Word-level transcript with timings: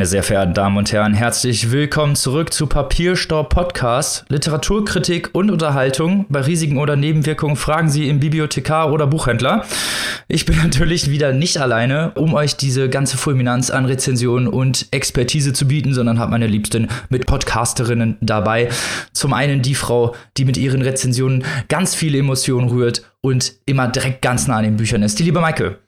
Meine 0.00 0.08
sehr 0.08 0.22
verehrten 0.22 0.54
Damen 0.54 0.78
und 0.78 0.90
Herren, 0.92 1.12
herzlich 1.12 1.72
willkommen 1.72 2.16
zurück 2.16 2.54
zu 2.54 2.66
Papierstaub 2.66 3.50
Podcast. 3.50 4.24
Literaturkritik 4.30 5.28
und 5.34 5.50
Unterhaltung. 5.50 6.24
Bei 6.30 6.40
Risiken 6.40 6.78
oder 6.78 6.96
Nebenwirkungen 6.96 7.56
fragen 7.56 7.90
Sie 7.90 8.08
im 8.08 8.18
Bibliothekar 8.18 8.94
oder 8.94 9.06
Buchhändler. 9.06 9.66
Ich 10.26 10.46
bin 10.46 10.56
natürlich 10.62 11.10
wieder 11.10 11.34
nicht 11.34 11.58
alleine, 11.58 12.12
um 12.12 12.32
euch 12.32 12.56
diese 12.56 12.88
ganze 12.88 13.18
Fulminanz 13.18 13.68
an 13.68 13.84
Rezensionen 13.84 14.48
und 14.48 14.86
Expertise 14.90 15.52
zu 15.52 15.68
bieten, 15.68 15.92
sondern 15.92 16.18
habe 16.18 16.30
meine 16.30 16.46
Liebsten 16.46 16.88
mit 17.10 17.26
Podcasterinnen 17.26 18.16
dabei. 18.22 18.70
Zum 19.12 19.34
einen 19.34 19.60
die 19.60 19.74
Frau, 19.74 20.14
die 20.38 20.46
mit 20.46 20.56
ihren 20.56 20.80
Rezensionen 20.80 21.44
ganz 21.68 21.94
viele 21.94 22.16
Emotionen 22.16 22.70
rührt 22.70 23.02
und 23.20 23.52
immer 23.66 23.86
direkt 23.86 24.22
ganz 24.22 24.46
nah 24.46 24.56
an 24.56 24.64
den 24.64 24.78
Büchern 24.78 25.02
ist. 25.02 25.18
Die 25.18 25.24
liebe 25.24 25.42
Maike. 25.42 25.78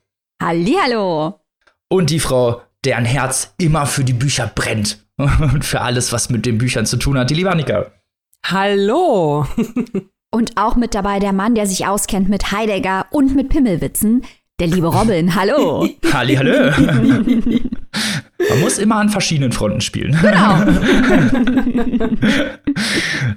Hallihallo. 0.42 1.40
Und 1.88 2.10
die 2.10 2.20
Frau, 2.20 2.60
deren 2.84 3.04
Herz 3.04 3.54
immer 3.58 3.86
für 3.86 4.04
die 4.04 4.12
Bücher 4.12 4.50
brennt 4.52 4.98
und 5.16 5.64
für 5.64 5.80
alles, 5.80 6.12
was 6.12 6.30
mit 6.30 6.46
den 6.46 6.58
Büchern 6.58 6.86
zu 6.86 6.96
tun 6.96 7.18
hat. 7.18 7.30
Die 7.30 7.34
liebe 7.34 7.50
Annika. 7.50 7.92
Hallo. 8.44 9.46
Und 10.34 10.56
auch 10.56 10.76
mit 10.76 10.94
dabei 10.94 11.18
der 11.18 11.34
Mann, 11.34 11.54
der 11.54 11.66
sich 11.66 11.86
auskennt 11.86 12.30
mit 12.30 12.52
Heidegger 12.52 13.04
und 13.10 13.36
mit 13.36 13.50
Pimmelwitzen, 13.50 14.24
der 14.60 14.66
liebe 14.66 14.86
Robin. 14.86 15.34
Hallo. 15.34 15.86
Halli, 16.10 16.36
hallo. 16.36 16.72
Man 18.48 18.60
muss 18.60 18.78
immer 18.78 18.96
an 18.96 19.10
verschiedenen 19.10 19.52
Fronten 19.52 19.82
spielen. 19.82 20.18
Genau. 20.22 20.64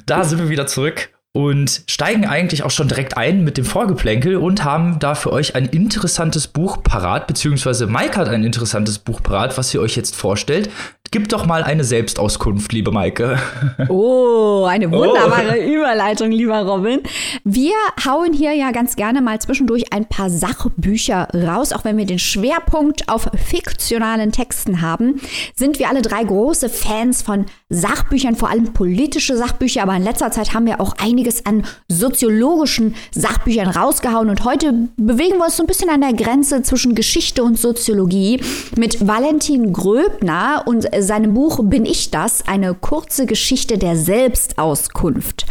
da 0.05 0.23
sind 0.23 0.39
wir 0.39 0.47
wieder 0.47 0.67
zurück 0.67 1.09
und 1.35 1.81
steigen 1.87 2.25
eigentlich 2.25 2.63
auch 2.63 2.71
schon 2.71 2.87
direkt 2.87 3.17
ein 3.17 3.43
mit 3.43 3.57
dem 3.57 3.65
Vorgeplänkel 3.65 4.37
und 4.37 4.63
haben 4.63 4.99
da 4.99 5.15
für 5.15 5.33
euch 5.33 5.53
ein 5.53 5.65
interessantes 5.65 6.47
Buch 6.47 6.81
parat, 6.81 7.27
beziehungsweise 7.27 7.87
Mike 7.87 8.15
hat 8.15 8.29
ein 8.29 8.45
interessantes 8.45 8.99
Buch 8.99 9.21
parat, 9.21 9.57
was 9.57 9.69
sie 9.69 9.79
euch 9.79 9.97
jetzt 9.97 10.15
vorstellt. 10.15 10.69
Gib 11.15 11.29
doch 11.29 11.45
mal 11.45 11.63
eine 11.63 11.85
Selbstauskunft, 11.85 12.73
liebe 12.73 12.91
Maike. 12.91 13.39
Oh, 13.87 14.65
eine 14.67 14.91
wunderbare 14.91 15.55
oh. 15.59 15.71
Überleitung, 15.71 16.29
lieber 16.29 16.61
Robin. 16.63 16.99
Wir 17.45 17.71
hauen 18.05 18.33
hier 18.33 18.51
ja 18.51 18.71
ganz 18.71 18.97
gerne 18.97 19.21
mal 19.21 19.39
zwischendurch 19.39 19.93
ein 19.93 20.07
paar 20.07 20.29
Sachbücher 20.29 21.29
raus, 21.33 21.71
auch 21.71 21.85
wenn 21.85 21.95
wir 21.95 22.05
den 22.05 22.19
Schwerpunkt 22.19 23.07
auf 23.07 23.29
fiktionalen 23.33 24.33
Texten 24.33 24.81
haben. 24.81 25.21
Sind 25.55 25.79
wir 25.79 25.87
alle 25.87 26.01
drei 26.01 26.21
große 26.21 26.67
Fans 26.67 27.21
von 27.21 27.45
Sachbüchern, 27.69 28.35
vor 28.35 28.49
allem 28.49 28.73
politische 28.73 29.37
Sachbücher, 29.37 29.83
aber 29.83 29.95
in 29.95 30.03
letzter 30.03 30.31
Zeit 30.31 30.53
haben 30.53 30.65
wir 30.65 30.81
auch 30.81 30.95
einiges 30.97 31.45
an 31.45 31.63
soziologischen 31.87 32.93
Sachbüchern 33.11 33.69
rausgehauen 33.69 34.29
und 34.29 34.43
heute 34.43 34.89
bewegen 34.97 35.37
wir 35.37 35.45
uns 35.45 35.55
so 35.55 35.63
ein 35.63 35.67
bisschen 35.67 35.89
an 35.89 36.01
der 36.01 36.13
Grenze 36.13 36.61
zwischen 36.63 36.93
Geschichte 36.93 37.41
und 37.41 37.57
Soziologie 37.57 38.41
mit 38.75 39.07
Valentin 39.07 39.71
Gröbner 39.71 40.63
und 40.65 40.89
seinem 41.05 41.33
Buch 41.33 41.59
Bin 41.63 41.85
ich 41.85 42.11
das? 42.11 42.47
Eine 42.47 42.73
kurze 42.73 43.25
Geschichte 43.25 43.77
der 43.77 43.95
Selbstauskunft. 43.95 45.45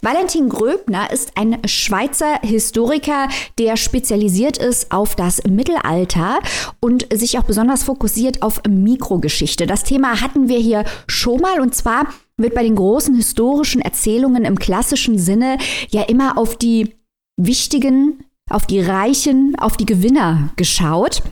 Valentin 0.00 0.48
Gröbner 0.48 1.10
ist 1.10 1.36
ein 1.36 1.58
Schweizer 1.66 2.40
Historiker, 2.42 3.28
der 3.58 3.76
spezialisiert 3.76 4.58
ist 4.58 4.92
auf 4.92 5.14
das 5.14 5.42
Mittelalter 5.44 6.40
und 6.80 7.06
sich 7.12 7.38
auch 7.38 7.44
besonders 7.44 7.84
fokussiert 7.84 8.42
auf 8.42 8.62
Mikrogeschichte. 8.68 9.66
Das 9.66 9.84
Thema 9.84 10.20
hatten 10.20 10.48
wir 10.48 10.58
hier 10.58 10.84
schon 11.06 11.40
mal 11.40 11.60
und 11.60 11.74
zwar 11.74 12.06
wird 12.36 12.54
bei 12.54 12.62
den 12.62 12.76
großen 12.76 13.14
historischen 13.14 13.82
Erzählungen 13.82 14.44
im 14.44 14.58
klassischen 14.58 15.18
Sinne 15.18 15.58
ja 15.90 16.02
immer 16.02 16.38
auf 16.38 16.56
die 16.56 16.94
wichtigen, 17.36 18.24
auf 18.50 18.66
die 18.66 18.80
Reichen, 18.80 19.56
auf 19.58 19.76
die 19.76 19.86
Gewinner 19.86 20.50
geschaut. 20.56 21.22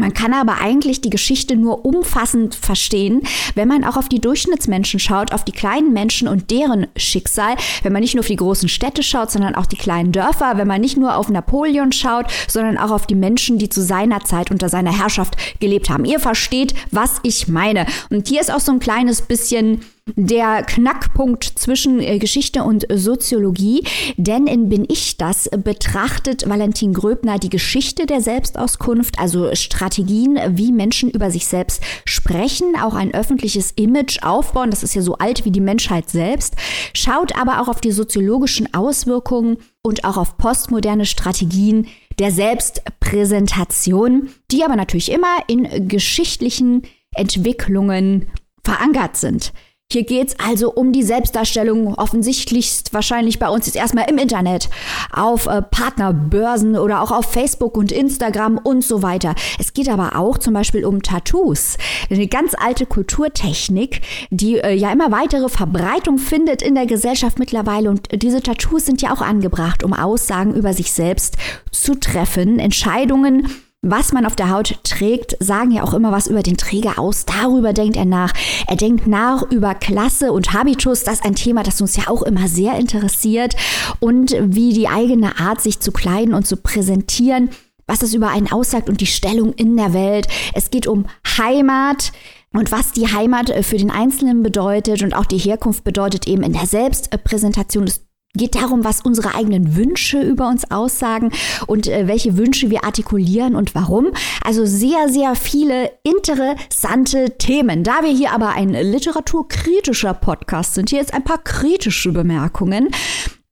Man 0.00 0.14
kann 0.14 0.32
aber 0.32 0.58
eigentlich 0.60 1.00
die 1.00 1.10
Geschichte 1.10 1.54
nur 1.54 1.84
umfassend 1.84 2.54
verstehen, 2.54 3.22
wenn 3.54 3.68
man 3.68 3.84
auch 3.84 3.96
auf 3.96 4.08
die 4.08 4.20
Durchschnittsmenschen 4.20 4.98
schaut, 4.98 5.32
auf 5.32 5.44
die 5.44 5.52
kleinen 5.52 5.92
Menschen 5.92 6.28
und 6.28 6.50
deren 6.50 6.88
Schicksal, 6.96 7.54
wenn 7.82 7.92
man 7.92 8.00
nicht 8.00 8.14
nur 8.14 8.22
auf 8.22 8.26
die 8.26 8.36
großen 8.36 8.68
Städte 8.68 9.02
schaut, 9.02 9.30
sondern 9.30 9.54
auch 9.54 9.66
die 9.66 9.76
kleinen 9.76 10.10
Dörfer, 10.10 10.56
wenn 10.56 10.66
man 10.66 10.80
nicht 10.80 10.96
nur 10.96 11.16
auf 11.16 11.28
Napoleon 11.28 11.92
schaut, 11.92 12.26
sondern 12.48 12.78
auch 12.78 12.90
auf 12.90 13.06
die 13.06 13.14
Menschen, 13.14 13.58
die 13.58 13.68
zu 13.68 13.82
seiner 13.82 14.20
Zeit 14.20 14.50
unter 14.50 14.68
seiner 14.68 14.96
Herrschaft 14.96 15.36
gelebt 15.60 15.90
haben. 15.90 16.04
Ihr 16.04 16.20
versteht, 16.20 16.74
was 16.90 17.20
ich 17.22 17.46
meine. 17.46 17.86
Und 18.10 18.26
hier 18.28 18.40
ist 18.40 18.52
auch 18.52 18.60
so 18.60 18.72
ein 18.72 18.80
kleines 18.80 19.22
bisschen 19.22 19.82
der 20.16 20.64
Knackpunkt 20.64 21.44
zwischen 21.44 22.00
äh, 22.00 22.18
Geschichte 22.18 22.64
und 22.64 22.86
Soziologie, 22.92 23.86
denn 24.16 24.48
in 24.48 24.68
Bin 24.68 24.84
ich 24.88 25.16
das 25.16 25.48
betrachtet 25.56 26.48
Valentin 26.48 26.92
Gröbner 26.92 27.38
die 27.38 27.50
Geschichte 27.50 28.06
der 28.06 28.20
Selbstauskunft, 28.20 29.20
also 29.20 29.54
Strategien, 29.54 30.40
wie 30.50 30.72
Menschen 30.72 31.08
über 31.08 31.30
sich 31.30 31.46
selbst 31.46 31.82
sprechen, 32.04 32.74
auch 32.80 32.94
ein 32.94 33.14
öffentliches 33.14 33.70
Image 33.72 34.22
aufbauen, 34.22 34.70
das 34.70 34.82
ist 34.82 34.94
ja 34.94 35.02
so 35.02 35.18
alt 35.18 35.44
wie 35.44 35.52
die 35.52 35.60
Menschheit 35.60 36.10
selbst, 36.10 36.56
schaut 36.94 37.36
aber 37.38 37.60
auch 37.60 37.68
auf 37.68 37.80
die 37.80 37.92
soziologischen 37.92 38.74
Auswirkungen 38.74 39.58
und 39.82 40.04
auch 40.04 40.16
auf 40.16 40.36
postmoderne 40.36 41.06
Strategien 41.06 41.86
der 42.18 42.32
Selbstpräsentation, 42.32 44.30
die 44.50 44.64
aber 44.64 44.74
natürlich 44.74 45.12
immer 45.12 45.36
in 45.46 45.86
geschichtlichen 45.86 46.82
Entwicklungen 47.14 48.26
verankert 48.64 49.16
sind. 49.16 49.52
Hier 49.92 50.04
geht 50.04 50.28
es 50.28 50.36
also 50.38 50.72
um 50.72 50.92
die 50.92 51.02
Selbstdarstellung, 51.02 51.94
offensichtlichst 51.94 52.94
wahrscheinlich 52.94 53.38
bei 53.38 53.50
uns 53.50 53.66
jetzt 53.66 53.76
erstmal 53.76 54.08
im 54.08 54.16
Internet, 54.16 54.70
auf 55.12 55.46
äh, 55.46 55.60
Partnerbörsen 55.60 56.78
oder 56.78 57.02
auch 57.02 57.10
auf 57.10 57.30
Facebook 57.30 57.76
und 57.76 57.92
Instagram 57.92 58.56
und 58.56 58.82
so 58.82 59.02
weiter. 59.02 59.34
Es 59.58 59.74
geht 59.74 59.90
aber 59.90 60.16
auch 60.18 60.38
zum 60.38 60.54
Beispiel 60.54 60.86
um 60.86 61.02
Tattoos. 61.02 61.76
Eine 62.08 62.26
ganz 62.26 62.54
alte 62.58 62.86
Kulturtechnik, 62.86 64.00
die 64.30 64.56
äh, 64.56 64.72
ja 64.72 64.90
immer 64.90 65.12
weitere 65.12 65.50
Verbreitung 65.50 66.16
findet 66.16 66.62
in 66.62 66.74
der 66.74 66.86
Gesellschaft 66.86 67.38
mittlerweile. 67.38 67.90
Und 67.90 68.08
diese 68.22 68.40
Tattoos 68.40 68.86
sind 68.86 69.02
ja 69.02 69.12
auch 69.12 69.20
angebracht, 69.20 69.84
um 69.84 69.92
Aussagen 69.92 70.54
über 70.54 70.72
sich 70.72 70.90
selbst 70.90 71.36
zu 71.70 71.96
treffen, 72.00 72.58
Entscheidungen 72.58 73.46
was 73.84 74.12
man 74.12 74.26
auf 74.26 74.36
der 74.36 74.50
Haut 74.50 74.78
trägt, 74.84 75.36
sagen 75.40 75.72
ja 75.72 75.82
auch 75.82 75.92
immer 75.92 76.12
was 76.12 76.28
über 76.28 76.44
den 76.44 76.56
Träger 76.56 77.00
aus. 77.00 77.26
Darüber 77.26 77.72
denkt 77.72 77.96
er 77.96 78.04
nach. 78.04 78.32
Er 78.68 78.76
denkt 78.76 79.08
nach 79.08 79.42
über 79.50 79.74
Klasse 79.74 80.32
und 80.32 80.52
Habitus. 80.52 81.02
Das 81.02 81.14
ist 81.14 81.24
ein 81.24 81.34
Thema, 81.34 81.64
das 81.64 81.80
uns 81.80 81.96
ja 81.96 82.04
auch 82.06 82.22
immer 82.22 82.46
sehr 82.46 82.76
interessiert. 82.78 83.56
Und 83.98 84.36
wie 84.40 84.72
die 84.72 84.86
eigene 84.86 85.40
Art, 85.40 85.60
sich 85.60 85.80
zu 85.80 85.90
kleiden 85.90 86.32
und 86.32 86.46
zu 86.46 86.56
präsentieren, 86.56 87.50
was 87.88 87.98
das 87.98 88.14
über 88.14 88.28
einen 88.28 88.52
aussagt 88.52 88.88
und 88.88 89.00
die 89.00 89.06
Stellung 89.06 89.52
in 89.54 89.76
der 89.76 89.92
Welt. 89.92 90.28
Es 90.54 90.70
geht 90.70 90.86
um 90.86 91.06
Heimat. 91.36 92.12
Und 92.54 92.70
was 92.70 92.92
die 92.92 93.10
Heimat 93.10 93.50
für 93.64 93.78
den 93.78 93.90
Einzelnen 93.90 94.42
bedeutet 94.42 95.02
und 95.02 95.14
auch 95.14 95.24
die 95.24 95.38
Herkunft 95.38 95.84
bedeutet 95.84 96.28
eben 96.28 96.42
in 96.42 96.52
der 96.52 96.66
Selbstpräsentation 96.66 97.86
des 97.86 98.06
geht 98.34 98.54
darum, 98.54 98.82
was 98.82 99.02
unsere 99.02 99.34
eigenen 99.34 99.76
Wünsche 99.76 100.20
über 100.22 100.48
uns 100.48 100.70
aussagen 100.70 101.30
und 101.66 101.86
äh, 101.86 102.08
welche 102.08 102.38
Wünsche 102.38 102.70
wir 102.70 102.84
artikulieren 102.84 103.54
und 103.54 103.74
warum. 103.74 104.08
Also 104.42 104.64
sehr, 104.64 105.08
sehr 105.10 105.34
viele 105.34 105.92
interessante 106.02 107.36
Themen. 107.36 107.84
Da 107.84 108.02
wir 108.02 108.10
hier 108.10 108.32
aber 108.32 108.50
ein 108.50 108.70
literaturkritischer 108.70 110.14
Podcast 110.14 110.74
sind, 110.74 110.88
hier 110.90 110.98
jetzt 110.98 111.12
ein 111.12 111.24
paar 111.24 111.38
kritische 111.38 112.12
Bemerkungen. 112.12 112.88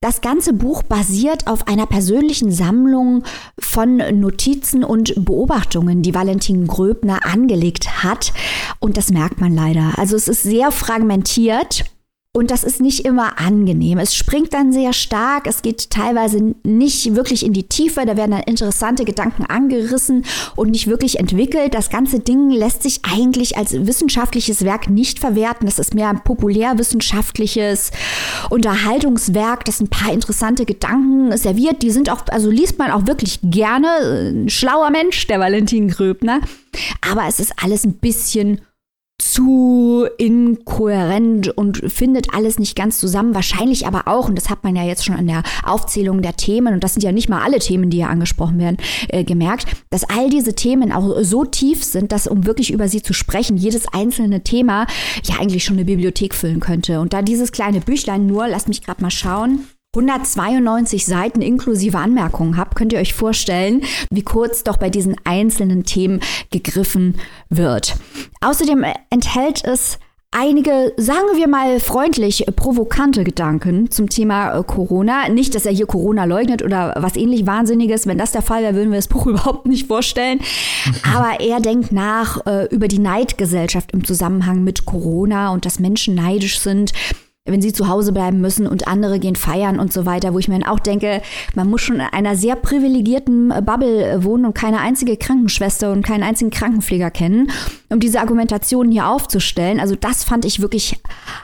Das 0.02 0.22
ganze 0.22 0.54
Buch 0.54 0.82
basiert 0.82 1.46
auf 1.46 1.69
einer 1.69 1.84
persönlichen 1.84 2.50
Sammlung 2.50 3.22
von 3.58 3.98
Notizen 4.19 4.82
und 4.82 5.12
Beobachtungen, 5.26 6.00
die 6.00 6.14
Valentin 6.14 6.66
Gröbner 6.66 7.26
angelegt 7.26 8.02
hat. 8.02 8.32
Und 8.78 8.96
das 8.96 9.10
merkt 9.10 9.43
man 9.43 9.55
leider. 9.55 9.93
Also 9.99 10.16
es 10.16 10.26
ist 10.26 10.43
sehr 10.43 10.70
fragmentiert. 10.70 11.84
Und 12.32 12.53
das 12.53 12.62
ist 12.62 12.81
nicht 12.81 13.05
immer 13.06 13.41
angenehm. 13.41 13.99
Es 13.99 14.15
springt 14.15 14.55
dann 14.55 14.73
sehr 14.73 14.93
stark, 14.93 15.49
es 15.49 15.62
geht 15.62 15.91
teilweise 15.91 16.55
nicht 16.62 17.17
wirklich 17.17 17.44
in 17.44 17.53
die 17.53 17.67
Tiefe, 17.67 18.06
da 18.06 18.17
werden 18.17 18.31
dann 18.31 18.44
interessante 18.44 19.05
Gedanken 19.05 19.47
angerissen 19.47 20.25
und 20.55 20.71
nicht 20.71 20.87
wirklich 20.87 21.19
entwickelt. 21.19 21.75
Das 21.75 21.91
ganze 21.91 22.21
Ding 22.21 22.50
lässt 22.50 22.85
sich 22.85 23.00
eigentlich 23.03 23.56
als 23.56 23.73
wissenschaftliches 23.73 24.65
Werk 24.65 24.88
nicht 24.88 25.19
verwerten. 25.19 25.67
Es 25.67 25.81
ist 25.81 25.93
mehr 25.93 26.09
ein 26.09 26.23
populärwissenschaftliches 26.23 27.91
Unterhaltungswerk, 28.49 29.65
das 29.65 29.81
ein 29.81 29.88
paar 29.88 30.12
interessante 30.12 30.67
Gedanken 30.67 31.37
serviert. 31.37 31.82
Die 31.82 31.91
sind 31.91 32.11
auch, 32.11 32.23
also 32.29 32.49
liest 32.49 32.79
man 32.79 32.93
auch 32.93 33.09
wirklich 33.09 33.41
gerne. 33.43 33.88
Ein 34.31 34.49
schlauer 34.49 34.91
Mensch, 34.91 35.27
der 35.27 35.41
Valentin 35.41 35.88
Gröbner. 35.88 36.43
Aber 37.11 37.25
es 37.27 37.41
ist 37.41 37.55
alles 37.61 37.85
ein 37.85 37.94
bisschen 37.94 38.61
zu 39.20 40.06
inkohärent 40.19 41.49
und 41.56 41.82
findet 41.93 42.34
alles 42.34 42.58
nicht 42.58 42.76
ganz 42.76 42.99
zusammen. 42.99 43.34
Wahrscheinlich 43.34 43.87
aber 43.87 44.08
auch, 44.08 44.28
und 44.28 44.37
das 44.37 44.50
hat 44.50 44.64
man 44.64 44.76
ja 44.76 44.84
jetzt 44.84 45.05
schon 45.05 45.17
an 45.17 45.26
der 45.26 45.43
Aufzählung 45.64 46.22
der 46.22 46.37
Themen, 46.37 46.75
und 46.75 46.84
das 46.84 46.94
sind 46.94 47.02
ja 47.02 47.12
nicht 47.12 47.28
mal 47.28 47.43
alle 47.43 47.58
Themen, 47.58 47.90
die 47.90 47.99
hier 47.99 48.08
angesprochen 48.08 48.58
werden, 48.58 48.78
äh, 49.08 49.25
gemerkt, 49.25 49.67
dass 49.90 50.05
all 50.05 50.31
diese 50.31 50.55
Themen 50.55 50.93
auch 50.93 51.17
so 51.22 51.44
tief 51.44 51.84
sind, 51.84 52.12
dass 52.12 52.26
um 52.26 52.46
wirklich 52.46 52.72
über 52.72 52.88
sie 52.88 53.02
zu 53.02 53.12
sprechen, 53.12 53.56
jedes 53.56 53.87
einzelne 53.93 54.43
Thema 54.43 54.87
ja 55.25 55.37
eigentlich 55.38 55.64
schon 55.64 55.76
eine 55.76 55.84
Bibliothek 55.84 56.34
füllen 56.34 56.61
könnte. 56.61 57.00
Und 57.00 57.12
da 57.12 57.22
dieses 57.22 57.52
kleine 57.52 57.81
Büchlein 57.81 58.26
nur, 58.26 58.49
lasst 58.49 58.69
mich 58.69 58.82
gerade 58.82 59.02
mal 59.02 59.11
schauen, 59.11 59.67
192 59.96 61.04
Seiten 61.04 61.42
inklusive 61.42 61.98
Anmerkungen 61.98 62.56
habt, 62.56 62.76
könnt 62.76 62.92
ihr 62.92 63.00
euch 63.00 63.12
vorstellen, 63.12 63.82
wie 64.10 64.22
kurz 64.22 64.62
doch 64.62 64.76
bei 64.76 64.88
diesen 64.88 65.16
einzelnen 65.25 65.82
Themen 65.82 66.20
gegriffen 66.52 67.16
wird. 67.48 67.96
Außerdem 68.40 68.84
enthält 69.10 69.64
es 69.64 69.98
einige, 70.31 70.92
sagen 70.96 71.26
wir 71.34 71.48
mal 71.48 71.81
freundlich, 71.81 72.46
provokante 72.54 73.25
Gedanken 73.25 73.90
zum 73.90 74.08
Thema 74.08 74.56
äh, 74.56 74.62
Corona. 74.62 75.28
Nicht, 75.28 75.56
dass 75.56 75.66
er 75.66 75.72
hier 75.72 75.87
Corona 75.87 76.25
leugnet 76.25 76.62
oder 76.62 76.94
was 76.96 77.16
ähnlich 77.16 77.48
Wahnsinniges. 77.48 78.06
Wenn 78.06 78.19
das 78.19 78.31
der 78.31 78.43
Fall 78.43 78.62
wäre, 78.62 78.76
würden 78.76 78.93
wir 78.93 78.98
das 78.98 79.08
Buch 79.08 79.26
überhaupt 79.26 79.66
nicht 79.66 79.88
vorstellen. 79.88 80.40
Aber 81.12 81.40
er 81.40 81.58
denkt 81.58 81.90
nach 81.90 82.46
äh, 82.46 82.66
über 82.66 82.86
die 82.86 83.00
Neidgesellschaft 83.00 83.90
im 83.90 84.04
Zusammenhang 84.04 84.62
mit 84.62 84.86
Corona 84.86 85.52
und 85.52 85.66
dass 85.66 85.81
Menschen 85.81 86.14
neidisch 86.14 86.60
sind 86.60 86.93
wenn 87.46 87.62
sie 87.62 87.72
zu 87.72 87.88
Hause 87.88 88.12
bleiben 88.12 88.40
müssen 88.40 88.66
und 88.66 88.87
andere 88.87 89.19
gehen 89.19 89.34
feiern 89.37 89.81
und 89.81 89.92
so 89.92 90.04
weiter, 90.04 90.34
wo 90.34 90.38
ich 90.38 90.48
mir 90.48 90.58
dann 90.58 90.69
auch 90.69 90.78
denke, 90.78 91.22
man 91.54 91.69
muss 91.69 91.81
schon 91.81 91.96
in 91.96 92.02
einer 92.02 92.37
sehr 92.37 92.54
privilegierten 92.54 93.50
äh, 93.50 93.62
Bubble 93.62 94.04
äh, 94.04 94.25
wohnen 94.25 94.44
und 94.44 94.54
keine 94.54 94.81
einzige 94.81 95.16
Krankenschwester 95.16 95.90
und 95.92 96.04
keinen 96.04 96.22
einzigen 96.22 96.50
Krankenpfleger 96.50 97.10
kennen, 97.10 97.50
um 97.88 97.98
diese 97.98 98.20
Argumentationen 98.20 98.92
hier 98.92 99.08
aufzustellen. 99.08 99.81
Also 99.81 99.94
das 99.94 100.22
fand 100.22 100.44
ich 100.44 100.60
wirklich 100.60 101.00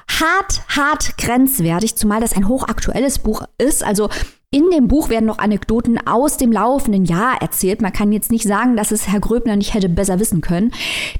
hart, 0.08 0.62
hart 0.68 1.16
grenzwertig, 1.16 1.96
zumal 1.96 2.20
das 2.20 2.36
ein 2.36 2.48
hochaktuelles 2.48 3.18
Buch 3.20 3.42
ist. 3.58 3.82
Also 3.82 4.10
in 4.50 4.70
dem 4.70 4.88
Buch 4.88 5.08
werden 5.08 5.26
noch 5.26 5.38
Anekdoten 5.38 5.98
aus 6.06 6.36
dem 6.36 6.52
laufenden 6.52 7.04
Jahr 7.06 7.40
erzählt. 7.40 7.80
Man 7.80 7.92
kann 7.92 8.12
jetzt 8.12 8.30
nicht 8.30 8.46
sagen, 8.46 8.76
dass 8.76 8.90
es 8.90 9.08
Herr 9.08 9.20
Gröbner 9.20 9.56
nicht 9.56 9.74
hätte 9.74 9.88
besser 9.88 10.20
wissen 10.20 10.40
können. 10.40 10.72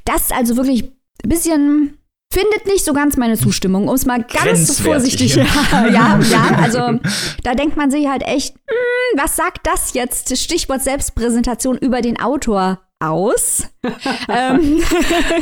Das 0.05 0.23
ist 0.23 0.35
also 0.35 0.57
wirklich 0.57 0.93
ein 1.25 1.29
bisschen 1.29 1.99
findet 2.33 2.67
nicht 2.67 2.85
so 2.85 2.93
ganz 2.93 3.17
meine 3.17 3.37
Zustimmung, 3.37 3.89
um 3.89 3.95
es 3.95 4.07
mal 4.07 4.23
ganz 4.23 4.81
vorsichtig. 4.81 5.37
Ja, 5.37 5.45
ja, 5.91 6.19
ja, 6.19 6.59
also 6.61 6.99
da 7.43 7.55
denkt 7.55 7.77
man 7.77 7.91
sich 7.91 8.09
halt 8.09 8.23
echt, 8.23 8.55
hm, 8.55 9.21
was 9.21 9.37
sagt 9.37 9.67
das 9.67 9.95
jetzt? 9.95 10.37
Stichwort 10.37 10.83
Selbstpräsentation 10.83 11.79
über 11.79 12.03
den 12.03 12.21
Autor 12.21 12.81
aus. 12.99 13.69
ähm. 14.29 14.83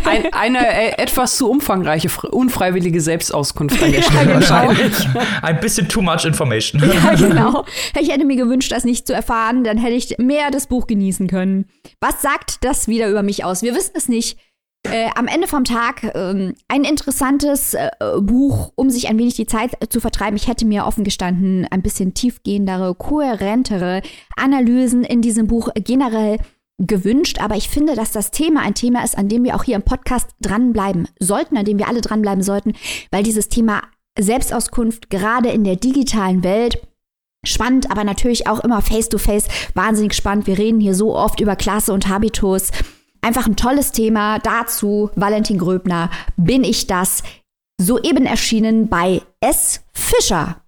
Ein, 0.04 0.32
eine 0.32 0.66
äh, 0.66 1.02
etwas 1.02 1.36
zu 1.36 1.48
umfangreiche, 1.48 2.08
unfreiwillige 2.30 3.00
Selbstauskunft 3.00 3.80
an 3.82 3.92
der 3.92 4.02
Stelle 4.02 4.18
ja, 4.18 4.24
genau. 4.24 4.34
wahrscheinlich. 4.34 5.08
Ein 5.42 5.60
bisschen 5.60 5.88
too 5.88 6.02
much 6.02 6.24
information. 6.24 6.82
Ja, 6.82 7.14
genau. 7.14 7.64
Ich 7.98 8.10
hätte 8.10 8.24
mir 8.24 8.36
gewünscht, 8.36 8.72
das 8.72 8.84
nicht 8.84 9.06
zu 9.06 9.14
erfahren, 9.14 9.62
dann 9.62 9.78
hätte 9.78 9.94
ich 9.94 10.16
mehr 10.18 10.50
das 10.50 10.66
Buch 10.66 10.86
genießen 10.86 11.28
können. 11.28 11.66
Was 12.00 12.22
sagt 12.22 12.64
das 12.64 12.88
wieder 12.88 13.08
über 13.08 13.22
mich 13.22 13.44
aus? 13.44 13.62
Wir 13.62 13.74
wissen 13.74 13.92
es 13.94 14.08
nicht. 14.08 14.36
Äh, 14.84 15.08
am 15.14 15.26
Ende 15.26 15.48
vom 15.48 15.64
Tag 15.64 16.14
ähm, 16.14 16.54
ein 16.68 16.84
interessantes 16.84 17.74
äh, 17.74 17.90
Buch, 18.20 18.72
um 18.76 18.90
sich 18.90 19.08
ein 19.08 19.18
wenig 19.18 19.34
die 19.34 19.46
Zeit 19.46 19.72
zu 19.88 20.00
vertreiben. 20.00 20.36
Ich 20.36 20.46
hätte 20.46 20.66
mir 20.66 20.84
offen 20.84 21.04
gestanden 21.04 21.66
ein 21.70 21.82
bisschen 21.82 22.12
tiefgehendere, 22.12 22.94
kohärentere 22.94 24.02
Analysen 24.36 25.02
in 25.02 25.22
diesem 25.22 25.46
Buch 25.46 25.70
generell 25.74 26.38
gewünscht, 26.78 27.40
aber 27.40 27.56
ich 27.56 27.68
finde, 27.68 27.94
dass 27.94 28.12
das 28.12 28.30
Thema 28.30 28.60
ein 28.62 28.74
Thema 28.74 29.04
ist, 29.04 29.16
an 29.16 29.28
dem 29.28 29.44
wir 29.44 29.56
auch 29.56 29.64
hier 29.64 29.76
im 29.76 29.82
Podcast 29.82 30.30
dranbleiben 30.40 31.08
sollten, 31.18 31.56
an 31.56 31.64
dem 31.64 31.78
wir 31.78 31.88
alle 31.88 32.00
dranbleiben 32.00 32.42
sollten, 32.42 32.74
weil 33.10 33.22
dieses 33.22 33.48
Thema 33.48 33.82
Selbstauskunft 34.18 35.08
gerade 35.08 35.50
in 35.50 35.64
der 35.64 35.76
digitalen 35.76 36.44
Welt 36.44 36.80
spannend, 37.44 37.90
aber 37.90 38.04
natürlich 38.04 38.48
auch 38.48 38.60
immer 38.60 38.82
face-to-face 38.82 39.48
-face, 39.48 39.74
wahnsinnig 39.74 40.14
spannend. 40.14 40.46
Wir 40.46 40.58
reden 40.58 40.80
hier 40.80 40.94
so 40.94 41.14
oft 41.14 41.40
über 41.40 41.56
Klasse 41.56 41.92
und 41.92 42.08
Habitus. 42.08 42.70
Einfach 43.24 43.46
ein 43.46 43.56
tolles 43.56 43.90
Thema. 43.90 44.38
Dazu 44.38 45.10
Valentin 45.16 45.56
Gröbner, 45.56 46.10
bin 46.36 46.62
ich 46.62 46.86
das? 46.86 47.22
Soeben 47.80 48.26
erschienen 48.26 48.88
bei 48.90 49.22
S. 49.40 49.80
Fischer. 49.94 50.60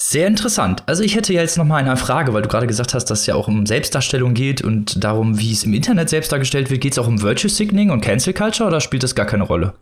Sehr 0.00 0.28
interessant. 0.28 0.84
Also 0.86 1.02
ich 1.02 1.16
hätte 1.16 1.32
jetzt 1.32 1.58
noch 1.58 1.64
mal 1.64 1.78
eine 1.78 1.96
Frage, 1.96 2.32
weil 2.32 2.42
du 2.42 2.48
gerade 2.48 2.68
gesagt 2.68 2.94
hast, 2.94 3.06
dass 3.06 3.22
es 3.22 3.26
ja 3.26 3.34
auch 3.34 3.48
um 3.48 3.66
Selbstdarstellung 3.66 4.34
geht 4.34 4.62
und 4.62 5.02
darum, 5.02 5.40
wie 5.40 5.50
es 5.50 5.64
im 5.64 5.74
Internet 5.74 6.10
selbst 6.10 6.30
dargestellt 6.30 6.70
wird. 6.70 6.80
Geht 6.80 6.92
es 6.92 6.98
auch 6.98 7.08
um 7.08 7.22
Virtue 7.22 7.50
Signaling 7.50 7.90
und 7.90 8.02
Cancel 8.02 8.34
Culture 8.34 8.68
oder 8.68 8.80
spielt 8.80 9.02
das 9.02 9.16
gar 9.16 9.26
keine 9.26 9.42
Rolle? 9.42 9.74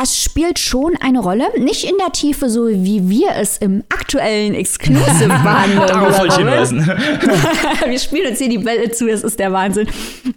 Das 0.00 0.16
spielt 0.16 0.60
schon 0.60 0.94
eine 1.00 1.18
Rolle. 1.18 1.46
Nicht 1.58 1.82
in 1.82 1.96
der 1.98 2.12
Tiefe, 2.12 2.48
so 2.48 2.68
wie 2.68 3.08
wir 3.08 3.30
es 3.34 3.58
im 3.58 3.82
aktuellen 3.88 4.54
Exclusive 4.54 5.26
behandeln. 5.26 5.88
Darauf 5.88 6.20
wollte 6.20 6.34
ich 6.34 6.36
hinweisen. 6.36 6.86
wir 7.84 7.98
spielen 7.98 8.30
uns 8.30 8.38
hier 8.38 8.48
die 8.48 8.64
Welle 8.64 8.92
zu, 8.92 9.08
das 9.08 9.24
ist 9.24 9.40
der 9.40 9.52
Wahnsinn. 9.52 9.88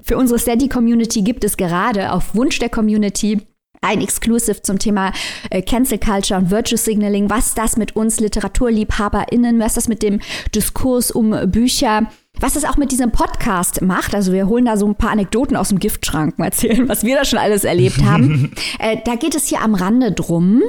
Für 0.01 0.17
unsere 0.17 0.39
Steady-Community 0.39 1.21
gibt 1.21 1.43
es 1.43 1.57
gerade 1.57 2.11
auf 2.11 2.33
Wunsch 2.33 2.57
der 2.57 2.69
Community 2.69 3.39
ein 3.81 4.01
Exclusive 4.01 4.63
zum 4.63 4.79
Thema 4.79 5.13
äh, 5.51 5.61
Cancel 5.61 5.99
Culture 5.99 6.39
und 6.39 6.49
Virtue 6.49 6.77
Signaling, 6.77 7.29
was 7.29 7.53
das 7.53 7.77
mit 7.77 7.95
uns 7.95 8.19
LiteraturliebhaberInnen, 8.19 9.59
was 9.59 9.75
das 9.75 9.87
mit 9.87 10.01
dem 10.01 10.21
Diskurs 10.55 11.11
um 11.11 11.35
Bücher 11.51 12.07
was 12.39 12.55
es 12.55 12.65
auch 12.65 12.77
mit 12.77 12.91
diesem 12.91 13.11
Podcast 13.11 13.81
macht, 13.81 14.15
also 14.15 14.33
wir 14.33 14.47
holen 14.47 14.65
da 14.65 14.77
so 14.77 14.87
ein 14.87 14.95
paar 14.95 15.11
Anekdoten 15.11 15.55
aus 15.55 15.69
dem 15.69 15.79
Giftschrank 15.79 16.39
mal 16.39 16.45
erzählen, 16.45 16.87
was 16.89 17.03
wir 17.03 17.15
da 17.15 17.25
schon 17.25 17.39
alles 17.39 17.63
erlebt 17.63 18.03
haben. 18.03 18.51
äh, 18.79 18.97
da 19.05 19.15
geht 19.15 19.35
es 19.35 19.47
hier 19.47 19.61
am 19.61 19.75
Rande 19.75 20.11
drum. 20.11 20.63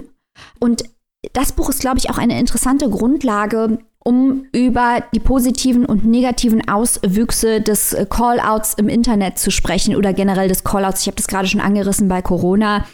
Und 0.58 0.84
das 1.32 1.52
Buch 1.52 1.70
ist, 1.70 1.80
glaube 1.80 1.98
ich, 1.98 2.10
auch 2.10 2.18
eine 2.18 2.38
interessante 2.38 2.90
Grundlage, 2.90 3.78
um 4.04 4.46
über 4.52 5.04
die 5.14 5.20
positiven 5.20 5.86
und 5.86 6.04
negativen 6.04 6.68
Auswüchse 6.68 7.60
des 7.60 7.96
Callouts 8.10 8.74
im 8.74 8.88
Internet 8.88 9.38
zu 9.38 9.50
sprechen 9.50 9.94
oder 9.94 10.12
generell 10.12 10.48
des 10.48 10.64
Callouts. 10.64 11.02
Ich 11.02 11.06
habe 11.06 11.16
das 11.16 11.28
gerade 11.28 11.46
schon 11.46 11.60
angerissen 11.60 12.08
bei 12.08 12.20
Corona. 12.22 12.84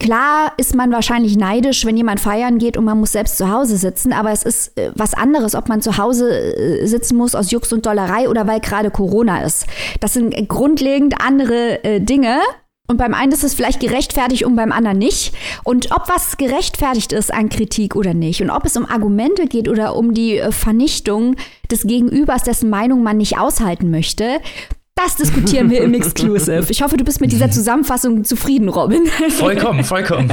Klar 0.00 0.52
ist 0.56 0.74
man 0.74 0.90
wahrscheinlich 0.90 1.36
neidisch, 1.36 1.86
wenn 1.86 1.96
jemand 1.96 2.20
feiern 2.20 2.58
geht 2.58 2.76
und 2.76 2.84
man 2.84 2.98
muss 2.98 3.12
selbst 3.12 3.38
zu 3.38 3.50
Hause 3.50 3.76
sitzen, 3.76 4.12
aber 4.12 4.32
es 4.32 4.42
ist 4.42 4.76
äh, 4.76 4.90
was 4.94 5.14
anderes, 5.14 5.54
ob 5.54 5.68
man 5.68 5.82
zu 5.82 5.96
Hause 5.98 6.30
äh, 6.30 6.86
sitzen 6.86 7.16
muss 7.16 7.34
aus 7.34 7.50
Jux 7.52 7.72
und 7.72 7.86
Dollerei 7.86 8.28
oder 8.28 8.46
weil 8.46 8.60
gerade 8.60 8.90
Corona 8.90 9.42
ist. 9.42 9.66
Das 10.00 10.12
sind 10.12 10.34
grundlegend 10.48 11.14
andere 11.20 11.84
äh, 11.84 12.00
Dinge. 12.00 12.40
Und 12.86 12.98
beim 12.98 13.14
einen 13.14 13.32
ist 13.32 13.44
es 13.44 13.54
vielleicht 13.54 13.80
gerechtfertigt 13.80 14.44
und 14.44 14.56
beim 14.56 14.70
anderen 14.70 14.98
nicht. 14.98 15.32
Und 15.62 15.90
ob 15.90 16.06
was 16.10 16.36
gerechtfertigt 16.36 17.14
ist 17.14 17.32
an 17.32 17.48
Kritik 17.48 17.96
oder 17.96 18.12
nicht 18.12 18.42
und 18.42 18.50
ob 18.50 18.66
es 18.66 18.76
um 18.76 18.84
Argumente 18.84 19.46
geht 19.46 19.70
oder 19.70 19.96
um 19.96 20.12
die 20.12 20.42
Vernichtung 20.50 21.36
des 21.70 21.86
Gegenübers, 21.86 22.42
dessen 22.42 22.68
Meinung 22.68 23.02
man 23.02 23.16
nicht 23.16 23.38
aushalten 23.38 23.90
möchte, 23.90 24.38
das 24.94 25.16
diskutieren 25.16 25.70
wir 25.70 25.82
im 25.82 25.94
Exclusive. 25.94 26.66
Ich 26.68 26.82
hoffe, 26.82 26.96
du 26.96 27.04
bist 27.04 27.20
mit 27.20 27.32
dieser 27.32 27.50
Zusammenfassung 27.50 28.24
zufrieden, 28.24 28.68
Robin. 28.68 29.06
Vollkommen, 29.30 29.84
vollkommen. 29.84 30.30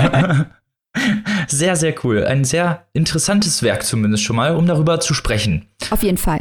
Sehr, 1.47 1.75
sehr 1.75 1.95
cool. 2.03 2.25
Ein 2.25 2.43
sehr 2.43 2.85
interessantes 2.93 3.63
Werk 3.63 3.83
zumindest 3.83 4.23
schon 4.23 4.35
mal, 4.35 4.55
um 4.55 4.67
darüber 4.67 4.99
zu 4.99 5.13
sprechen. 5.13 5.67
Auf 5.89 6.03
jeden 6.03 6.17
Fall. 6.17 6.39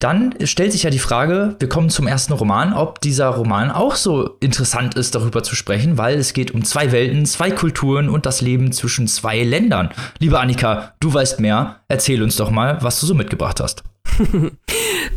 Dann 0.00 0.34
stellt 0.44 0.72
sich 0.72 0.84
ja 0.84 0.90
die 0.90 0.98
Frage, 0.98 1.56
wir 1.58 1.68
kommen 1.68 1.90
zum 1.90 2.06
ersten 2.06 2.32
Roman, 2.32 2.72
ob 2.72 3.02
dieser 3.02 3.28
Roman 3.28 3.70
auch 3.70 3.96
so 3.96 4.38
interessant 4.40 4.94
ist, 4.94 5.14
darüber 5.14 5.42
zu 5.42 5.54
sprechen, 5.54 5.98
weil 5.98 6.18
es 6.18 6.32
geht 6.32 6.52
um 6.52 6.64
zwei 6.64 6.90
Welten, 6.90 7.26
zwei 7.26 7.50
Kulturen 7.50 8.08
und 8.08 8.24
das 8.24 8.40
Leben 8.40 8.72
zwischen 8.72 9.08
zwei 9.08 9.42
Ländern. 9.42 9.90
Liebe 10.18 10.40
Annika, 10.40 10.94
du 11.00 11.12
weißt 11.12 11.40
mehr. 11.40 11.80
Erzähl 11.88 12.22
uns 12.22 12.36
doch 12.36 12.50
mal, 12.50 12.78
was 12.80 12.98
du 12.98 13.04
so 13.04 13.14
mitgebracht 13.14 13.60
hast. 13.60 13.82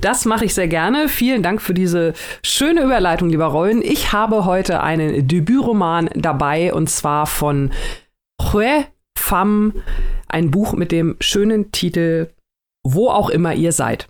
Das 0.01 0.25
mache 0.25 0.45
ich 0.45 0.53
sehr 0.53 0.67
gerne. 0.67 1.07
Vielen 1.07 1.43
Dank 1.43 1.61
für 1.61 1.73
diese 1.73 2.13
schöne 2.43 2.81
Überleitung, 2.83 3.29
lieber 3.29 3.45
Rollen. 3.45 3.81
Ich 3.81 4.11
habe 4.11 4.43
heute 4.43 4.81
einen 4.81 5.27
Debütroman 5.27 6.09
dabei 6.13 6.73
und 6.73 6.89
zwar 6.89 7.25
von 7.25 7.71
Hue 8.41 8.85
Pham, 9.17 9.73
ein 10.27 10.51
Buch 10.51 10.73
mit 10.73 10.91
dem 10.91 11.15
schönen 11.21 11.71
Titel 11.71 12.29
Wo 12.83 13.09
auch 13.09 13.29
immer 13.29 13.53
ihr 13.53 13.71
seid. 13.71 14.09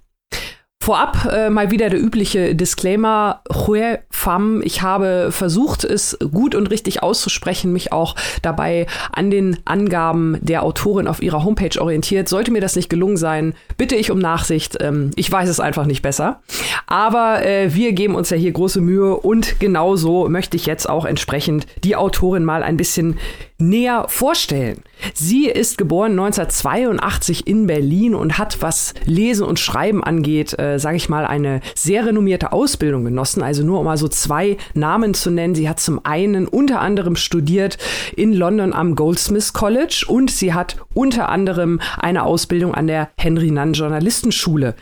Vorab 0.83 1.29
äh, 1.31 1.49
mal 1.49 1.71
wieder 1.71 1.89
der 1.89 1.97
übliche 1.97 2.55
Disclaimer. 2.55 3.39
Hue 3.49 3.99
Pham. 4.09 4.61
Ich 4.65 4.81
habe 4.81 5.29
versucht, 5.31 5.85
es 5.85 6.17
gut 6.29 6.55
und 6.55 6.71
richtig 6.71 7.01
auszusprechen, 7.01 7.71
mich 7.71 7.93
auch 7.93 8.17
dabei 8.41 8.87
an 9.13 9.31
den 9.31 9.59
Angaben 9.63 10.37
der 10.41 10.61
Autorin 10.63 11.07
auf 11.07 11.23
ihrer 11.23 11.45
Homepage 11.45 11.81
orientiert. 11.81 12.27
Sollte 12.27 12.51
mir 12.51 12.59
das 12.59 12.75
nicht 12.75 12.89
gelungen 12.89 13.15
sein, 13.15 13.53
bitte 13.77 13.95
ich 13.95 14.11
um 14.11 14.19
Nachsicht. 14.19 14.75
Ähm, 14.81 15.11
ich 15.15 15.31
weiß 15.31 15.47
es 15.47 15.61
einfach 15.61 15.85
nicht 15.85 16.01
besser. 16.01 16.41
Aber 16.85 17.45
äh, 17.45 17.73
wir 17.73 17.93
geben 17.93 18.15
uns 18.15 18.29
ja 18.29 18.35
hier 18.35 18.51
große 18.51 18.81
Mühe 18.81 19.15
und 19.15 19.61
genauso 19.61 20.27
möchte 20.27 20.57
ich 20.57 20.65
jetzt 20.65 20.89
auch 20.89 21.05
entsprechend 21.05 21.65
die 21.85 21.95
Autorin 21.95 22.43
mal 22.43 22.61
ein 22.61 22.75
bisschen 22.75 23.17
näher 23.57 24.07
vorstellen. 24.09 24.83
Sie 25.13 25.47
ist 25.47 25.77
geboren 25.77 26.11
1982 26.11 27.47
in 27.47 27.67
Berlin 27.67 28.15
und 28.15 28.37
hat, 28.37 28.61
was 28.61 28.93
Lesen 29.05 29.45
und 29.45 29.59
Schreiben 29.59 30.03
angeht, 30.03 30.57
äh, 30.59 30.79
sage 30.79 30.97
ich 30.97 31.09
mal, 31.09 31.25
eine 31.25 31.61
sehr 31.75 32.05
renommierte 32.05 32.51
Ausbildung 32.51 33.05
genossen. 33.05 33.43
Also 33.43 33.63
nur 33.63 33.79
um 33.79 33.85
mal 33.85 33.97
so 33.97 34.07
zwei 34.07 34.57
Namen 34.73 35.13
zu 35.13 35.31
nennen. 35.31 35.55
Sie 35.55 35.69
hat 35.69 35.79
zum 35.79 36.05
einen 36.05 36.47
unter 36.47 36.81
anderem 36.81 37.15
studiert 37.15 37.77
in 38.15 38.33
London 38.33 38.73
am 38.73 38.95
Goldsmiths 38.95 39.53
College 39.53 40.05
und 40.07 40.31
sie 40.31 40.53
hat 40.53 40.77
unter 40.93 41.29
anderem 41.29 41.79
eine 41.97 42.23
Ausbildung 42.23 42.73
an 42.73 42.87
der 42.87 43.09
Henry 43.17 43.51
Nunn 43.51 43.73
Journalistenschule 43.73 44.75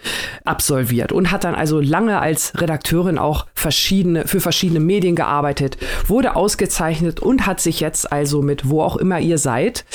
absolviert 0.46 1.12
und 1.12 1.32
hat 1.32 1.44
dann 1.44 1.56
also 1.56 1.80
lange 1.80 2.20
als 2.20 2.54
Redakteurin 2.60 3.18
auch 3.18 3.48
verschiedene, 3.54 4.28
für 4.28 4.40
verschiedene 4.40 4.80
Medien 4.80 5.16
gearbeitet, 5.16 5.78
wurde 6.08 6.36
ausgezeichnet 6.36 7.20
und 7.20 7.46
hat 7.46 7.60
sich 7.60 7.80
jetzt 7.80 8.12
also 8.12 8.42
mit 8.42 8.70
wo 8.70 8.82
auch 8.82 8.98
immer 8.98 9.20
ihr 9.20 9.38
seid, 9.38 9.86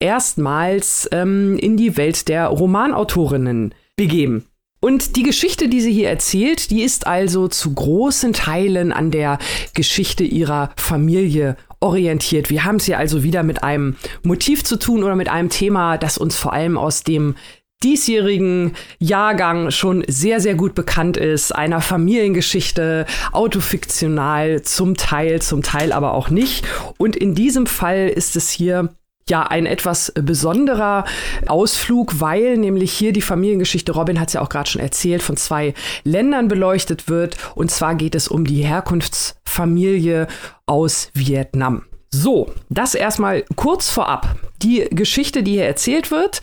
erstmals 0.00 1.08
ähm, 1.12 1.58
in 1.58 1.76
die 1.76 1.96
Welt 1.96 2.28
der 2.28 2.46
Romanautorinnen 2.46 3.74
begeben. 3.96 4.44
Und 4.80 5.16
die 5.16 5.22
Geschichte, 5.22 5.68
die 5.68 5.80
sie 5.80 5.92
hier 5.92 6.08
erzählt, 6.08 6.70
die 6.70 6.82
ist 6.82 7.06
also 7.06 7.48
zu 7.48 7.74
großen 7.74 8.32
Teilen 8.32 8.92
an 8.92 9.10
der 9.10 9.38
Geschichte 9.74 10.22
ihrer 10.22 10.70
Familie 10.76 11.56
orientiert. 11.80 12.50
Wir 12.50 12.64
haben 12.64 12.76
es 12.76 12.84
hier 12.84 12.98
also 12.98 13.22
wieder 13.22 13.42
mit 13.42 13.62
einem 13.62 13.96
Motiv 14.22 14.64
zu 14.64 14.76
tun 14.76 15.02
oder 15.02 15.16
mit 15.16 15.28
einem 15.28 15.48
Thema, 15.48 15.98
das 15.98 16.18
uns 16.18 16.36
vor 16.36 16.52
allem 16.52 16.76
aus 16.78 17.02
dem 17.02 17.34
diesjährigen 17.82 18.72
Jahrgang 18.98 19.70
schon 19.70 20.02
sehr, 20.08 20.40
sehr 20.40 20.54
gut 20.54 20.74
bekannt 20.74 21.16
ist, 21.16 21.54
einer 21.54 21.80
Familiengeschichte, 21.80 23.06
autofiktional 23.32 24.62
zum 24.62 24.96
Teil, 24.96 25.42
zum 25.42 25.62
Teil 25.62 25.92
aber 25.92 26.14
auch 26.14 26.30
nicht. 26.30 26.66
Und 26.98 27.16
in 27.16 27.34
diesem 27.34 27.66
Fall 27.66 28.08
ist 28.08 28.36
es 28.36 28.50
hier 28.50 28.94
ja 29.28 29.42
ein 29.42 29.66
etwas 29.66 30.12
besonderer 30.14 31.04
Ausflug, 31.48 32.20
weil 32.20 32.56
nämlich 32.58 32.92
hier 32.92 33.12
die 33.12 33.22
Familiengeschichte, 33.22 33.90
Robin 33.90 34.20
hat 34.20 34.28
es 34.28 34.34
ja 34.34 34.40
auch 34.40 34.48
gerade 34.48 34.70
schon 34.70 34.80
erzählt, 34.80 35.20
von 35.20 35.36
zwei 35.36 35.74
Ländern 36.04 36.46
beleuchtet 36.46 37.08
wird. 37.08 37.36
Und 37.56 37.72
zwar 37.72 37.96
geht 37.96 38.14
es 38.14 38.28
um 38.28 38.44
die 38.44 38.64
Herkunftsfamilie 38.64 40.28
aus 40.66 41.10
Vietnam. 41.12 41.82
So, 42.18 42.50
das 42.70 42.94
erstmal 42.94 43.44
kurz 43.56 43.90
vorab. 43.90 44.36
Die 44.62 44.86
Geschichte, 44.90 45.42
die 45.42 45.52
hier 45.52 45.66
erzählt 45.66 46.10
wird, 46.10 46.40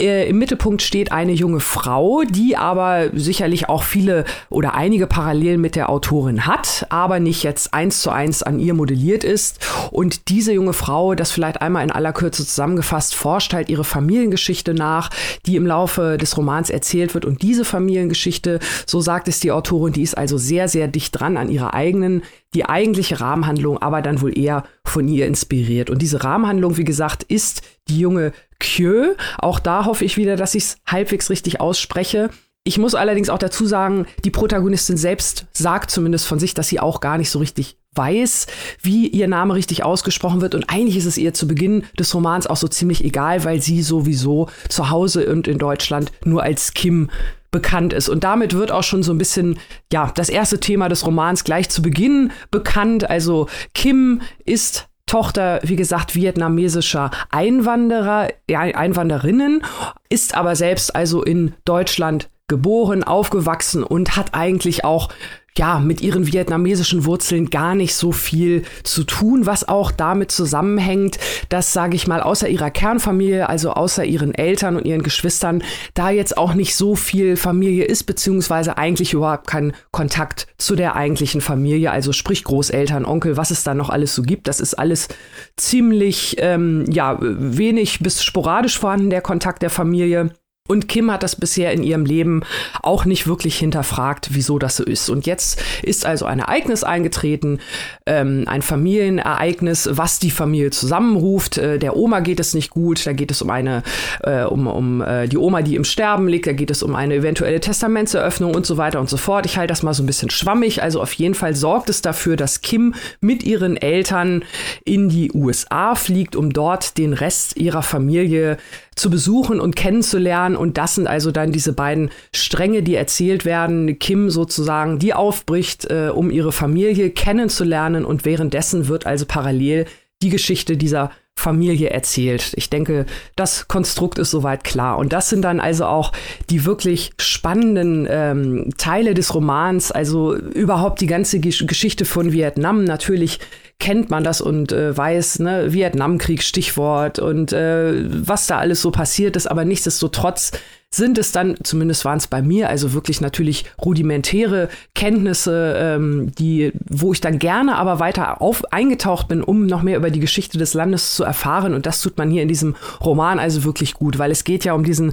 äh, 0.00 0.28
im 0.28 0.38
Mittelpunkt 0.38 0.80
steht 0.80 1.10
eine 1.10 1.32
junge 1.32 1.58
Frau, 1.58 2.22
die 2.22 2.56
aber 2.56 3.10
sicherlich 3.12 3.68
auch 3.68 3.82
viele 3.82 4.24
oder 4.48 4.74
einige 4.74 5.08
Parallelen 5.08 5.60
mit 5.60 5.74
der 5.74 5.90
Autorin 5.90 6.46
hat, 6.46 6.86
aber 6.90 7.18
nicht 7.18 7.42
jetzt 7.42 7.74
eins 7.74 8.00
zu 8.00 8.10
eins 8.10 8.44
an 8.44 8.60
ihr 8.60 8.74
modelliert 8.74 9.24
ist. 9.24 9.58
Und 9.90 10.28
diese 10.28 10.52
junge 10.52 10.72
Frau, 10.72 11.16
das 11.16 11.32
vielleicht 11.32 11.60
einmal 11.60 11.82
in 11.82 11.90
aller 11.90 12.12
Kürze 12.12 12.46
zusammengefasst, 12.46 13.16
forscht 13.16 13.52
halt 13.52 13.68
ihre 13.68 13.84
Familiengeschichte 13.84 14.72
nach, 14.72 15.10
die 15.46 15.56
im 15.56 15.66
Laufe 15.66 16.16
des 16.16 16.36
Romans 16.36 16.70
erzählt 16.70 17.14
wird. 17.14 17.24
Und 17.24 17.42
diese 17.42 17.64
Familiengeschichte, 17.64 18.60
so 18.86 19.00
sagt 19.00 19.26
es 19.26 19.40
die 19.40 19.50
Autorin, 19.50 19.92
die 19.92 20.02
ist 20.02 20.16
also 20.16 20.38
sehr, 20.38 20.68
sehr 20.68 20.86
dicht 20.86 21.18
dran 21.18 21.36
an 21.36 21.50
ihrer 21.50 21.74
eigenen 21.74 22.22
die 22.54 22.64
eigentliche 22.64 23.20
Rahmenhandlung 23.20 23.78
aber 23.78 24.02
dann 24.02 24.20
wohl 24.20 24.36
eher 24.36 24.64
von 24.84 25.06
ihr 25.08 25.26
inspiriert. 25.26 25.90
Und 25.90 26.00
diese 26.00 26.24
Rahmenhandlung, 26.24 26.76
wie 26.76 26.84
gesagt, 26.84 27.22
ist 27.22 27.62
die 27.88 28.00
junge 28.00 28.32
Kjö. 28.58 29.14
Auch 29.38 29.60
da 29.60 29.84
hoffe 29.84 30.04
ich 30.04 30.16
wieder, 30.16 30.36
dass 30.36 30.54
ich 30.54 30.64
es 30.64 30.76
halbwegs 30.86 31.30
richtig 31.30 31.60
ausspreche. 31.60 32.30
Ich 32.64 32.78
muss 32.78 32.94
allerdings 32.94 33.30
auch 33.30 33.38
dazu 33.38 33.66
sagen, 33.66 34.06
die 34.24 34.30
Protagonistin 34.30 34.96
selbst 34.96 35.46
sagt 35.52 35.90
zumindest 35.90 36.26
von 36.26 36.38
sich, 36.38 36.54
dass 36.54 36.68
sie 36.68 36.80
auch 36.80 37.00
gar 37.00 37.16
nicht 37.16 37.30
so 37.30 37.38
richtig 37.38 37.77
weiß, 37.94 38.46
wie 38.82 39.08
ihr 39.08 39.28
Name 39.28 39.54
richtig 39.54 39.84
ausgesprochen 39.84 40.40
wird. 40.40 40.54
Und 40.54 40.70
eigentlich 40.70 40.96
ist 40.96 41.06
es 41.06 41.18
ihr 41.18 41.34
zu 41.34 41.48
Beginn 41.48 41.84
des 41.98 42.14
Romans 42.14 42.46
auch 42.46 42.56
so 42.56 42.68
ziemlich 42.68 43.04
egal, 43.04 43.44
weil 43.44 43.60
sie 43.60 43.82
sowieso 43.82 44.48
zu 44.68 44.90
Hause 44.90 45.30
und 45.30 45.48
in 45.48 45.58
Deutschland 45.58 46.12
nur 46.24 46.42
als 46.42 46.74
Kim 46.74 47.10
bekannt 47.50 47.92
ist. 47.92 48.08
Und 48.08 48.24
damit 48.24 48.54
wird 48.54 48.70
auch 48.70 48.82
schon 48.82 49.02
so 49.02 49.12
ein 49.12 49.18
bisschen, 49.18 49.58
ja, 49.92 50.12
das 50.14 50.28
erste 50.28 50.60
Thema 50.60 50.88
des 50.88 51.06
Romans 51.06 51.44
gleich 51.44 51.68
zu 51.70 51.82
Beginn 51.82 52.30
bekannt. 52.50 53.08
Also 53.08 53.48
Kim 53.74 54.20
ist 54.44 54.88
Tochter, 55.06 55.60
wie 55.62 55.76
gesagt, 55.76 56.14
vietnamesischer 56.14 57.10
Einwanderer, 57.30 58.28
ja, 58.48 58.60
Einwanderinnen, 58.60 59.62
ist 60.10 60.34
aber 60.34 60.54
selbst 60.54 60.94
also 60.94 61.22
in 61.22 61.54
Deutschland 61.64 62.28
geboren, 62.46 63.04
aufgewachsen 63.04 63.82
und 63.82 64.16
hat 64.16 64.34
eigentlich 64.34 64.84
auch 64.84 65.08
ja, 65.58 65.80
mit 65.80 66.00
ihren 66.00 66.26
vietnamesischen 66.26 67.04
Wurzeln 67.04 67.50
gar 67.50 67.74
nicht 67.74 67.94
so 67.94 68.12
viel 68.12 68.62
zu 68.84 69.04
tun, 69.04 69.44
was 69.44 69.68
auch 69.68 69.90
damit 69.90 70.30
zusammenhängt, 70.30 71.18
dass, 71.48 71.72
sage 71.72 71.96
ich 71.96 72.06
mal, 72.06 72.22
außer 72.22 72.48
ihrer 72.48 72.70
Kernfamilie, 72.70 73.48
also 73.48 73.72
außer 73.72 74.04
ihren 74.04 74.34
Eltern 74.34 74.76
und 74.76 74.86
ihren 74.86 75.02
Geschwistern, 75.02 75.62
da 75.94 76.10
jetzt 76.10 76.38
auch 76.38 76.54
nicht 76.54 76.76
so 76.76 76.94
viel 76.94 77.36
Familie 77.36 77.84
ist, 77.84 78.04
beziehungsweise 78.04 78.78
eigentlich 78.78 79.12
überhaupt 79.12 79.48
kein 79.48 79.72
Kontakt 79.90 80.46
zu 80.58 80.76
der 80.76 80.94
eigentlichen 80.94 81.40
Familie, 81.40 81.90
also 81.90 82.12
sprich 82.12 82.44
Großeltern, 82.44 83.04
Onkel, 83.04 83.36
was 83.36 83.50
es 83.50 83.64
da 83.64 83.74
noch 83.74 83.90
alles 83.90 84.14
so 84.14 84.22
gibt. 84.22 84.46
Das 84.46 84.60
ist 84.60 84.74
alles 84.74 85.08
ziemlich, 85.56 86.36
ähm, 86.38 86.84
ja, 86.88 87.18
wenig 87.20 87.98
bis 88.00 88.22
sporadisch 88.22 88.78
vorhanden, 88.78 89.10
der 89.10 89.22
Kontakt 89.22 89.62
der 89.62 89.70
Familie. 89.70 90.30
Und 90.68 90.88
Kim 90.88 91.10
hat 91.10 91.22
das 91.22 91.34
bisher 91.34 91.72
in 91.72 91.82
ihrem 91.82 92.04
Leben 92.04 92.42
auch 92.82 93.04
nicht 93.04 93.26
wirklich 93.26 93.56
hinterfragt, 93.58 94.28
wieso 94.32 94.58
das 94.58 94.76
so 94.76 94.84
ist. 94.84 95.08
Und 95.08 95.26
jetzt 95.26 95.60
ist 95.82 96.06
also 96.06 96.26
ein 96.26 96.38
Ereignis 96.38 96.84
eingetreten, 96.84 97.58
ähm, 98.06 98.44
ein 98.46 98.62
Familienereignis, 98.62 99.88
was 99.92 100.18
die 100.18 100.30
Familie 100.30 100.70
zusammenruft. 100.70 101.58
Äh, 101.58 101.78
der 101.78 101.96
Oma 101.96 102.20
geht 102.20 102.38
es 102.38 102.54
nicht 102.54 102.70
gut, 102.70 103.06
da 103.06 103.12
geht 103.12 103.30
es 103.30 103.42
um 103.42 103.50
eine, 103.50 103.82
äh, 104.22 104.44
um, 104.44 104.66
um 104.66 105.00
äh, 105.00 105.26
die 105.26 105.38
Oma, 105.38 105.62
die 105.62 105.74
im 105.74 105.84
Sterben 105.84 106.28
liegt, 106.28 106.46
da 106.46 106.52
geht 106.52 106.70
es 106.70 106.82
um 106.82 106.94
eine 106.94 107.14
eventuelle 107.14 107.60
Testamentseröffnung 107.60 108.54
und 108.54 108.66
so 108.66 108.76
weiter 108.76 109.00
und 109.00 109.08
so 109.08 109.16
fort. 109.16 109.46
Ich 109.46 109.56
halte 109.56 109.72
das 109.72 109.82
mal 109.82 109.94
so 109.94 110.02
ein 110.02 110.06
bisschen 110.06 110.30
schwammig. 110.30 110.82
Also 110.82 111.00
auf 111.00 111.12
jeden 111.14 111.34
Fall 111.34 111.56
sorgt 111.56 111.88
es 111.88 112.02
dafür, 112.02 112.36
dass 112.36 112.60
Kim 112.60 112.94
mit 113.20 113.42
ihren 113.42 113.76
Eltern 113.76 114.44
in 114.84 115.08
die 115.08 115.32
USA 115.32 115.94
fliegt, 115.94 116.36
um 116.36 116.52
dort 116.52 116.98
den 116.98 117.14
Rest 117.14 117.56
ihrer 117.56 117.82
Familie 117.82 118.58
zu 118.98 119.10
besuchen 119.10 119.60
und 119.60 119.76
kennenzulernen. 119.76 120.56
Und 120.56 120.76
das 120.76 120.96
sind 120.96 121.06
also 121.06 121.30
dann 121.30 121.52
diese 121.52 121.72
beiden 121.72 122.10
Stränge, 122.34 122.82
die 122.82 122.94
erzählt 122.94 123.44
werden. 123.44 123.98
Kim 123.98 124.30
sozusagen, 124.30 124.98
die 124.98 125.14
aufbricht, 125.14 125.86
äh, 125.86 126.10
um 126.12 126.30
ihre 126.30 126.52
Familie 126.52 127.10
kennenzulernen. 127.10 128.04
Und 128.04 128.24
währenddessen 128.24 128.88
wird 128.88 129.06
also 129.06 129.24
parallel 129.26 129.86
die 130.22 130.30
Geschichte 130.30 130.76
dieser 130.76 131.10
Familie 131.38 131.90
erzählt. 131.90 132.52
Ich 132.56 132.68
denke, 132.68 133.06
das 133.36 133.68
Konstrukt 133.68 134.18
ist 134.18 134.32
soweit 134.32 134.64
klar. 134.64 134.98
Und 134.98 135.12
das 135.12 135.30
sind 135.30 135.42
dann 135.42 135.60
also 135.60 135.86
auch 135.86 136.12
die 136.50 136.64
wirklich 136.64 137.12
spannenden 137.20 138.08
ähm, 138.10 138.70
Teile 138.76 139.14
des 139.14 139.32
Romans, 139.34 139.92
also 139.92 140.34
überhaupt 140.34 141.00
die 141.00 141.06
ganze 141.06 141.38
Geschichte 141.38 142.04
von 142.04 142.32
Vietnam. 142.32 142.82
Natürlich 142.82 143.38
kennt 143.80 144.10
man 144.10 144.24
das 144.24 144.40
und 144.40 144.72
äh, 144.72 144.96
weiß, 144.96 145.38
ne, 145.38 145.72
Vietnamkrieg, 145.72 146.42
Stichwort 146.42 147.18
und 147.18 147.52
äh, 147.52 147.92
was 148.26 148.46
da 148.46 148.58
alles 148.58 148.82
so 148.82 148.90
passiert 148.90 149.36
ist, 149.36 149.46
aber 149.46 149.64
nichtsdestotrotz 149.64 150.52
sind 150.90 151.18
es 151.18 151.32
dann, 151.32 151.56
zumindest 151.62 152.06
waren 152.06 152.16
es 152.16 152.28
bei 152.28 152.40
mir, 152.40 152.70
also 152.70 152.94
wirklich 152.94 153.20
natürlich 153.20 153.66
rudimentäre 153.84 154.70
Kenntnisse, 154.94 155.76
ähm, 155.78 156.32
die, 156.38 156.72
wo 156.88 157.12
ich 157.12 157.20
dann 157.20 157.38
gerne 157.38 157.76
aber 157.76 158.00
weiter 158.00 158.40
auf, 158.40 158.64
eingetaucht 158.72 159.28
bin, 159.28 159.42
um 159.42 159.66
noch 159.66 159.82
mehr 159.82 159.98
über 159.98 160.08
die 160.10 160.20
Geschichte 160.20 160.56
des 160.56 160.72
Landes 160.72 161.14
zu 161.14 161.24
erfahren. 161.24 161.74
Und 161.74 161.84
das 161.84 162.00
tut 162.00 162.16
man 162.16 162.30
hier 162.30 162.40
in 162.40 162.48
diesem 162.48 162.74
Roman 163.04 163.38
also 163.38 163.64
wirklich 163.64 163.94
gut, 163.94 164.18
weil 164.18 164.30
es 164.30 164.44
geht 164.44 164.64
ja 164.64 164.72
um 164.72 164.82
diesen 164.82 165.12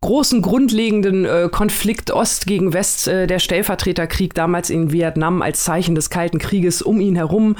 großen, 0.00 0.42
grundlegenden 0.42 1.24
äh, 1.24 1.48
Konflikt 1.52 2.10
Ost 2.10 2.46
gegen 2.46 2.72
West, 2.72 3.06
äh, 3.06 3.28
der 3.28 3.38
Stellvertreterkrieg 3.38 4.34
damals 4.34 4.70
in 4.70 4.90
Vietnam 4.90 5.40
als 5.40 5.62
Zeichen 5.62 5.94
des 5.94 6.10
Kalten 6.10 6.38
Krieges 6.38 6.82
um 6.82 7.00
ihn 7.00 7.14
herum. 7.14 7.56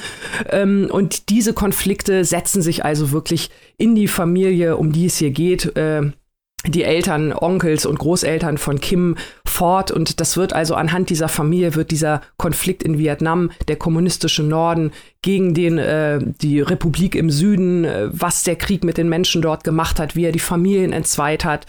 Ähm, 0.50 0.88
und 0.90 1.28
diese 1.28 1.52
Konflikte 1.52 2.24
setzen 2.24 2.60
sich 2.60 2.84
also 2.84 3.12
wirklich 3.12 3.50
in 3.78 3.94
die 3.94 4.08
Familie, 4.08 4.76
um 4.76 4.90
die 4.90 5.06
es 5.06 5.18
hier 5.18 5.30
geht. 5.30 5.76
Äh, 5.76 6.10
die 6.66 6.84
Eltern, 6.84 7.32
Onkels 7.32 7.86
und 7.86 7.98
Großeltern 7.98 8.56
von 8.56 8.80
Kim 8.80 9.16
fort 9.44 9.90
und 9.90 10.20
das 10.20 10.36
wird 10.36 10.52
also 10.52 10.74
anhand 10.74 11.10
dieser 11.10 11.28
Familie 11.28 11.74
wird 11.74 11.90
dieser 11.90 12.22
Konflikt 12.36 12.82
in 12.82 12.98
Vietnam, 12.98 13.50
der 13.68 13.76
kommunistische 13.76 14.42
Norden 14.42 14.92
gegen 15.22 15.54
den 15.54 15.78
äh, 15.78 16.18
die 16.20 16.60
Republik 16.60 17.14
im 17.14 17.30
Süden, 17.30 17.84
äh, 17.84 18.08
was 18.10 18.42
der 18.42 18.56
Krieg 18.56 18.82
mit 18.82 18.98
den 18.98 19.08
Menschen 19.08 19.40
dort 19.42 19.62
gemacht 19.62 20.00
hat, 20.00 20.16
wie 20.16 20.24
er 20.24 20.32
die 20.32 20.40
Familien 20.40 20.92
entzweit 20.92 21.44
hat, 21.44 21.66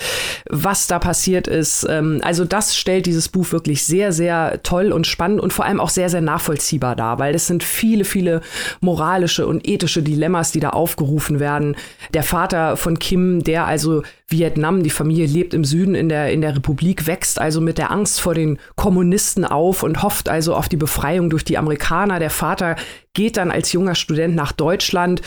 was 0.49 0.87
da 0.87 0.97
passiert 0.97 1.47
ist. 1.47 1.85
Ähm, 1.89 2.19
also 2.23 2.45
das 2.45 2.75
stellt 2.75 3.05
dieses 3.05 3.29
Buch 3.29 3.51
wirklich 3.51 3.83
sehr 3.83 4.11
sehr 4.11 4.61
toll 4.63 4.91
und 4.91 5.05
spannend 5.05 5.41
und 5.41 5.53
vor 5.53 5.65
allem 5.65 5.79
auch 5.79 5.89
sehr 5.89 6.09
sehr 6.09 6.21
nachvollziehbar 6.21 6.95
dar, 6.95 7.19
weil 7.19 7.35
es 7.35 7.47
sind 7.47 7.63
viele 7.63 8.05
viele 8.05 8.41
moralische 8.81 9.45
und 9.45 9.67
ethische 9.67 10.01
Dilemmas, 10.01 10.51
die 10.51 10.59
da 10.59 10.69
aufgerufen 10.69 11.39
werden. 11.39 11.75
Der 12.13 12.23
Vater 12.23 12.77
von 12.77 12.97
Kim, 12.97 13.43
der 13.43 13.67
also 13.67 14.03
Vietnam, 14.27 14.82
die 14.83 14.89
Familie 14.89 15.25
lebt 15.25 15.53
im 15.53 15.63
Süden 15.63 15.95
in 15.95 16.09
der 16.09 16.31
in 16.31 16.41
der 16.41 16.55
Republik, 16.55 17.07
wächst 17.07 17.39
also 17.39 17.61
mit 17.61 17.77
der 17.77 17.91
Angst 17.91 18.21
vor 18.21 18.33
den 18.33 18.59
Kommunisten 18.75 19.45
auf 19.45 19.83
und 19.83 20.03
hofft 20.03 20.29
also 20.29 20.55
auf 20.55 20.69
die 20.69 20.77
Befreiung 20.77 21.29
durch 21.29 21.43
die 21.43 21.57
Amerikaner. 21.57 22.19
Der 22.19 22.29
Vater 22.29 22.75
geht 23.13 23.37
dann 23.37 23.51
als 23.51 23.71
junger 23.71 23.95
Student 23.95 24.35
nach 24.35 24.51
Deutschland, 24.51 25.21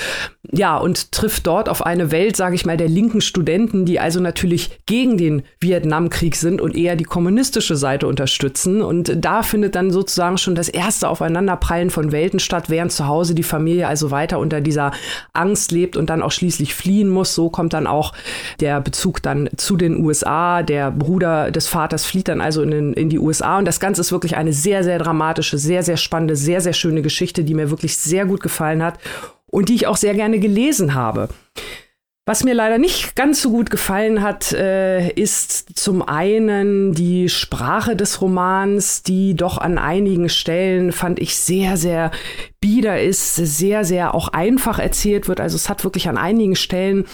ja, 0.53 0.77
und 0.77 1.13
trifft 1.13 1.47
dort 1.47 1.69
auf 1.69 1.85
eine 1.85 2.11
Welt, 2.11 2.37
sage 2.37 2.55
ich 2.55 2.67
mal, 2.67 2.77
der 2.77 2.89
linken 2.89 3.21
Studenten, 3.21 3.85
die 3.85 3.99
also 3.99 4.21
natürlich 4.21 4.79
gegen 4.87 5.17
den 5.19 5.43
Vietnamkrieg 5.61 6.37
sind 6.37 6.61
und 6.61 6.77
eher 6.77 6.97
die 6.97 7.05
kommunistische 7.05 7.77
Seite 7.77 8.07
unterstützen. 8.07 8.83
Und 8.83 9.25
da 9.25 9.43
findet 9.43 9.75
dann 9.75 9.91
sozusagen 9.91 10.39
schon 10.39 10.55
das 10.55 10.69
erste 10.69 11.09
Aufeinanderprallen 11.09 11.91
von 11.91 12.13
Welten 12.13 12.39
statt, 12.39 12.71
während 12.71 12.93
zu 12.93 13.07
Hause 13.07 13.35
die 13.35 13.43
Familie 13.43 13.89
also 13.89 14.11
weiter 14.11 14.39
unter 14.39 14.61
dieser 14.61 14.93
Angst 15.33 15.73
lebt 15.73 15.97
und 15.97 16.11
dann 16.11 16.23
auch 16.23 16.33
schließlich 16.33 16.75
fliehen 16.75 17.09
muss. 17.09 17.35
So 17.35 17.51
kommt 17.51 17.73
dann 17.73 17.87
auch 17.87 18.13
der 18.61 18.81
Bezug 18.81 19.23
dann 19.23 19.49
zu 19.57 19.77
den 19.77 20.05
USA. 20.05 20.63
Der 20.63 20.91
Bruder 20.91 21.51
des 21.51 21.67
Vaters 21.67 22.05
flieht 22.05 22.29
dann 22.29 22.41
also 22.41 22.63
in, 22.63 22.93
in 22.93 23.09
die 23.09 23.19
USA. 23.19 23.59
Und 23.59 23.65
das 23.65 23.81
Ganze 23.81 24.01
ist 24.01 24.13
wirklich 24.13 24.37
eine 24.37 24.53
sehr, 24.53 24.85
sehr 24.85 24.99
dramatische, 24.99 25.59
sehr, 25.59 25.83
sehr 25.83 25.97
spannende, 25.97 26.37
sehr, 26.37 26.61
sehr 26.61 26.73
schöne 26.73 27.03
Geschichte, 27.03 27.43
die 27.43 27.55
mir 27.55 27.71
wirklich 27.71 27.76
wirklich 27.77 27.97
sehr 27.97 28.27
gut 28.27 28.43
gefallen 28.43 28.83
hat 28.83 28.99
und 29.47 29.69
die 29.69 29.75
ich 29.75 29.87
auch 29.87 29.97
sehr 29.97 30.15
gerne 30.15 30.39
gelesen 30.39 30.95
habe. 30.95 31.29
Was 32.29 32.43
mir 32.43 32.55
leider 32.55 32.79
nicht 32.79 33.15
ganz 33.15 33.41
so 33.41 33.53
gut 33.53 33.71
gefallen 33.71 34.21
hat, 34.21 34.53
äh, 34.53 35.11
ist 35.11 35.79
zum 35.79 36.03
einen 36.03 36.93
die 36.93 37.29
Sprache 37.29 37.95
des 37.95 38.21
Romans, 38.21 39.05
die 39.05 39.37
doch 39.37 39.59
an 39.59 39.79
einigen 39.79 40.29
Stellen 40.29 40.91
fand 40.91 41.21
ich 41.21 41.37
sehr, 41.37 41.77
sehr 41.77 42.11
bieder 42.59 43.01
ist, 43.01 43.37
sehr, 43.37 43.85
sehr 43.85 44.13
auch 44.13 44.27
einfach 44.27 44.81
erzählt 44.81 45.29
wird. 45.29 45.39
Also 45.39 45.55
es 45.55 45.69
hat 45.69 45.85
wirklich 45.85 46.09
an 46.09 46.19
einigen 46.19 46.57
Stellen 46.57 47.05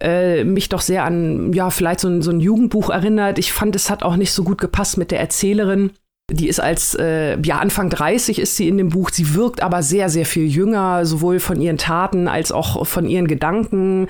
äh, 0.00 0.44
mich 0.44 0.70
doch 0.70 0.80
sehr 0.80 1.04
an, 1.04 1.52
ja, 1.52 1.68
vielleicht 1.68 2.00
so 2.00 2.08
ein, 2.08 2.22
so 2.22 2.30
ein 2.30 2.40
Jugendbuch 2.40 2.88
erinnert. 2.88 3.38
Ich 3.38 3.52
fand, 3.52 3.76
es 3.76 3.90
hat 3.90 4.02
auch 4.02 4.16
nicht 4.16 4.32
so 4.32 4.44
gut 4.44 4.62
gepasst 4.62 4.96
mit 4.96 5.10
der 5.10 5.20
Erzählerin. 5.20 5.90
Die 6.30 6.48
ist 6.48 6.58
als, 6.58 6.94
äh, 6.94 7.38
ja, 7.42 7.58
Anfang 7.58 7.90
30 7.90 8.38
ist 8.38 8.56
sie 8.56 8.66
in 8.66 8.78
dem 8.78 8.88
Buch. 8.88 9.10
Sie 9.12 9.34
wirkt 9.34 9.62
aber 9.62 9.82
sehr, 9.82 10.08
sehr 10.08 10.24
viel 10.24 10.46
jünger, 10.46 11.04
sowohl 11.04 11.38
von 11.38 11.60
ihren 11.60 11.76
Taten 11.76 12.28
als 12.28 12.50
auch 12.50 12.86
von 12.86 13.06
ihren 13.06 13.28
Gedanken. 13.28 14.08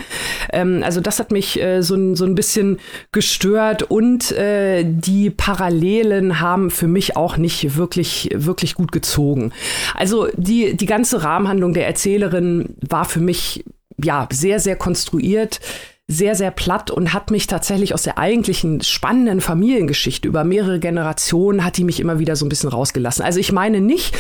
Ähm, 0.53 0.83
also 0.85 1.01
das 1.01 1.19
hat 1.19 1.33
mich 1.33 1.61
äh, 1.61 1.83
so, 1.83 2.15
so 2.15 2.25
ein 2.25 2.37
bisschen 2.37 2.79
gestört 3.11 3.83
und 3.83 4.31
äh, 4.31 4.85
die 4.87 5.31
Parallelen 5.31 6.39
haben 6.39 6.71
für 6.71 6.87
mich 6.87 7.17
auch 7.17 7.37
nicht 7.37 7.77
wirklich, 7.77 8.31
wirklich 8.33 8.77
gut 8.77 8.93
gezogen. 8.93 9.51
Also 9.97 10.29
die, 10.37 10.77
die 10.77 10.87
ganze 10.87 11.25
Rahmenhandlung 11.25 11.75
der 11.75 11.89
Erzählerin 11.89 12.77
war 12.89 13.07
für 13.07 13.21
mich, 13.21 13.65
ja, 14.01 14.29
sehr, 14.31 14.61
sehr 14.61 14.77
konstruiert 14.77 15.59
sehr, 16.07 16.35
sehr 16.35 16.51
platt 16.51 16.91
und 16.91 17.13
hat 17.13 17.31
mich 17.31 17.47
tatsächlich 17.47 17.95
aus 17.95 18.03
der 18.03 18.19
eigentlichen 18.19 18.83
spannenden 18.83 19.41
Familiengeschichte 19.41 20.29
über 20.29 20.45
mehrere 20.45 20.79
Generationen, 20.79 21.65
hat 21.65 21.79
die 21.79 21.85
mich 21.85 22.01
immer 22.01 22.19
wieder 22.19 22.37
so 22.37 22.45
ein 22.45 22.51
bisschen 22.51 22.69
rausgelassen. 22.69 23.25
Also 23.25 23.41
ich 23.41 23.53
meine 23.53 23.81
nicht, 23.81 24.15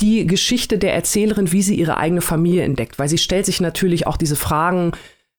die 0.00 0.26
Geschichte 0.26 0.78
der 0.78 0.94
Erzählerin, 0.94 1.52
wie 1.52 1.62
sie 1.62 1.74
ihre 1.74 1.98
eigene 1.98 2.20
Familie 2.20 2.64
entdeckt, 2.64 2.98
weil 2.98 3.08
sie 3.08 3.18
stellt 3.18 3.46
sich 3.46 3.60
natürlich 3.60 4.06
auch 4.06 4.16
diese 4.16 4.34
Fragen, 4.34 4.92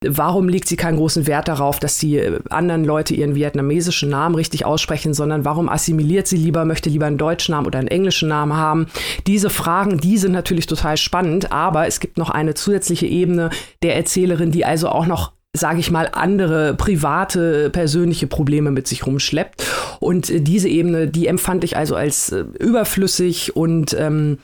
warum 0.04 0.50
legt 0.50 0.68
sie 0.68 0.78
keinen 0.78 0.98
großen 0.98 1.28
Wert 1.28 1.48
darauf, 1.48 1.80
dass 1.80 1.98
die 1.98 2.18
äh, 2.18 2.40
anderen 2.50 2.86
Leute 2.86 3.14
ihren 3.14 3.36
vietnamesischen 3.36 4.10
Namen 4.10 4.36
richtig 4.36 4.66
aussprechen, 4.66 5.14
sondern 5.14 5.46
warum 5.46 5.70
assimiliert 5.70 6.28
sie 6.28 6.38
lieber, 6.38 6.66
möchte 6.66 6.90
lieber 6.90 7.06
einen 7.06 7.18
deutschen 7.18 7.54
Namen 7.54 7.68
oder 7.68 7.80
einen 7.80 7.88
englischen 7.88 8.30
Namen 8.30 8.56
haben. 8.56 8.88
Diese 9.28 9.50
Fragen, 9.50 10.00
die 10.00 10.18
sind 10.18 10.32
natürlich 10.32 10.66
total 10.66 10.98
spannend, 10.98 11.52
aber 11.52 11.86
es 11.86 12.00
gibt 12.00 12.18
noch 12.18 12.30
eine 12.30 12.54
zusätzliche 12.54 13.06
Ebene 13.06 13.52
der 13.84 13.96
Erzählerin, 13.96 14.52
die 14.52 14.66
also 14.66 14.90
auch 14.90 15.06
noch 15.06 15.34
sage 15.54 15.80
ich 15.80 15.92
mal, 15.92 16.10
andere 16.14 16.76
private, 16.76 17.70
persönliche 17.70 18.28
Probleme 18.28 18.72
mit 18.72 18.88
sich 18.88 19.06
rumschleppt. 19.06 19.66
Und 20.00 20.30
äh, 20.30 20.42
diese 20.42 20.70
Ebene, 20.70 21.08
die 21.08 21.28
empfand 21.28 21.64
ich 21.64 21.76
also 21.76 21.96
als 21.96 22.32
äh, 22.32 22.46
überflüssig 22.60 23.56
und 23.56 23.94
ähm, 23.94 24.40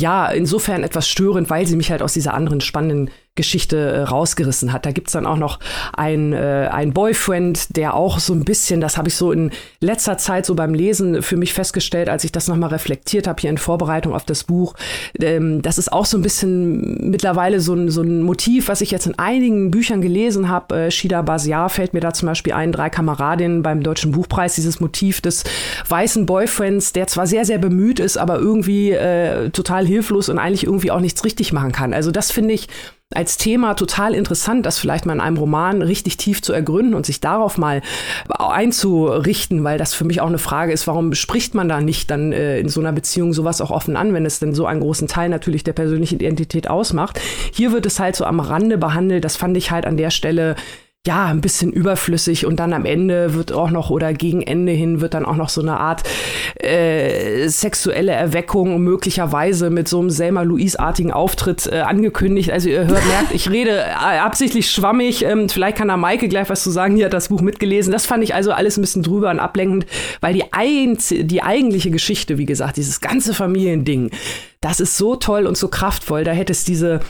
ja, 0.00 0.28
insofern 0.28 0.84
etwas 0.84 1.08
störend, 1.08 1.50
weil 1.50 1.66
sie 1.66 1.76
mich 1.76 1.90
halt 1.90 2.02
aus 2.02 2.12
dieser 2.12 2.34
anderen 2.34 2.60
spannenden 2.60 3.10
Geschichte 3.38 3.76
äh, 3.76 4.02
rausgerissen 4.02 4.72
hat. 4.72 4.84
Da 4.84 4.90
gibt's 4.90 5.12
dann 5.12 5.24
auch 5.24 5.36
noch 5.36 5.60
ein, 5.96 6.32
äh, 6.32 6.68
ein 6.72 6.92
Boyfriend, 6.92 7.76
der 7.76 7.94
auch 7.94 8.18
so 8.18 8.34
ein 8.34 8.44
bisschen, 8.44 8.80
das 8.80 8.98
habe 8.98 9.08
ich 9.08 9.14
so 9.14 9.30
in 9.30 9.52
letzter 9.80 10.18
Zeit 10.18 10.44
so 10.44 10.56
beim 10.56 10.74
Lesen 10.74 11.22
für 11.22 11.36
mich 11.36 11.54
festgestellt, 11.54 12.08
als 12.08 12.24
ich 12.24 12.32
das 12.32 12.48
nochmal 12.48 12.70
reflektiert 12.70 13.28
habe 13.28 13.40
hier 13.40 13.50
in 13.50 13.58
Vorbereitung 13.58 14.12
auf 14.12 14.24
das 14.24 14.42
Buch. 14.42 14.74
Ähm, 15.20 15.62
das 15.62 15.78
ist 15.78 15.92
auch 15.92 16.04
so 16.04 16.18
ein 16.18 16.22
bisschen 16.22 17.10
mittlerweile 17.10 17.60
so 17.60 17.74
ein, 17.74 17.90
so 17.90 18.02
ein 18.02 18.22
Motiv, 18.22 18.66
was 18.68 18.80
ich 18.80 18.90
jetzt 18.90 19.06
in 19.06 19.18
einigen 19.18 19.70
Büchern 19.70 20.00
gelesen 20.00 20.48
habe. 20.48 20.86
Äh, 20.86 20.90
Shida 20.90 21.22
Basiar 21.22 21.70
fällt 21.70 21.94
mir 21.94 22.00
da 22.00 22.12
zum 22.12 22.26
Beispiel 22.26 22.54
ein, 22.54 22.72
drei 22.72 22.90
Kameradinnen 22.90 23.62
beim 23.62 23.84
Deutschen 23.84 24.10
Buchpreis, 24.10 24.56
dieses 24.56 24.80
Motiv 24.80 25.20
des 25.20 25.44
weißen 25.88 26.26
Boyfriends, 26.26 26.92
der 26.92 27.06
zwar 27.06 27.28
sehr, 27.28 27.44
sehr 27.44 27.58
bemüht 27.58 28.00
ist, 28.00 28.18
aber 28.18 28.38
irgendwie 28.38 28.90
äh, 28.90 29.50
total 29.50 29.86
hilflos 29.86 30.28
und 30.28 30.38
eigentlich 30.38 30.64
irgendwie 30.64 30.90
auch 30.90 31.00
nichts 31.00 31.24
richtig 31.24 31.52
machen 31.52 31.70
kann. 31.70 31.94
Also 31.94 32.10
das 32.10 32.32
finde 32.32 32.54
ich 32.54 32.68
als 33.14 33.38
Thema 33.38 33.72
total 33.74 34.14
interessant, 34.14 34.66
das 34.66 34.78
vielleicht 34.78 35.06
mal 35.06 35.14
in 35.14 35.20
einem 35.20 35.38
Roman 35.38 35.80
richtig 35.80 36.18
tief 36.18 36.42
zu 36.42 36.52
ergründen 36.52 36.92
und 36.92 37.06
sich 37.06 37.20
darauf 37.20 37.56
mal 37.56 37.80
einzurichten, 38.28 39.64
weil 39.64 39.78
das 39.78 39.94
für 39.94 40.04
mich 40.04 40.20
auch 40.20 40.26
eine 40.26 40.38
Frage 40.38 40.72
ist, 40.72 40.86
warum 40.86 41.14
spricht 41.14 41.54
man 41.54 41.70
da 41.70 41.80
nicht 41.80 42.10
dann 42.10 42.32
äh, 42.32 42.60
in 42.60 42.68
so 42.68 42.80
einer 42.80 42.92
Beziehung 42.92 43.32
sowas 43.32 43.62
auch 43.62 43.70
offen 43.70 43.96
an, 43.96 44.12
wenn 44.12 44.26
es 44.26 44.40
denn 44.40 44.54
so 44.54 44.66
einen 44.66 44.80
großen 44.80 45.08
Teil 45.08 45.30
natürlich 45.30 45.64
der 45.64 45.72
persönlichen 45.72 46.16
Identität 46.16 46.68
ausmacht. 46.68 47.18
Hier 47.52 47.72
wird 47.72 47.86
es 47.86 47.98
halt 47.98 48.14
so 48.14 48.26
am 48.26 48.40
Rande 48.40 48.76
behandelt, 48.76 49.24
das 49.24 49.36
fand 49.36 49.56
ich 49.56 49.70
halt 49.70 49.86
an 49.86 49.96
der 49.96 50.10
Stelle 50.10 50.54
ja, 51.08 51.24
ein 51.24 51.40
bisschen 51.40 51.72
überflüssig 51.72 52.44
und 52.44 52.60
dann 52.60 52.74
am 52.74 52.84
Ende 52.84 53.32
wird 53.32 53.50
auch 53.50 53.70
noch 53.70 53.88
oder 53.88 54.12
gegen 54.12 54.42
Ende 54.42 54.72
hin 54.72 55.00
wird 55.00 55.14
dann 55.14 55.24
auch 55.24 55.36
noch 55.36 55.48
so 55.48 55.62
eine 55.62 55.80
Art 55.80 56.02
äh, 56.56 57.48
sexuelle 57.48 58.12
Erweckung 58.12 58.82
möglicherweise 58.82 59.70
mit 59.70 59.88
so 59.88 60.00
einem 60.00 60.10
Selma 60.10 60.42
Louise-artigen 60.42 61.10
Auftritt 61.10 61.66
äh, 61.66 61.78
angekündigt. 61.78 62.52
Also 62.52 62.68
ihr 62.68 62.86
hört, 62.86 63.06
merkt, 63.06 63.32
ich 63.32 63.48
rede 63.48 63.70
äh, 63.70 64.18
absichtlich 64.18 64.70
schwammig. 64.70 65.24
Ähm, 65.24 65.48
vielleicht 65.48 65.78
kann 65.78 65.88
da 65.88 65.96
Maike 65.96 66.28
gleich 66.28 66.50
was 66.50 66.62
zu 66.62 66.70
sagen. 66.70 66.96
Die 66.96 67.04
hat 67.06 67.14
das 67.14 67.28
Buch 67.28 67.40
mitgelesen. 67.40 67.90
Das 67.90 68.04
fand 68.04 68.22
ich 68.22 68.34
also 68.34 68.52
alles 68.52 68.76
ein 68.76 68.82
bisschen 68.82 69.02
drüber 69.02 69.30
und 69.30 69.40
ablenkend, 69.40 69.86
weil 70.20 70.34
die, 70.34 70.52
ein, 70.52 70.98
die 71.10 71.42
eigentliche 71.42 71.90
Geschichte, 71.90 72.36
wie 72.36 72.44
gesagt, 72.44 72.76
dieses 72.76 73.00
ganze 73.00 73.32
Familiending, 73.32 74.10
das 74.60 74.78
ist 74.78 74.98
so 74.98 75.16
toll 75.16 75.46
und 75.46 75.56
so 75.56 75.68
kraftvoll. 75.68 76.24
Da 76.24 76.32
hätte 76.32 76.52
es 76.52 76.64
diese 76.64 77.00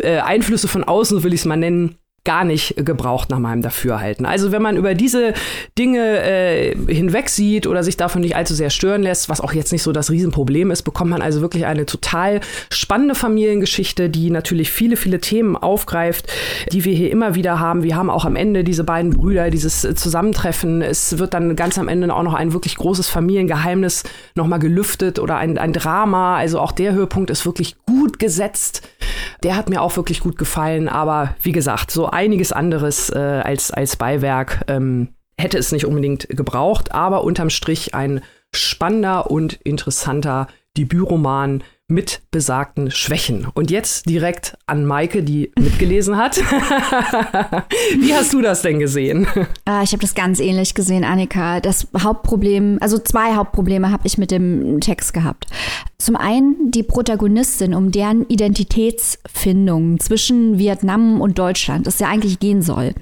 äh, 0.00 0.18
Einflüsse 0.20 0.68
von 0.68 0.84
außen, 0.84 1.24
will 1.24 1.34
ich 1.34 1.40
es 1.40 1.46
mal 1.46 1.56
nennen, 1.56 1.96
gar 2.24 2.44
nicht 2.44 2.76
gebraucht 2.76 3.30
nach 3.30 3.40
meinem 3.40 3.62
Dafürhalten. 3.62 4.26
Also 4.26 4.52
wenn 4.52 4.62
man 4.62 4.76
über 4.76 4.94
diese 4.94 5.34
Dinge 5.76 6.22
äh, 6.22 6.76
hinweg 6.86 7.28
sieht 7.28 7.66
oder 7.66 7.82
sich 7.82 7.96
davon 7.96 8.22
nicht 8.22 8.36
allzu 8.36 8.54
sehr 8.54 8.70
stören 8.70 9.02
lässt, 9.02 9.28
was 9.28 9.40
auch 9.40 9.52
jetzt 9.52 9.72
nicht 9.72 9.82
so 9.82 9.90
das 9.90 10.10
Riesenproblem 10.10 10.70
ist, 10.70 10.82
bekommt 10.82 11.10
man 11.10 11.20
also 11.20 11.40
wirklich 11.40 11.66
eine 11.66 11.84
total 11.84 12.40
spannende 12.70 13.16
Familiengeschichte, 13.16 14.08
die 14.08 14.30
natürlich 14.30 14.70
viele, 14.70 14.96
viele 14.96 15.20
Themen 15.20 15.56
aufgreift, 15.56 16.32
die 16.70 16.84
wir 16.84 16.94
hier 16.94 17.10
immer 17.10 17.34
wieder 17.34 17.58
haben. 17.58 17.82
Wir 17.82 17.96
haben 17.96 18.08
auch 18.08 18.24
am 18.24 18.36
Ende 18.36 18.62
diese 18.62 18.84
beiden 18.84 19.10
Brüder, 19.10 19.50
dieses 19.50 19.80
Zusammentreffen. 19.80 20.80
Es 20.80 21.18
wird 21.18 21.34
dann 21.34 21.56
ganz 21.56 21.76
am 21.76 21.88
Ende 21.88 22.14
auch 22.14 22.22
noch 22.22 22.34
ein 22.34 22.52
wirklich 22.52 22.76
großes 22.76 23.08
Familiengeheimnis 23.08 24.04
nochmal 24.36 24.60
gelüftet 24.60 25.18
oder 25.18 25.38
ein, 25.38 25.58
ein 25.58 25.72
Drama. 25.72 26.36
Also 26.36 26.60
auch 26.60 26.70
der 26.70 26.92
Höhepunkt 26.92 27.30
ist 27.30 27.46
wirklich 27.46 27.74
gut 27.84 28.20
gesetzt. 28.20 28.82
Der 29.42 29.56
hat 29.56 29.68
mir 29.68 29.82
auch 29.82 29.96
wirklich 29.96 30.20
gut 30.20 30.38
gefallen. 30.38 30.88
Aber 30.88 31.34
wie 31.42 31.52
gesagt, 31.52 31.90
so 31.90 32.08
einiges 32.08 32.52
anderes 32.52 33.10
äh, 33.10 33.18
als, 33.18 33.70
als 33.70 33.96
Beiwerk 33.96 34.64
ähm, 34.68 35.08
hätte 35.38 35.58
es 35.58 35.72
nicht 35.72 35.86
unbedingt 35.86 36.28
gebraucht. 36.28 36.92
Aber 36.92 37.24
unterm 37.24 37.50
Strich 37.50 37.94
ein 37.94 38.22
spannender 38.54 39.30
und 39.30 39.54
interessanter 39.54 40.46
Debütroman 40.76 41.62
mit 41.92 42.22
besagten 42.30 42.90
Schwächen. 42.90 43.46
Und 43.54 43.70
jetzt 43.70 44.08
direkt 44.08 44.56
an 44.66 44.84
Maike, 44.86 45.22
die 45.22 45.52
mitgelesen 45.58 46.16
hat. 46.16 46.36
Wie 47.98 48.14
hast 48.14 48.32
du 48.32 48.40
das 48.40 48.62
denn 48.62 48.78
gesehen? 48.78 49.26
Äh, 49.68 49.84
ich 49.84 49.92
habe 49.92 50.00
das 50.00 50.14
ganz 50.14 50.40
ähnlich 50.40 50.74
gesehen, 50.74 51.04
Annika. 51.04 51.60
Das 51.60 51.86
Hauptproblem, 51.96 52.78
also 52.80 52.98
zwei 52.98 53.34
Hauptprobleme 53.34 53.90
habe 53.90 54.06
ich 54.06 54.18
mit 54.18 54.30
dem 54.30 54.80
Text 54.80 55.14
gehabt. 55.14 55.46
Zum 55.98 56.16
einen 56.16 56.70
die 56.70 56.82
Protagonistin, 56.82 57.74
um 57.74 57.92
deren 57.92 58.26
Identitätsfindung 58.26 60.00
zwischen 60.00 60.58
Vietnam 60.58 61.20
und 61.20 61.38
Deutschland 61.38 61.86
es 61.86 61.98
ja 61.98 62.08
eigentlich 62.08 62.40
gehen 62.40 62.62
soll, 62.62 62.94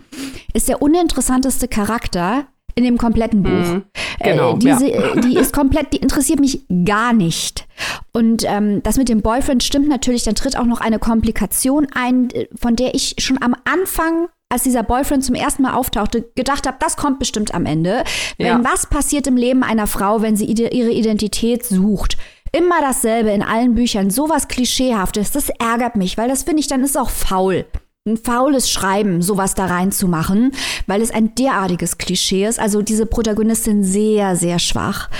ist 0.53 0.68
der 0.68 0.83
uninteressanteste 0.83 1.68
Charakter 1.68 2.46
in 2.74 2.85
dem 2.85 2.98
kompletten 2.98 3.42
Buch. 3.42 3.50
Mhm, 3.50 3.85
genau, 4.22 4.54
äh, 4.54 4.59
diese, 4.59 4.90
ja. 4.90 5.14
die 5.16 5.37
ist 5.37 5.52
komplett, 5.52 5.92
die 5.92 5.98
interessiert 5.98 6.40
mich 6.40 6.62
gar 6.85 7.12
nicht. 7.12 7.66
Und 8.12 8.44
ähm, 8.46 8.83
das 8.83 8.96
mit 8.96 9.09
dem 9.09 9.22
Boyfriend 9.22 9.62
stimmt 9.62 9.88
natürlich, 9.88 10.24
dann 10.24 10.35
tritt 10.35 10.56
auch 10.56 10.66
noch 10.66 10.80
eine 10.80 10.98
Komplikation 10.98 11.87
ein, 11.94 12.28
von 12.54 12.76
der 12.76 12.94
ich 12.94 13.16
schon 13.18 13.42
am 13.42 13.54
Anfang 13.64 14.28
als 14.52 14.64
dieser 14.64 14.83
Boyfriend 14.83 15.24
zum 15.24 15.37
ersten 15.37 15.62
Mal 15.62 15.74
auftauchte, 15.74 16.28
gedacht 16.35 16.66
habe, 16.66 16.76
das 16.80 16.96
kommt 16.96 17.20
bestimmt 17.20 17.54
am 17.54 17.66
Ende. 17.66 18.02
Wenn 18.37 18.46
ja. 18.46 18.61
was 18.64 18.87
passiert 18.87 19.28
im 19.28 19.37
Leben 19.37 19.62
einer 19.62 19.87
Frau, 19.87 20.22
wenn 20.22 20.37
sie 20.37 20.46
ihre 20.46 20.90
Identität 20.90 21.64
sucht? 21.64 22.18
Immer 22.52 22.80
dasselbe 22.80 23.30
in 23.30 23.44
allen 23.44 23.76
Büchern, 23.76 24.11
sowas 24.11 24.48
Klischeehaftes, 24.48 25.30
das 25.30 25.50
ärgert 25.50 25.94
mich, 25.94 26.18
weil 26.18 26.28
das 26.28 26.42
finde 26.42 26.59
ich, 26.59 26.66
dann 26.66 26.83
ist 26.83 26.98
auch 26.98 27.11
faul 27.11 27.64
ein 28.06 28.16
faules 28.16 28.70
Schreiben, 28.70 29.20
sowas 29.20 29.54
da 29.54 29.66
reinzumachen, 29.66 30.52
weil 30.86 31.02
es 31.02 31.10
ein 31.10 31.34
derartiges 31.34 31.98
Klischee 31.98 32.46
ist. 32.46 32.58
Also 32.58 32.80
diese 32.80 33.04
Protagonistin 33.04 33.84
sehr, 33.84 34.36
sehr 34.36 34.58
schwach. 34.58 35.10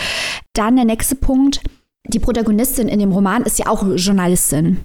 Dann 0.55 0.77
der 0.77 0.87
nächste 0.87 1.15
Punkt. 1.15 1.61
Die 2.07 2.19
Protagonistin 2.19 2.89
in 2.89 2.99
dem 2.99 3.13
Roman 3.13 3.43
ist 3.43 3.59
ja 3.59 3.67
auch 3.67 3.85
Journalistin. 3.97 4.81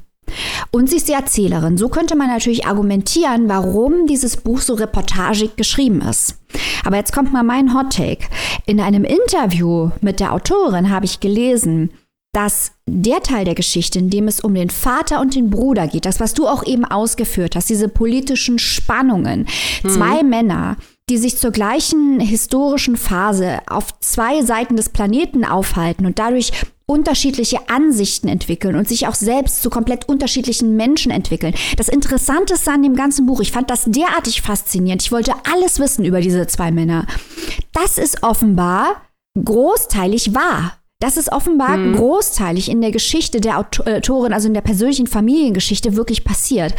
Und 0.71 0.89
sie 0.89 0.97
ist 0.97 1.07
die 1.07 1.13
Erzählerin. 1.13 1.77
So 1.77 1.87
könnte 1.87 2.17
man 2.17 2.27
natürlich 2.27 2.65
argumentieren, 2.65 3.47
warum 3.47 4.07
dieses 4.07 4.37
Buch 4.37 4.59
so 4.59 4.73
reportagig 4.73 5.55
geschrieben 5.55 6.01
ist. 6.01 6.41
Aber 6.83 6.97
jetzt 6.97 7.13
kommt 7.13 7.31
mal 7.31 7.43
mein 7.43 7.73
Hot 7.73 7.93
Take. 7.93 8.27
In 8.65 8.81
einem 8.81 9.05
Interview 9.05 9.91
mit 10.01 10.19
der 10.19 10.33
Autorin 10.33 10.89
habe 10.89 11.05
ich 11.05 11.21
gelesen, 11.21 11.91
dass 12.35 12.73
der 12.85 13.23
Teil 13.23 13.45
der 13.45 13.55
Geschichte, 13.55 13.97
in 13.97 14.09
dem 14.09 14.27
es 14.27 14.41
um 14.41 14.53
den 14.53 14.69
Vater 14.69 15.21
und 15.21 15.35
den 15.35 15.49
Bruder 15.49 15.87
geht, 15.87 16.05
das, 16.05 16.19
was 16.19 16.33
du 16.33 16.47
auch 16.47 16.65
eben 16.65 16.83
ausgeführt 16.83 17.55
hast, 17.55 17.69
diese 17.69 17.87
politischen 17.87 18.59
Spannungen, 18.59 19.47
mhm. 19.83 19.89
zwei 19.89 20.21
Männer, 20.21 20.75
die 21.09 21.17
sich 21.17 21.37
zur 21.37 21.51
gleichen 21.51 22.19
historischen 22.19 22.97
Phase 22.97 23.59
auf 23.67 23.97
zwei 24.01 24.43
Seiten 24.43 24.75
des 24.75 24.89
Planeten 24.89 25.45
aufhalten 25.45 26.05
und 26.05 26.19
dadurch 26.19 26.51
unterschiedliche 26.87 27.69
Ansichten 27.69 28.27
entwickeln 28.27 28.75
und 28.75 28.87
sich 28.87 29.07
auch 29.07 29.15
selbst 29.15 29.63
zu 29.63 29.69
komplett 29.69 30.09
unterschiedlichen 30.09 30.75
Menschen 30.75 31.11
entwickeln. 31.11 31.55
Das 31.77 31.87
Interessanteste 31.87 32.69
an 32.69 32.83
dem 32.83 32.95
ganzen 32.95 33.25
Buch, 33.25 33.39
ich 33.39 33.51
fand 33.51 33.71
das 33.71 33.85
derartig 33.85 34.41
faszinierend. 34.41 35.01
Ich 35.01 35.11
wollte 35.11 35.33
alles 35.51 35.79
wissen 35.79 36.03
über 36.05 36.21
diese 36.21 36.45
zwei 36.47 36.71
Männer. 36.71 37.07
Das 37.71 37.97
ist 37.97 38.23
offenbar 38.23 39.01
großteilig 39.43 40.35
wahr. 40.35 40.73
Das 41.01 41.17
ist 41.17 41.29
offenbar 41.33 41.75
mhm. 41.75 41.97
großteilig 41.97 42.71
in 42.71 42.79
der 42.79 42.91
Geschichte 42.91 43.41
der 43.41 43.59
Autorin, 43.59 44.31
also 44.31 44.47
in 44.47 44.53
der 44.53 44.61
persönlichen 44.61 45.07
Familiengeschichte 45.07 45.97
wirklich 45.97 46.23
passiert. 46.23 46.73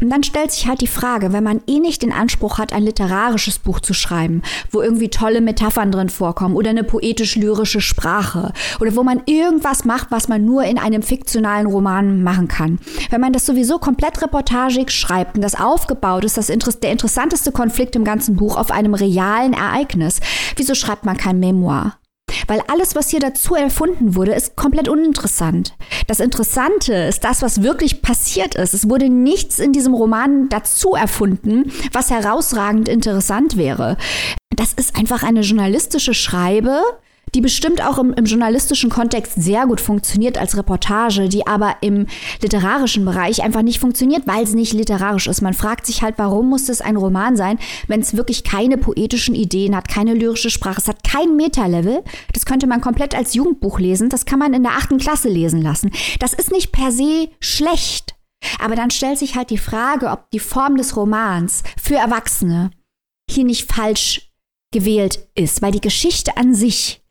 Und 0.00 0.10
dann 0.10 0.24
stellt 0.24 0.50
sich 0.50 0.66
halt 0.66 0.80
die 0.80 0.88
Frage, 0.88 1.32
wenn 1.32 1.44
man 1.44 1.60
eh 1.68 1.78
nicht 1.78 2.02
den 2.02 2.12
Anspruch 2.12 2.58
hat, 2.58 2.72
ein 2.72 2.82
literarisches 2.82 3.60
Buch 3.60 3.78
zu 3.78 3.94
schreiben, 3.94 4.42
wo 4.72 4.82
irgendwie 4.82 5.08
tolle 5.08 5.40
Metaphern 5.40 5.92
drin 5.92 6.08
vorkommen 6.08 6.56
oder 6.56 6.70
eine 6.70 6.82
poetisch-lyrische 6.82 7.80
Sprache 7.80 8.52
oder 8.80 8.96
wo 8.96 9.04
man 9.04 9.22
irgendwas 9.26 9.84
macht, 9.84 10.10
was 10.10 10.26
man 10.26 10.44
nur 10.44 10.64
in 10.64 10.76
einem 10.76 11.02
fiktionalen 11.02 11.68
Roman 11.68 12.24
machen 12.24 12.48
kann. 12.48 12.80
Wenn 13.10 13.20
man 13.20 13.32
das 13.32 13.46
sowieso 13.46 13.78
komplett 13.78 14.20
reportagig 14.20 14.90
schreibt 14.90 15.36
und 15.36 15.42
das 15.42 15.54
aufgebaut 15.54 16.24
ist, 16.24 16.36
das 16.36 16.48
der 16.48 16.90
interessanteste 16.90 17.52
Konflikt 17.52 17.94
im 17.94 18.02
ganzen 18.02 18.34
Buch 18.34 18.56
auf 18.56 18.72
einem 18.72 18.94
realen 18.94 19.52
Ereignis, 19.52 20.18
wieso 20.56 20.74
schreibt 20.74 21.04
man 21.04 21.16
kein 21.16 21.38
Memoir? 21.38 21.99
Weil 22.46 22.62
alles, 22.68 22.94
was 22.94 23.10
hier 23.10 23.20
dazu 23.20 23.54
erfunden 23.54 24.14
wurde, 24.14 24.32
ist 24.32 24.56
komplett 24.56 24.88
uninteressant. 24.88 25.74
Das 26.06 26.20
Interessante 26.20 26.92
ist 26.94 27.24
das, 27.24 27.42
was 27.42 27.62
wirklich 27.62 28.02
passiert 28.02 28.54
ist. 28.54 28.74
Es 28.74 28.88
wurde 28.88 29.08
nichts 29.08 29.58
in 29.58 29.72
diesem 29.72 29.94
Roman 29.94 30.48
dazu 30.48 30.94
erfunden, 30.94 31.72
was 31.92 32.10
herausragend 32.10 32.88
interessant 32.88 33.56
wäre. 33.56 33.96
Das 34.56 34.72
ist 34.72 34.96
einfach 34.96 35.22
eine 35.22 35.40
journalistische 35.40 36.14
Schreibe, 36.14 36.82
die 37.34 37.40
bestimmt 37.40 37.84
auch 37.84 37.98
im, 37.98 38.12
im, 38.12 38.24
journalistischen 38.24 38.90
Kontext 38.90 39.34
sehr 39.36 39.66
gut 39.66 39.80
funktioniert 39.80 40.38
als 40.38 40.56
Reportage, 40.56 41.28
die 41.28 41.46
aber 41.46 41.76
im 41.80 42.06
literarischen 42.42 43.04
Bereich 43.04 43.42
einfach 43.42 43.62
nicht 43.62 43.80
funktioniert, 43.80 44.22
weil 44.26 44.44
es 44.44 44.54
nicht 44.54 44.72
literarisch 44.72 45.26
ist. 45.26 45.40
Man 45.40 45.54
fragt 45.54 45.86
sich 45.86 46.02
halt, 46.02 46.16
warum 46.18 46.48
muss 46.48 46.68
es 46.68 46.80
ein 46.80 46.96
Roman 46.96 47.36
sein, 47.36 47.58
wenn 47.88 48.00
es 48.00 48.16
wirklich 48.16 48.44
keine 48.44 48.78
poetischen 48.78 49.34
Ideen 49.34 49.76
hat, 49.76 49.88
keine 49.88 50.14
lyrische 50.14 50.50
Sprache, 50.50 50.80
es 50.80 50.88
hat 50.88 51.04
kein 51.04 51.36
Meta-Level. 51.36 52.02
Das 52.32 52.46
könnte 52.46 52.66
man 52.66 52.80
komplett 52.80 53.14
als 53.14 53.34
Jugendbuch 53.34 53.78
lesen, 53.78 54.08
das 54.08 54.26
kann 54.26 54.38
man 54.38 54.54
in 54.54 54.62
der 54.62 54.72
achten 54.72 54.98
Klasse 54.98 55.28
lesen 55.28 55.62
lassen. 55.62 55.90
Das 56.18 56.32
ist 56.32 56.50
nicht 56.50 56.72
per 56.72 56.92
se 56.92 57.28
schlecht. 57.40 58.14
Aber 58.58 58.74
dann 58.74 58.90
stellt 58.90 59.18
sich 59.18 59.36
halt 59.36 59.50
die 59.50 59.58
Frage, 59.58 60.08
ob 60.08 60.30
die 60.30 60.38
Form 60.38 60.76
des 60.76 60.96
Romans 60.96 61.62
für 61.80 61.96
Erwachsene 61.96 62.70
hier 63.30 63.44
nicht 63.44 63.70
falsch 63.70 64.32
gewählt 64.72 65.28
ist, 65.34 65.62
weil 65.62 65.72
die 65.72 65.80
Geschichte 65.80 66.36
an 66.36 66.54
sich 66.54 67.02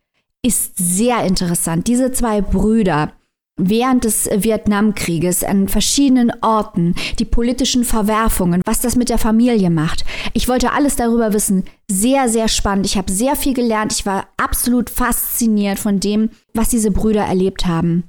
ist 0.42 0.76
sehr 0.76 1.24
interessant. 1.24 1.86
Diese 1.86 2.12
zwei 2.12 2.40
Brüder 2.40 3.12
während 3.60 4.04
des 4.04 4.28
Vietnamkrieges 4.32 5.44
an 5.44 5.68
verschiedenen 5.68 6.32
Orten, 6.40 6.94
die 7.18 7.24
politischen 7.24 7.84
Verwerfungen, 7.84 8.62
was 8.64 8.80
das 8.80 8.96
mit 8.96 9.10
der 9.10 9.18
Familie 9.18 9.70
macht. 9.70 10.04
Ich 10.32 10.48
wollte 10.48 10.72
alles 10.72 10.96
darüber 10.96 11.32
wissen. 11.34 11.64
Sehr, 11.90 12.28
sehr 12.28 12.48
spannend. 12.48 12.86
Ich 12.86 12.96
habe 12.96 13.12
sehr 13.12 13.36
viel 13.36 13.52
gelernt. 13.52 13.92
Ich 13.92 14.06
war 14.06 14.28
absolut 14.38 14.88
fasziniert 14.88 15.78
von 15.78 16.00
dem, 16.00 16.30
was 16.54 16.70
diese 16.70 16.90
Brüder 16.90 17.22
erlebt 17.22 17.66
haben. 17.66 18.04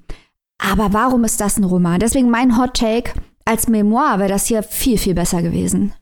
Aber 0.58 0.94
warum 0.94 1.24
ist 1.24 1.42
das 1.42 1.58
ein 1.58 1.64
Roman? 1.64 2.00
Deswegen 2.00 2.30
mein 2.30 2.58
Hot 2.58 2.76
Take. 2.76 3.14
Als 3.44 3.68
Memoir 3.68 4.20
wäre 4.20 4.30
das 4.30 4.46
hier 4.46 4.64
viel, 4.64 4.98
viel 4.98 5.16
besser 5.16 5.42
gewesen. 5.42 5.94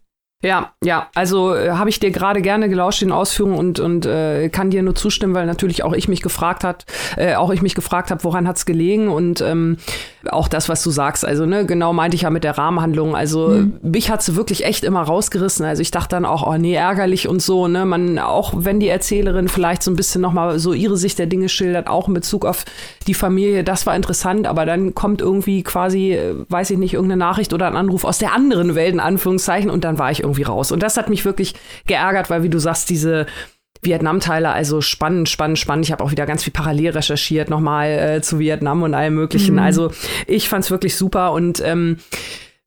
Ja, 0.42 0.72
ja, 0.82 1.10
also 1.16 1.54
äh, 1.54 1.72
habe 1.72 1.90
ich 1.90 2.00
dir 2.00 2.12
gerade 2.12 2.42
gerne 2.42 2.70
gelauscht 2.70 3.02
in 3.02 3.12
Ausführungen 3.12 3.58
und 3.58 3.82
und 3.82 4.06
äh, 4.06 4.48
kann 4.48 4.70
dir 4.70 4.82
nur 4.84 4.96
zustimmen, 4.96 5.36
weil 5.36 5.46
natürlich 5.46 5.84
auch 5.84 5.92
ich 5.92 6.08
mich 6.08 6.22
gefragt 6.22 6.64
hat, 6.64 6.86
äh, 7.18 7.36
auch 7.36 7.50
ich 7.50 7.62
mich 7.62 7.76
gefragt 7.76 8.10
habe, 8.10 8.24
woran 8.24 8.48
hat's 8.48 8.66
gelegen 8.66 9.10
und 9.10 9.42
ähm, 9.42 9.78
auch 10.32 10.48
das, 10.48 10.70
was 10.70 10.84
du 10.84 10.92
sagst, 10.92 11.26
also 11.26 11.46
ne, 11.46 11.66
genau 11.66 11.94
meinte 11.94 12.16
ich 12.16 12.24
ja 12.24 12.30
mit 12.30 12.44
der 12.44 12.58
Rahmenhandlung. 12.58 13.16
Also 13.16 13.50
mhm. 13.50 13.80
mich 13.82 14.10
hat's 14.10 14.36
wirklich 14.36 14.66
echt 14.66 14.84
immer 14.84 15.02
rausgerissen. 15.02 15.66
Also 15.66 15.82
ich 15.82 15.92
dachte 15.92 16.16
dann 16.16 16.26
auch, 16.26 16.46
oh 16.46 16.58
nee, 16.58 16.74
ärgerlich 16.74 17.28
und 17.28 17.42
so. 17.42 17.68
Ne, 17.68 17.86
man 17.86 18.20
auch 18.20 18.54
wenn 18.56 18.80
die 18.80 18.90
Erzählerin 18.90 19.48
vielleicht 19.48 19.84
so 19.84 19.92
ein 19.92 19.96
bisschen 19.96 20.22
noch 20.22 20.34
mal 20.34 20.60
so 20.60 20.74
ihre 20.74 20.98
Sicht 20.98 21.20
der 21.20 21.28
Dinge 21.28 21.50
schildert, 21.50 21.88
auch 21.88 22.08
in 22.08 22.14
Bezug 22.14 22.46
auf 22.46 22.66
die 23.08 23.14
Familie, 23.14 23.64
das 23.64 23.86
war 23.86 23.96
interessant. 23.96 24.48
Aber 24.48 24.66
dann 24.66 24.94
kommt 24.94 25.22
irgendwie 25.22 25.64
quasi, 25.64 26.14
äh, 26.14 26.36
weiß 26.50 26.70
ich 26.72 26.78
nicht, 26.78 26.94
irgendeine 26.94 27.20
Nachricht 27.20 27.54
oder 27.54 27.68
ein 27.68 27.76
Anruf 27.76 28.04
aus 28.04 28.18
der 28.18 28.34
anderen 28.34 28.76
Welt 28.76 28.94
in 28.94 29.00
Anführungszeichen 29.00 29.70
und 29.70 29.84
dann 29.84 30.00
war 30.00 30.12
ich 30.12 30.22
irgendwie 30.30 30.44
raus. 30.44 30.72
Und 30.72 30.84
das 30.84 30.98
hat 30.98 31.10
mich 31.10 31.26
wirklich 31.26 31.56
geärgert, 31.86 32.30
weil, 32.30 32.44
wie 32.44 32.50
du 32.50 32.60
sagst, 32.60 32.90
diese 32.90 33.26
Vietnam-Teile, 33.82 34.50
also 34.50 34.82
spannend, 34.82 35.30
spannend, 35.30 35.58
spannend. 35.58 35.86
Ich 35.86 35.92
habe 35.92 36.04
auch 36.04 36.12
wieder 36.12 36.26
ganz 36.26 36.44
viel 36.44 36.54
parallel 36.54 36.92
recherchiert, 36.92 37.50
nochmal 37.50 37.88
äh, 37.90 38.22
zu 38.22 38.40
Vietnam 38.40 38.84
und 38.84 38.94
allem 38.94 39.16
Möglichen. 39.16 39.54
Mhm. 39.54 39.60
Also 39.60 39.92
ich 40.28 40.50
fand 40.50 40.66
es 40.66 40.72
wirklich 40.72 40.96
super 40.96 41.32
und 41.32 41.62
ähm, 41.66 41.98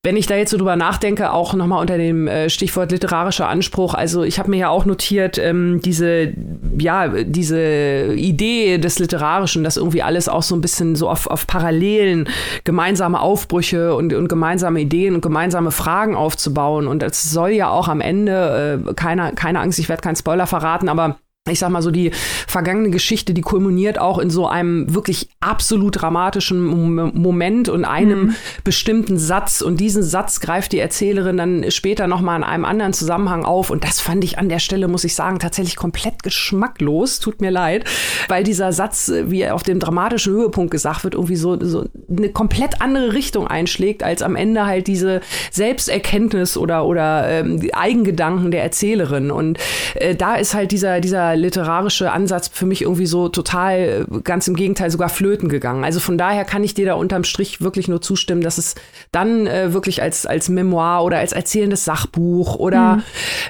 wenn 0.04 0.16
ich 0.16 0.26
da 0.26 0.34
jetzt 0.34 0.50
so 0.50 0.56
drüber 0.56 0.74
nachdenke, 0.74 1.32
auch 1.32 1.54
nochmal 1.54 1.80
unter 1.80 1.96
dem 1.96 2.26
äh, 2.26 2.50
Stichwort 2.50 2.90
literarischer 2.90 3.48
Anspruch, 3.48 3.94
also 3.94 4.24
ich 4.24 4.40
habe 4.40 4.50
mir 4.50 4.56
ja 4.56 4.68
auch 4.68 4.84
notiert, 4.84 5.38
ähm, 5.38 5.80
diese, 5.80 6.32
ja, 6.76 7.06
diese 7.06 8.12
Idee 8.14 8.78
des 8.78 8.98
Literarischen, 8.98 9.62
dass 9.62 9.76
irgendwie 9.76 10.02
alles 10.02 10.28
auch 10.28 10.42
so 10.42 10.56
ein 10.56 10.60
bisschen 10.60 10.96
so 10.96 11.08
auf, 11.08 11.28
auf 11.28 11.46
Parallelen, 11.46 12.28
gemeinsame 12.64 13.20
Aufbrüche 13.20 13.94
und, 13.94 14.12
und 14.12 14.26
gemeinsame 14.26 14.80
Ideen 14.80 15.14
und 15.14 15.20
gemeinsame 15.20 15.70
Fragen 15.70 16.16
aufzubauen. 16.16 16.88
Und 16.88 17.00
das 17.02 17.22
soll 17.30 17.50
ja 17.50 17.70
auch 17.70 17.86
am 17.86 18.00
Ende, 18.00 18.84
äh, 18.88 18.94
keine, 18.94 19.34
keine 19.34 19.60
Angst, 19.60 19.78
ich 19.78 19.88
werde 19.88 20.02
keinen 20.02 20.16
Spoiler 20.16 20.48
verraten, 20.48 20.88
aber 20.88 21.18
ich 21.50 21.58
sag 21.58 21.70
mal 21.70 21.82
so, 21.82 21.90
die 21.90 22.12
vergangene 22.46 22.90
Geschichte, 22.90 23.34
die 23.34 23.40
kulminiert 23.40 23.98
auch 23.98 24.18
in 24.18 24.30
so 24.30 24.46
einem 24.46 24.94
wirklich 24.94 25.28
absolut 25.40 26.00
dramatischen 26.00 26.60
Moment 26.60 27.68
und 27.68 27.84
einem 27.84 28.26
mhm. 28.26 28.34
bestimmten 28.62 29.18
Satz. 29.18 29.60
Und 29.60 29.80
diesen 29.80 30.04
Satz 30.04 30.38
greift 30.38 30.70
die 30.70 30.78
Erzählerin 30.78 31.38
dann 31.38 31.68
später 31.72 32.06
nochmal 32.06 32.36
in 32.36 32.44
einem 32.44 32.64
anderen 32.64 32.92
Zusammenhang 32.92 33.44
auf. 33.44 33.70
Und 33.70 33.82
das 33.82 34.00
fand 34.00 34.22
ich 34.22 34.38
an 34.38 34.48
der 34.48 34.60
Stelle, 34.60 34.86
muss 34.86 35.02
ich 35.02 35.16
sagen, 35.16 35.40
tatsächlich 35.40 35.74
komplett 35.74 36.22
geschmacklos. 36.22 37.18
Tut 37.18 37.40
mir 37.40 37.50
leid, 37.50 37.86
weil 38.28 38.44
dieser 38.44 38.72
Satz, 38.72 39.10
wie 39.24 39.40
er 39.40 39.56
auf 39.56 39.64
dem 39.64 39.80
dramatischen 39.80 40.34
Höhepunkt 40.34 40.70
gesagt 40.70 41.02
wird, 41.02 41.14
irgendwie 41.14 41.34
so, 41.34 41.58
so 41.58 41.86
eine 42.08 42.28
komplett 42.28 42.80
andere 42.80 43.14
Richtung 43.14 43.48
einschlägt, 43.48 44.04
als 44.04 44.22
am 44.22 44.36
Ende 44.36 44.64
halt 44.64 44.86
diese 44.86 45.20
Selbsterkenntnis 45.50 46.56
oder, 46.56 46.86
oder 46.86 47.28
ähm, 47.28 47.68
Eigengedanken 47.72 48.52
der 48.52 48.62
Erzählerin. 48.62 49.32
Und 49.32 49.58
äh, 49.96 50.14
da 50.14 50.36
ist 50.36 50.54
halt 50.54 50.70
dieser, 50.70 51.00
dieser 51.00 51.31
literarische 51.36 52.12
Ansatz 52.12 52.48
für 52.52 52.66
mich 52.66 52.82
irgendwie 52.82 53.06
so 53.06 53.28
total, 53.28 54.06
ganz 54.24 54.48
im 54.48 54.54
Gegenteil, 54.54 54.90
sogar 54.90 55.08
flöten 55.08 55.48
gegangen. 55.48 55.84
Also 55.84 56.00
von 56.00 56.18
daher 56.18 56.44
kann 56.44 56.64
ich 56.64 56.74
dir 56.74 56.86
da 56.86 56.94
unterm 56.94 57.24
Strich 57.24 57.60
wirklich 57.60 57.88
nur 57.88 58.00
zustimmen, 58.00 58.42
dass 58.42 58.58
es 58.58 58.74
dann 59.10 59.46
äh, 59.46 59.72
wirklich 59.72 60.02
als, 60.02 60.26
als 60.26 60.48
Memoir 60.48 61.04
oder 61.04 61.18
als 61.18 61.32
erzählendes 61.32 61.84
Sachbuch 61.84 62.56
oder 62.56 62.96
mhm. 62.96 63.02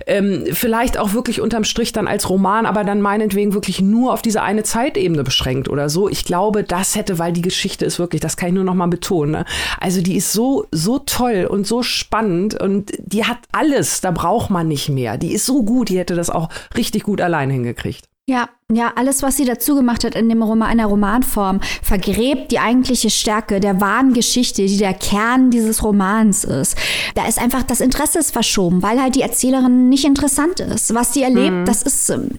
ähm, 0.06 0.44
vielleicht 0.52 0.98
auch 0.98 1.12
wirklich 1.12 1.40
unterm 1.40 1.64
Strich 1.64 1.92
dann 1.92 2.08
als 2.08 2.28
Roman, 2.28 2.66
aber 2.66 2.84
dann 2.84 3.00
meinetwegen 3.00 3.54
wirklich 3.54 3.80
nur 3.80 4.12
auf 4.12 4.22
diese 4.22 4.42
eine 4.42 4.62
Zeitebene 4.62 5.24
beschränkt 5.24 5.68
oder 5.68 5.88
so. 5.88 6.08
Ich 6.08 6.24
glaube, 6.24 6.64
das 6.64 6.96
hätte, 6.96 7.18
weil 7.18 7.32
die 7.32 7.42
Geschichte 7.42 7.84
ist 7.84 7.98
wirklich, 7.98 8.20
das 8.20 8.36
kann 8.36 8.48
ich 8.48 8.54
nur 8.54 8.64
noch 8.64 8.74
mal 8.74 8.86
betonen. 8.86 9.32
Ne? 9.32 9.44
Also 9.80 10.02
die 10.02 10.16
ist 10.16 10.32
so, 10.32 10.66
so 10.70 10.98
toll 10.98 11.46
und 11.48 11.66
so 11.66 11.82
spannend 11.82 12.60
und 12.60 12.92
die 12.98 13.24
hat 13.24 13.38
alles, 13.52 14.00
da 14.00 14.10
braucht 14.10 14.50
man 14.50 14.68
nicht 14.68 14.88
mehr. 14.88 15.16
Die 15.16 15.32
ist 15.32 15.46
so 15.46 15.62
gut, 15.62 15.88
die 15.88 15.98
hätte 15.98 16.14
das 16.14 16.30
auch 16.30 16.48
richtig 16.76 17.02
gut 17.02 17.20
allein 17.20 17.50
hingekriegt 17.72 17.82
gekriegt. 17.82 18.08
Ja, 18.28 18.48
ja, 18.72 18.92
alles, 18.94 19.22
was 19.22 19.36
sie 19.36 19.44
dazu 19.44 19.74
gemacht 19.74 20.04
hat 20.04 20.14
in 20.14 20.28
dem 20.28 20.42
Roman, 20.42 20.68
einer 20.68 20.86
Romanform, 20.86 21.60
vergräbt 21.82 22.52
die 22.52 22.60
eigentliche 22.60 23.10
Stärke 23.10 23.58
der 23.58 23.80
wahren 23.80 24.12
Geschichte, 24.12 24.64
die 24.64 24.76
der 24.76 24.94
Kern 24.94 25.50
dieses 25.50 25.82
Romans 25.82 26.44
ist. 26.44 26.76
Da 27.16 27.26
ist 27.26 27.40
einfach 27.40 27.64
das 27.64 27.80
Interesse 27.80 28.20
ist 28.20 28.30
verschoben, 28.30 28.80
weil 28.80 29.02
halt 29.02 29.16
die 29.16 29.22
Erzählerin 29.22 29.88
nicht 29.88 30.04
interessant 30.04 30.60
ist. 30.60 30.94
Was 30.94 31.12
sie 31.12 31.22
erlebt, 31.22 31.50
mhm. 31.50 31.64
das 31.64 31.82
ist, 31.82 32.08
ähm, 32.10 32.38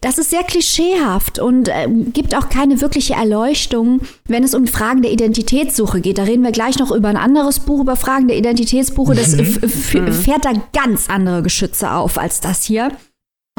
das 0.00 0.16
ist 0.16 0.30
sehr 0.30 0.42
klischeehaft 0.42 1.38
und 1.38 1.68
äh, 1.68 1.86
gibt 1.86 2.34
auch 2.34 2.48
keine 2.48 2.80
wirkliche 2.80 3.12
Erleuchtung, 3.12 4.00
wenn 4.24 4.42
es 4.42 4.54
um 4.54 4.66
Fragen 4.66 5.02
der 5.02 5.12
Identitätssuche 5.12 6.00
geht. 6.00 6.16
Da 6.16 6.22
reden 6.22 6.42
wir 6.42 6.52
gleich 6.52 6.78
noch 6.78 6.90
über 6.90 7.08
ein 7.08 7.18
anderes 7.18 7.60
Buch, 7.60 7.82
über 7.82 7.96
Fragen 7.96 8.26
der 8.26 8.38
Identitätsbuche. 8.38 9.14
Das 9.14 9.36
mhm. 9.36 9.58
mhm. 10.00 10.12
fährt 10.12 10.46
da 10.46 10.54
ganz 10.72 11.10
andere 11.10 11.42
Geschütze 11.42 11.92
auf 11.92 12.16
als 12.16 12.40
das 12.40 12.64
hier. 12.64 12.90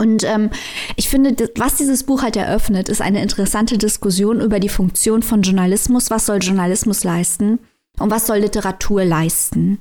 Und 0.02 0.24
ähm, 0.24 0.50
ich 0.96 1.10
finde, 1.10 1.52
was 1.58 1.76
dieses 1.76 2.06
Buch 2.06 2.24
halt 2.24 2.36
eröffnet, 2.36 2.90
ist 2.90 3.04
eine 3.04 3.22
interessante 3.22 3.78
Diskussion 3.78 4.42
über 4.42 4.60
die 4.60 4.68
Funktion 4.68 5.22
von 5.22 5.44
Journalismus. 5.44 6.10
Was 6.10 6.26
soll 6.26 6.40
Journalismus 6.42 7.04
leisten 7.04 7.60
und 8.00 8.10
was 8.10 8.26
soll 8.26 8.40
Literatur 8.40 9.06
leisten? 9.06 9.78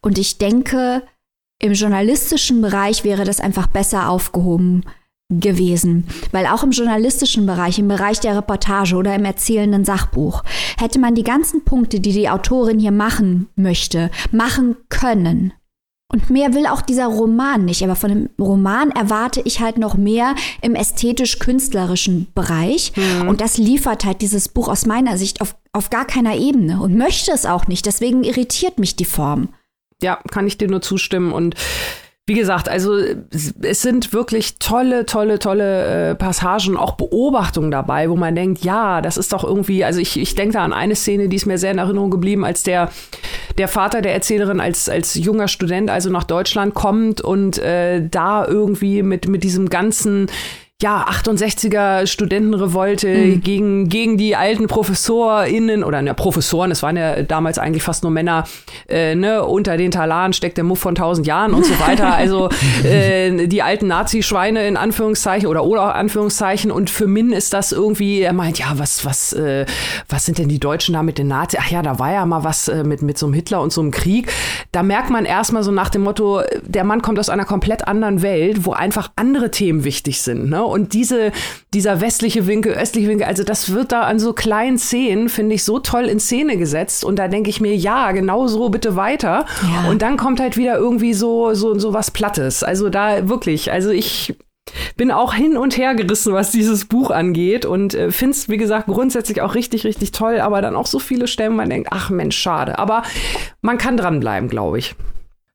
Und 0.00 0.16
ich 0.16 0.38
denke, 0.38 1.02
im 1.60 1.72
journalistischen 1.72 2.62
Bereich 2.62 3.02
wäre 3.02 3.24
das 3.24 3.40
einfach 3.40 3.66
besser 3.66 4.10
aufgehoben 4.10 4.84
gewesen, 5.28 6.06
weil 6.30 6.46
auch 6.46 6.62
im 6.62 6.70
journalistischen 6.70 7.44
Bereich, 7.44 7.80
im 7.80 7.88
Bereich 7.88 8.20
der 8.20 8.36
Reportage 8.36 8.94
oder 8.94 9.12
im 9.16 9.24
erzählenden 9.24 9.84
Sachbuch, 9.84 10.44
hätte 10.78 11.00
man 11.00 11.16
die 11.16 11.24
ganzen 11.24 11.64
Punkte, 11.64 11.98
die 11.98 12.12
die 12.12 12.30
Autorin 12.30 12.78
hier 12.78 12.92
machen 12.92 13.48
möchte, 13.56 14.12
machen 14.30 14.76
können. 14.88 15.52
Und 16.14 16.30
mehr 16.30 16.54
will 16.54 16.68
auch 16.68 16.80
dieser 16.80 17.06
Roman 17.06 17.64
nicht. 17.64 17.82
Aber 17.82 17.96
von 17.96 18.08
dem 18.08 18.28
Roman 18.38 18.92
erwarte 18.92 19.42
ich 19.44 19.58
halt 19.58 19.78
noch 19.78 19.96
mehr 19.96 20.36
im 20.62 20.76
ästhetisch-künstlerischen 20.76 22.28
Bereich. 22.36 22.92
Mhm. 22.94 23.26
Und 23.26 23.40
das 23.40 23.58
liefert 23.58 24.04
halt 24.04 24.22
dieses 24.22 24.48
Buch 24.48 24.68
aus 24.68 24.86
meiner 24.86 25.18
Sicht 25.18 25.40
auf, 25.40 25.56
auf 25.72 25.90
gar 25.90 26.06
keiner 26.06 26.36
Ebene 26.36 26.80
und 26.80 26.96
möchte 26.96 27.32
es 27.32 27.46
auch 27.46 27.66
nicht. 27.66 27.84
Deswegen 27.86 28.22
irritiert 28.22 28.78
mich 28.78 28.94
die 28.94 29.04
Form. 29.04 29.48
Ja, 30.04 30.20
kann 30.30 30.46
ich 30.46 30.56
dir 30.56 30.68
nur 30.68 30.82
zustimmen. 30.82 31.32
Und 31.32 31.56
wie 32.26 32.34
gesagt, 32.34 32.68
also 32.68 32.96
es 33.60 33.82
sind 33.82 34.12
wirklich 34.12 34.60
tolle, 34.60 35.06
tolle, 35.06 35.40
tolle 35.40 36.10
äh, 36.10 36.14
Passagen, 36.14 36.76
auch 36.76 36.92
Beobachtungen 36.92 37.72
dabei, 37.72 38.08
wo 38.08 38.14
man 38.14 38.36
denkt, 38.36 38.64
ja, 38.64 39.02
das 39.02 39.16
ist 39.16 39.32
doch 39.32 39.42
irgendwie, 39.42 39.84
also 39.84 39.98
ich, 39.98 40.16
ich 40.16 40.36
denke 40.36 40.54
da 40.54 40.64
an 40.64 40.72
eine 40.72 40.94
Szene, 40.94 41.28
die 41.28 41.36
ist 41.36 41.46
mir 41.46 41.58
sehr 41.58 41.72
in 41.72 41.78
Erinnerung 41.78 42.10
geblieben, 42.10 42.44
als 42.44 42.62
der, 42.62 42.90
der 43.58 43.68
Vater 43.68 44.02
der 44.02 44.14
Erzählerin 44.14 44.60
als, 44.60 44.88
als 44.88 45.14
junger 45.14 45.48
Student 45.48 45.90
also 45.90 46.10
nach 46.10 46.24
Deutschland 46.24 46.74
kommt 46.74 47.20
und 47.20 47.58
äh, 47.58 48.06
da 48.08 48.46
irgendwie 48.46 49.02
mit, 49.02 49.28
mit 49.28 49.44
diesem 49.44 49.68
ganzen 49.68 50.28
ja, 50.82 51.06
68er 51.08 52.06
Studentenrevolte 52.06 53.08
mhm. 53.08 53.40
gegen, 53.42 53.88
gegen 53.88 54.18
die 54.18 54.34
alten 54.34 54.66
ProfessorInnen 54.66 55.84
oder 55.84 56.02
ne, 56.02 56.14
Professoren, 56.14 56.72
es 56.72 56.82
waren 56.82 56.96
ja 56.96 57.22
damals 57.22 57.58
eigentlich 57.58 57.84
fast 57.84 58.02
nur 58.02 58.10
Männer, 58.10 58.44
äh, 58.88 59.14
ne, 59.14 59.44
unter 59.44 59.76
den 59.76 59.92
Talaren 59.92 60.32
steckt 60.32 60.56
der 60.56 60.64
Muff 60.64 60.80
von 60.80 60.96
tausend 60.96 61.28
Jahren 61.28 61.54
und 61.54 61.64
so 61.64 61.78
weiter. 61.80 62.04
Also 62.24 62.48
äh, 62.84 63.48
die 63.48 63.62
alten 63.62 63.88
Nazi-Schweine 63.88 64.66
in 64.66 64.76
Anführungszeichen 64.76 65.48
oder 65.48 65.64
oder 65.64 65.94
Anführungszeichen. 65.94 66.70
Und 66.70 66.88
für 66.88 67.06
Min 67.06 67.32
ist 67.32 67.52
das 67.52 67.72
irgendwie, 67.72 68.20
er 68.20 68.32
meint, 68.32 68.58
ja, 68.58 68.72
was, 68.76 69.04
was, 69.04 69.32
äh, 69.32 69.66
was 70.08 70.24
sind 70.24 70.38
denn 70.38 70.48
die 70.48 70.60
Deutschen 70.60 70.94
da 70.94 71.02
mit 71.02 71.18
den 71.18 71.28
Nazis? 71.28 71.60
Ach 71.62 71.70
ja, 71.70 71.82
da 71.82 71.98
war 71.98 72.12
ja 72.12 72.24
mal 72.24 72.44
was 72.44 72.68
äh, 72.68 72.84
mit, 72.84 73.02
mit 73.02 73.18
so 73.18 73.26
einem 73.26 73.34
Hitler 73.34 73.60
und 73.60 73.72
so 73.72 73.80
einem 73.80 73.90
Krieg. 73.90 74.32
Da 74.70 74.82
merkt 74.82 75.10
man 75.10 75.24
erstmal 75.24 75.64
so 75.64 75.70
nach 75.70 75.90
dem 75.90 76.02
Motto, 76.02 76.42
der 76.62 76.84
Mann 76.84 77.02
kommt 77.02 77.18
aus 77.18 77.28
einer 77.28 77.44
komplett 77.44 77.88
anderen 77.88 78.22
Welt, 78.22 78.64
wo 78.64 78.72
einfach 78.72 79.10
andere 79.16 79.50
Themen 79.50 79.84
wichtig 79.84 80.22
sind. 80.22 80.48
Ne? 80.48 80.63
Und 80.66 80.92
diese, 80.92 81.32
dieser 81.72 82.00
westliche 82.00 82.46
Winkel, 82.46 82.74
östliche 82.74 83.08
Winkel, 83.08 83.26
also 83.26 83.44
das 83.44 83.72
wird 83.72 83.92
da 83.92 84.02
an 84.02 84.18
so 84.18 84.32
kleinen 84.32 84.78
Szenen, 84.78 85.28
finde 85.28 85.54
ich, 85.54 85.64
so 85.64 85.78
toll 85.78 86.04
in 86.04 86.20
Szene 86.20 86.56
gesetzt. 86.56 87.04
Und 87.04 87.18
da 87.18 87.28
denke 87.28 87.50
ich 87.50 87.60
mir, 87.60 87.74
ja, 87.74 88.12
genau 88.12 88.46
so 88.46 88.68
bitte 88.68 88.96
weiter. 88.96 89.46
Ja. 89.62 89.90
Und 89.90 90.02
dann 90.02 90.16
kommt 90.16 90.40
halt 90.40 90.56
wieder 90.56 90.76
irgendwie 90.76 91.14
so, 91.14 91.54
so, 91.54 91.78
so 91.78 91.92
was 91.92 92.10
Plattes. 92.10 92.62
Also 92.62 92.88
da 92.88 93.28
wirklich, 93.28 93.72
also 93.72 93.90
ich 93.90 94.34
bin 94.96 95.10
auch 95.10 95.34
hin 95.34 95.56
und 95.56 95.76
her 95.76 95.94
gerissen, 95.94 96.32
was 96.32 96.50
dieses 96.50 96.86
Buch 96.86 97.10
angeht 97.10 97.66
und 97.66 97.94
äh, 97.94 98.10
finde 98.10 98.32
es, 98.32 98.48
wie 98.48 98.56
gesagt, 98.56 98.86
grundsätzlich 98.86 99.42
auch 99.42 99.54
richtig, 99.54 99.84
richtig 99.84 100.12
toll, 100.12 100.40
aber 100.40 100.62
dann 100.62 100.76
auch 100.76 100.86
so 100.86 100.98
viele 100.98 101.28
Stellen, 101.28 101.56
man 101.56 101.70
denkt, 101.70 101.90
ach 101.92 102.10
Mensch, 102.10 102.36
schade. 102.36 102.78
Aber 102.78 103.02
man 103.60 103.78
kann 103.78 103.96
dranbleiben, 103.96 104.48
glaube 104.48 104.78
ich. 104.78 104.94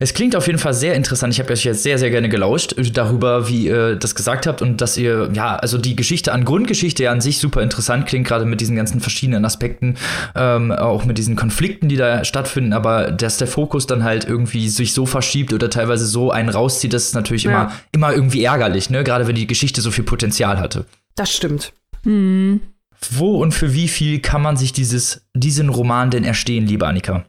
Es 0.02 0.14
klingt 0.14 0.34
auf 0.38 0.48
jeden 0.48 0.60
Fall 0.60 0.74
sehr 0.74 0.96
interessant. 0.96 1.34
Ich 1.34 1.42
habe 1.42 1.52
euch 1.52 1.66
jetzt 1.66 1.84
sehr, 1.84 1.98
sehr 1.98 2.10
gerne 2.10 2.30
gelauscht 2.30 2.72
äh, 2.78 2.90
darüber, 2.90 3.50
wie 3.50 3.66
ihr 3.66 3.98
das 3.98 4.16
gesagt 4.16 4.48
habt 4.48 4.62
und 4.62 4.80
dass 4.80 4.96
ihr, 4.96 5.30
ja, 5.34 5.58
also 5.58 5.78
die 5.78 5.98
Geschichte 5.98 6.32
an 6.32 6.46
Grundgeschichte 6.46 7.04
ja 7.04 7.12
an 7.12 7.20
sich 7.20 7.40
super 7.40 7.62
interessant 7.62 8.06
klingt, 8.06 8.26
gerade 8.26 8.46
mit 8.46 8.62
diesen 8.62 8.78
ganzen 8.78 9.02
verschiedenen 9.02 9.44
Aspekten, 9.44 9.98
ähm, 10.36 10.72
auch 10.72 11.04
mit 11.04 11.18
diesen 11.18 11.36
Konflikten, 11.36 11.90
die 11.90 11.98
da 11.98 12.24
stattfinden, 12.24 12.72
aber 12.72 13.12
dass 13.12 13.40
der 13.40 13.48
Fokus 13.48 13.88
dann 13.88 14.06
halt 14.06 14.24
irgendwie 14.24 14.70
sich 14.70 14.94
so 14.94 15.06
verschiebt 15.06 15.52
oder 15.52 15.70
teilweise 15.70 16.06
so 16.06 16.32
einen 16.32 16.48
rauszieht, 16.48 16.94
das 16.94 17.08
ist 17.08 17.16
natürlich 17.16 17.44
ja. 17.44 17.52
immer, 17.52 17.72
immer 17.92 18.14
irgendwie 18.14 18.46
ärgerlich, 18.46 18.90
ne? 18.90 19.04
Gerade 19.04 19.28
wenn 19.28 19.36
die 19.36 19.48
Geschichte 19.48 19.82
so 19.82 19.92
viel 19.92 20.06
Potenzial 20.06 20.60
hatte. 20.60 20.86
Das 21.16 21.30
stimmt. 21.30 21.74
Mhm. 22.06 22.62
Wo 23.12 23.42
und 23.42 23.54
für 23.54 23.74
wie 23.74 23.90
viel 23.90 24.20
kann 24.20 24.42
man 24.42 24.56
sich 24.56 24.72
dieses, 24.72 25.28
diesen 25.34 25.68
Roman 25.68 26.10
denn 26.10 26.24
erstehen, 26.24 26.68
liebe 26.68 26.88
Annika? 26.88 27.26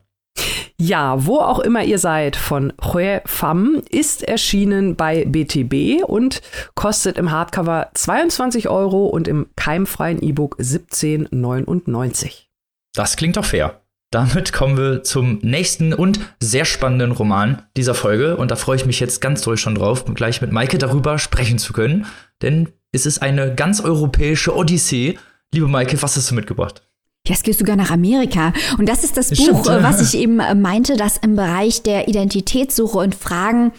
Ja, 0.80 1.26
wo 1.26 1.40
auch 1.40 1.58
immer 1.58 1.84
ihr 1.84 1.98
seid 1.98 2.36
von 2.36 2.72
Hue 2.82 3.20
Pham 3.26 3.82
ist 3.90 4.22
erschienen 4.22 4.96
bei 4.96 5.26
BTB 5.26 6.02
und 6.02 6.40
kostet 6.74 7.18
im 7.18 7.30
Hardcover 7.30 7.90
22 7.92 8.70
Euro 8.70 9.04
und 9.04 9.28
im 9.28 9.48
keimfreien 9.56 10.22
E-Book 10.22 10.56
17,99. 10.58 12.46
Das 12.94 13.16
klingt 13.16 13.36
doch 13.36 13.44
fair. 13.44 13.82
Damit 14.10 14.54
kommen 14.54 14.78
wir 14.78 15.02
zum 15.04 15.40
nächsten 15.42 15.92
und 15.92 16.18
sehr 16.40 16.64
spannenden 16.64 17.12
Roman 17.12 17.60
dieser 17.76 17.94
Folge. 17.94 18.38
Und 18.38 18.50
da 18.50 18.56
freue 18.56 18.76
ich 18.76 18.86
mich 18.86 19.00
jetzt 19.00 19.20
ganz 19.20 19.42
doll 19.42 19.58
schon 19.58 19.74
drauf, 19.74 20.06
gleich 20.06 20.40
mit 20.40 20.50
Maike 20.50 20.78
darüber 20.78 21.18
sprechen 21.18 21.58
zu 21.58 21.74
können. 21.74 22.06
Denn 22.40 22.70
es 22.90 23.04
ist 23.04 23.20
eine 23.20 23.54
ganz 23.54 23.82
europäische 23.82 24.56
Odyssee. 24.56 25.18
Liebe 25.52 25.68
Maike, 25.68 26.00
was 26.00 26.16
hast 26.16 26.30
du 26.30 26.34
mitgebracht? 26.34 26.89
Jetzt 27.30 27.44
gehst 27.44 27.60
du 27.60 27.64
sogar 27.64 27.76
nach 27.76 27.90
Amerika. 27.90 28.52
Und 28.76 28.88
das 28.88 29.04
ist 29.04 29.16
das 29.16 29.28
Stimmt. 29.28 29.62
Buch, 29.62 29.70
äh, 29.70 29.82
was 29.82 30.02
ich 30.02 30.20
eben 30.20 30.40
äh, 30.40 30.54
meinte, 30.54 30.96
das 30.96 31.16
im 31.16 31.36
Bereich 31.36 31.82
der 31.82 32.08
Identitätssuche 32.08 32.98
und 32.98 33.14
Fragen 33.14 33.72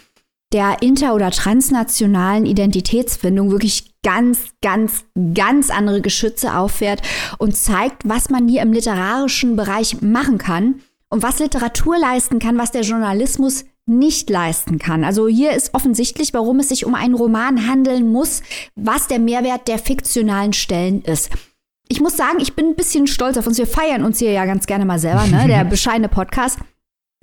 der 0.53 0.81
inter- 0.81 1.15
oder 1.15 1.31
transnationalen 1.31 2.45
Identitätsfindung 2.45 3.51
wirklich 3.51 3.93
ganz, 4.03 4.39
ganz, 4.61 5.05
ganz 5.33 5.69
andere 5.69 6.01
Geschütze 6.01 6.55
auffährt 6.55 7.01
und 7.37 7.55
zeigt, 7.55 8.07
was 8.07 8.29
man 8.29 8.47
hier 8.47 8.61
im 8.61 8.73
literarischen 8.73 9.55
Bereich 9.55 10.01
machen 10.01 10.37
kann 10.37 10.81
und 11.09 11.23
was 11.23 11.39
Literatur 11.39 11.97
leisten 11.97 12.39
kann, 12.39 12.57
was 12.57 12.71
der 12.71 12.81
Journalismus 12.81 13.63
nicht 13.85 14.29
leisten 14.29 14.77
kann. 14.77 15.05
Also 15.05 15.27
hier 15.27 15.51
ist 15.53 15.73
offensichtlich, 15.73 16.33
warum 16.33 16.59
es 16.59 16.69
sich 16.69 16.85
um 16.85 16.95
einen 16.95 17.15
Roman 17.15 17.67
handeln 17.67 18.11
muss, 18.11 18.41
was 18.75 19.07
der 19.07 19.19
Mehrwert 19.19 19.67
der 19.67 19.79
fiktionalen 19.79 20.53
Stellen 20.53 21.01
ist 21.01 21.29
ich 21.91 21.99
muss 21.99 22.15
sagen, 22.15 22.39
ich 22.39 22.55
bin 22.55 22.67
ein 22.67 22.75
bisschen 22.75 23.05
stolz 23.05 23.37
auf 23.37 23.45
uns. 23.45 23.57
Wir 23.57 23.67
feiern 23.67 24.03
uns 24.03 24.19
hier 24.19 24.31
ja 24.31 24.45
ganz 24.45 24.65
gerne 24.65 24.85
mal 24.85 24.97
selber, 24.97 25.27
ne? 25.27 25.45
Der 25.47 25.63
bescheidene 25.65 26.09
Podcast 26.09 26.57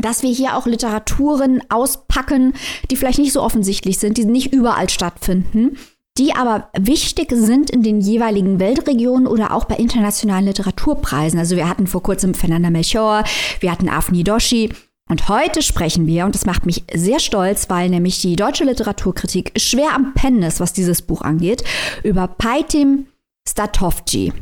dass 0.00 0.22
wir 0.22 0.31
hier 0.31 0.57
auch 0.57 0.66
Literaturen 0.66 1.61
auspacken, 1.70 2.54
die 2.88 2.96
vielleicht 2.96 3.18
nicht 3.18 3.33
so 3.33 3.42
offensichtlich 3.42 3.98
sind, 3.98 4.16
die 4.16 4.24
nicht 4.24 4.52
überall 4.52 4.88
stattfinden, 4.88 5.76
die 6.18 6.35
aber 6.35 6.70
wichtig 6.78 7.33
sind 7.33 7.70
in 7.70 7.83
den 7.83 8.00
jeweiligen 8.00 8.61
Weltregionen 8.61 9.26
oder 9.26 9.52
auch 9.52 9.64
bei 9.64 9.76
internationalen 9.76 10.46
Literaturpreisen. 10.46 11.38
Also 11.38 11.57
wir 11.57 11.68
hatten 11.68 11.87
vor 11.87 12.02
kurzem 12.02 12.35
Fernanda 12.35 12.70
Melchior, 12.70 13.24
wir 13.61 13.72
hatten 13.72 13.88
Afni 13.88 14.22
Doshi. 14.22 14.70
Und 15.11 15.28
heute 15.28 15.62
sprechen 15.62 16.07
wir, 16.07 16.26
und 16.26 16.35
das 16.35 16.44
macht 16.44 16.66
mich 16.66 16.85
sehr 16.94 17.18
stolz, 17.18 17.70
weil 17.70 17.88
nämlich 17.88 18.20
die 18.20 18.37
deutsche 18.37 18.64
Literaturkritik 18.64 19.52
schwer 19.57 19.94
am 19.94 20.12
Pennen 20.12 20.42
ist, 20.42 20.61
was 20.61 20.74
dieses 20.74 21.02
Buch 21.02 21.22
angeht, 21.22 21.64
über 22.04 22.28
Paitim 22.28 23.07
Statovci. 23.48 24.33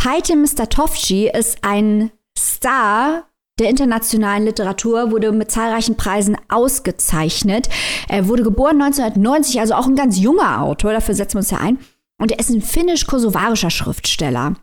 Paitim 0.00 0.46
Statovci 0.46 1.28
ist 1.28 1.58
ein 1.60 2.10
Star 2.38 3.24
der 3.58 3.68
internationalen 3.68 4.46
Literatur, 4.46 5.10
wurde 5.10 5.30
mit 5.30 5.50
zahlreichen 5.50 5.98
Preisen 5.98 6.38
ausgezeichnet. 6.48 7.68
Er 8.08 8.26
wurde 8.26 8.42
geboren 8.42 8.80
1990, 8.80 9.60
also 9.60 9.74
auch 9.74 9.86
ein 9.86 9.96
ganz 9.96 10.18
junger 10.18 10.62
Autor, 10.62 10.94
dafür 10.94 11.14
setzen 11.14 11.34
wir 11.34 11.40
uns 11.40 11.50
ja 11.50 11.58
ein. 11.58 11.78
Und 12.18 12.32
er 12.32 12.38
ist 12.38 12.48
ein 12.48 12.62
finnisch-kosovarischer 12.62 13.68
Schriftsteller. 13.68 14.54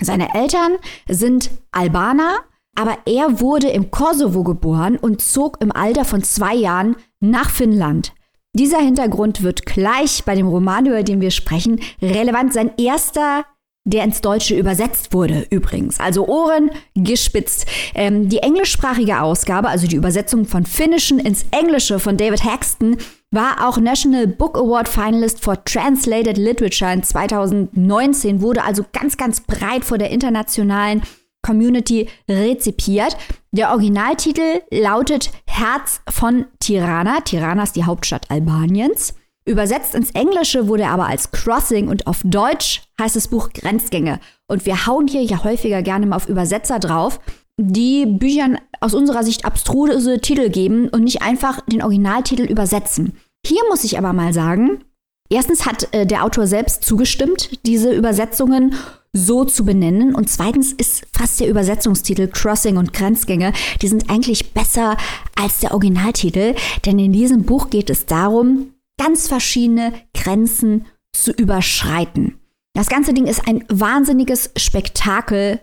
Seine 0.00 0.34
Eltern 0.34 0.78
sind 1.06 1.50
Albaner, 1.72 2.38
aber 2.74 2.96
er 3.04 3.38
wurde 3.38 3.68
im 3.68 3.90
Kosovo 3.90 4.44
geboren 4.44 4.96
und 4.96 5.20
zog 5.20 5.60
im 5.60 5.72
Alter 5.72 6.06
von 6.06 6.22
zwei 6.22 6.54
Jahren 6.54 6.96
nach 7.20 7.50
Finnland. 7.50 8.14
Dieser 8.54 8.78
Hintergrund 8.78 9.42
wird 9.42 9.66
gleich 9.66 10.24
bei 10.24 10.34
dem 10.34 10.48
Roman, 10.48 10.86
über 10.86 11.02
den 11.02 11.20
wir 11.20 11.32
sprechen, 11.32 11.82
relevant. 12.00 12.54
Sein 12.54 12.70
erster 12.78 13.44
der 13.84 14.04
ins 14.04 14.20
Deutsche 14.20 14.56
übersetzt 14.56 15.12
wurde 15.12 15.46
übrigens. 15.50 16.00
Also 16.00 16.26
Ohren 16.26 16.70
gespitzt. 16.94 17.66
Ähm, 17.94 18.28
die 18.28 18.38
englischsprachige 18.38 19.20
Ausgabe, 19.20 19.68
also 19.68 19.86
die 19.86 19.96
Übersetzung 19.96 20.44
von 20.44 20.66
Finnischen 20.66 21.18
ins 21.18 21.46
Englische 21.50 21.98
von 21.98 22.16
David 22.16 22.44
Haxton, 22.44 22.98
war 23.30 23.68
auch 23.68 23.78
National 23.78 24.26
Book 24.26 24.58
Award 24.58 24.88
Finalist 24.88 25.42
for 25.42 25.64
Translated 25.64 26.36
Literature 26.36 26.92
in 26.92 27.02
2019, 27.02 28.42
wurde 28.42 28.64
also 28.64 28.84
ganz, 28.92 29.16
ganz 29.16 29.40
breit 29.40 29.84
vor 29.84 29.98
der 29.98 30.10
internationalen 30.10 31.02
Community 31.42 32.08
rezipiert. 32.28 33.16
Der 33.52 33.70
Originaltitel 33.70 34.60
lautet 34.70 35.30
Herz 35.46 36.00
von 36.08 36.46
Tirana. 36.58 37.20
Tirana 37.20 37.62
ist 37.62 37.76
die 37.76 37.84
Hauptstadt 37.84 38.30
Albaniens. 38.30 39.14
Übersetzt 39.50 39.96
ins 39.96 40.12
Englische 40.12 40.68
wurde 40.68 40.84
er 40.84 40.92
aber 40.92 41.08
als 41.08 41.32
Crossing 41.32 41.88
und 41.88 42.06
auf 42.06 42.20
Deutsch 42.22 42.82
heißt 43.00 43.16
das 43.16 43.26
Buch 43.26 43.50
Grenzgänge. 43.52 44.20
Und 44.46 44.64
wir 44.64 44.86
hauen 44.86 45.08
hier 45.08 45.24
ja 45.24 45.42
häufiger 45.42 45.82
gerne 45.82 46.06
mal 46.06 46.14
auf 46.14 46.28
Übersetzer 46.28 46.78
drauf, 46.78 47.18
die 47.56 48.06
Büchern 48.06 48.58
aus 48.80 48.94
unserer 48.94 49.24
Sicht 49.24 49.44
abstruse 49.44 50.20
Titel 50.20 50.50
geben 50.50 50.88
und 50.88 51.02
nicht 51.02 51.22
einfach 51.22 51.62
den 51.62 51.82
Originaltitel 51.82 52.44
übersetzen. 52.44 53.14
Hier 53.44 53.60
muss 53.68 53.82
ich 53.82 53.98
aber 53.98 54.12
mal 54.12 54.32
sagen, 54.32 54.84
erstens 55.28 55.66
hat 55.66 55.92
äh, 55.92 56.06
der 56.06 56.24
Autor 56.24 56.46
selbst 56.46 56.84
zugestimmt, 56.84 57.50
diese 57.66 57.92
Übersetzungen 57.92 58.76
so 59.12 59.44
zu 59.44 59.64
benennen. 59.64 60.14
Und 60.14 60.30
zweitens 60.30 60.72
ist 60.72 61.08
fast 61.12 61.40
der 61.40 61.48
Übersetzungstitel 61.48 62.28
Crossing 62.28 62.76
und 62.76 62.92
Grenzgänge, 62.92 63.52
die 63.82 63.88
sind 63.88 64.10
eigentlich 64.10 64.54
besser 64.54 64.96
als 65.34 65.58
der 65.58 65.72
Originaltitel, 65.72 66.54
denn 66.86 67.00
in 67.00 67.12
diesem 67.12 67.42
Buch 67.42 67.68
geht 67.68 67.90
es 67.90 68.06
darum, 68.06 68.74
ganz 69.00 69.28
verschiedene 69.28 69.94
Grenzen 70.12 70.86
zu 71.12 71.32
überschreiten. 71.32 72.38
Das 72.74 72.88
ganze 72.88 73.14
Ding 73.14 73.26
ist 73.26 73.48
ein 73.48 73.64
wahnsinniges 73.68 74.52
Spektakel, 74.56 75.60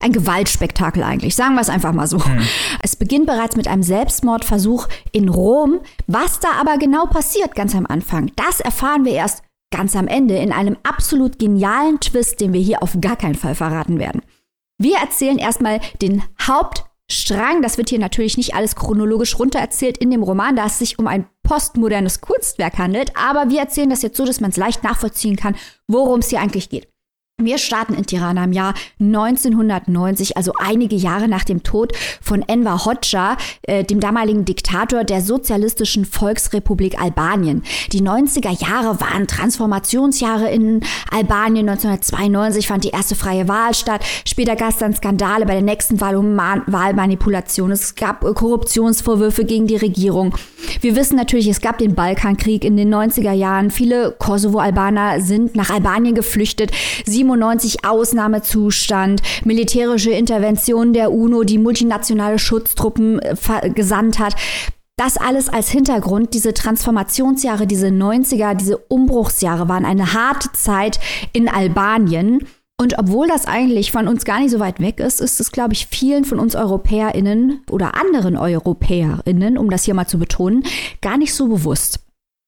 ein 0.00 0.12
Gewaltspektakel 0.12 1.02
eigentlich, 1.02 1.34
sagen 1.34 1.54
wir 1.54 1.62
es 1.62 1.70
einfach 1.70 1.94
mal 1.94 2.06
so. 2.06 2.22
Hm. 2.22 2.46
Es 2.82 2.96
beginnt 2.96 3.26
bereits 3.26 3.56
mit 3.56 3.68
einem 3.68 3.82
Selbstmordversuch 3.82 4.88
in 5.12 5.30
Rom. 5.30 5.80
Was 6.06 6.40
da 6.40 6.48
aber 6.60 6.76
genau 6.76 7.06
passiert 7.06 7.54
ganz 7.54 7.74
am 7.74 7.86
Anfang, 7.86 8.30
das 8.36 8.60
erfahren 8.60 9.06
wir 9.06 9.12
erst 9.12 9.42
ganz 9.72 9.96
am 9.96 10.06
Ende 10.06 10.36
in 10.36 10.52
einem 10.52 10.76
absolut 10.82 11.38
genialen 11.38 12.00
Twist, 12.00 12.40
den 12.40 12.52
wir 12.52 12.60
hier 12.60 12.82
auf 12.82 12.98
gar 13.00 13.16
keinen 13.16 13.34
Fall 13.34 13.54
verraten 13.54 13.98
werden. 13.98 14.20
Wir 14.78 14.98
erzählen 14.98 15.38
erstmal 15.38 15.80
den 16.02 16.22
Hauptstrang. 17.10 17.62
Das 17.62 17.78
wird 17.78 17.90
hier 17.90 17.98
natürlich 17.98 18.36
nicht 18.36 18.54
alles 18.54 18.76
chronologisch 18.76 19.38
runtererzählt 19.38 19.98
in 19.98 20.10
dem 20.10 20.22
Roman, 20.22 20.56
da 20.56 20.66
es 20.66 20.78
sich 20.78 20.98
um 20.98 21.06
ein 21.06 21.26
postmodernes 21.42 22.20
Kunstwerk 22.20 22.78
handelt. 22.78 23.16
Aber 23.16 23.50
wir 23.50 23.60
erzählen 23.60 23.90
das 23.90 24.02
jetzt 24.02 24.16
so, 24.16 24.24
dass 24.24 24.40
man 24.40 24.50
es 24.50 24.56
leicht 24.56 24.82
nachvollziehen 24.82 25.36
kann, 25.36 25.56
worum 25.86 26.20
es 26.20 26.30
hier 26.30 26.40
eigentlich 26.40 26.70
geht. 26.70 26.88
Wir 27.42 27.58
starten 27.58 27.94
in 27.94 28.06
Tirana 28.06 28.44
im 28.44 28.52
Jahr 28.52 28.74
1990, 29.00 30.36
also 30.36 30.52
einige 30.56 30.94
Jahre 30.94 31.26
nach 31.26 31.42
dem 31.42 31.64
Tod 31.64 31.92
von 32.22 32.42
Enver 32.42 32.84
Hoxha, 32.84 33.36
äh, 33.62 33.82
dem 33.82 33.98
damaligen 33.98 34.44
Diktator 34.44 35.02
der 35.02 35.20
Sozialistischen 35.20 36.04
Volksrepublik 36.04 36.96
Albanien. 37.00 37.64
Die 37.90 38.02
90er 38.02 38.52
Jahre 38.64 39.00
waren 39.00 39.26
Transformationsjahre 39.26 40.48
in 40.48 40.82
Albanien. 41.10 41.68
1992 41.68 42.68
fand 42.68 42.84
die 42.84 42.90
erste 42.90 43.16
freie 43.16 43.48
Wahl 43.48 43.74
statt. 43.74 44.04
Später 44.24 44.54
gab 44.54 44.68
es 44.68 44.76
dann 44.76 44.94
Skandale 44.94 45.44
bei 45.44 45.54
der 45.54 45.62
nächsten 45.62 46.00
Wahl 46.00 46.14
um 46.14 46.36
Ma 46.36 46.62
Wahlmanipulation. 46.68 47.72
Es 47.72 47.96
gab 47.96 48.22
äh, 48.22 48.32
Korruptionsvorwürfe 48.32 49.44
gegen 49.44 49.66
die 49.66 49.76
Regierung. 49.76 50.36
Wir 50.80 50.94
wissen 50.94 51.16
natürlich, 51.16 51.48
es 51.48 51.60
gab 51.60 51.78
den 51.78 51.96
Balkankrieg 51.96 52.64
in 52.64 52.76
den 52.76 52.94
90er 52.94 53.32
Jahren. 53.32 53.72
Viele 53.72 54.14
Kosovo-Albaner 54.16 55.20
sind 55.20 55.56
nach 55.56 55.70
Albanien 55.70 56.14
geflüchtet. 56.14 56.70
Sie 57.04 57.23
97 57.24 57.84
Ausnahmezustand, 57.84 59.22
militärische 59.44 60.10
Intervention 60.10 60.92
der 60.92 61.12
UNO, 61.12 61.44
die 61.44 61.58
multinationale 61.58 62.38
Schutztruppen 62.38 63.18
äh, 63.20 63.70
gesandt 63.70 64.18
hat. 64.18 64.34
Das 64.96 65.16
alles 65.16 65.48
als 65.48 65.70
Hintergrund, 65.70 66.34
diese 66.34 66.54
Transformationsjahre, 66.54 67.66
diese 67.66 67.88
90er, 67.88 68.54
diese 68.54 68.78
Umbruchsjahre 68.78 69.68
waren 69.68 69.84
eine 69.84 70.12
harte 70.12 70.52
Zeit 70.52 71.00
in 71.32 71.48
Albanien. 71.48 72.46
Und 72.80 72.98
obwohl 72.98 73.26
das 73.26 73.46
eigentlich 73.46 73.90
von 73.90 74.06
uns 74.06 74.24
gar 74.24 74.40
nicht 74.40 74.50
so 74.50 74.60
weit 74.60 74.80
weg 74.80 75.00
ist, 75.00 75.20
ist 75.20 75.40
es, 75.40 75.50
glaube 75.52 75.72
ich, 75.72 75.86
vielen 75.86 76.24
von 76.24 76.38
uns 76.38 76.54
EuropäerInnen 76.54 77.62
oder 77.70 77.94
anderen 77.96 78.36
EuropäerInnen, 78.36 79.58
um 79.58 79.70
das 79.70 79.84
hier 79.84 79.94
mal 79.94 80.06
zu 80.06 80.18
betonen, 80.18 80.64
gar 81.00 81.16
nicht 81.16 81.34
so 81.34 81.48
bewusst. 81.48 82.00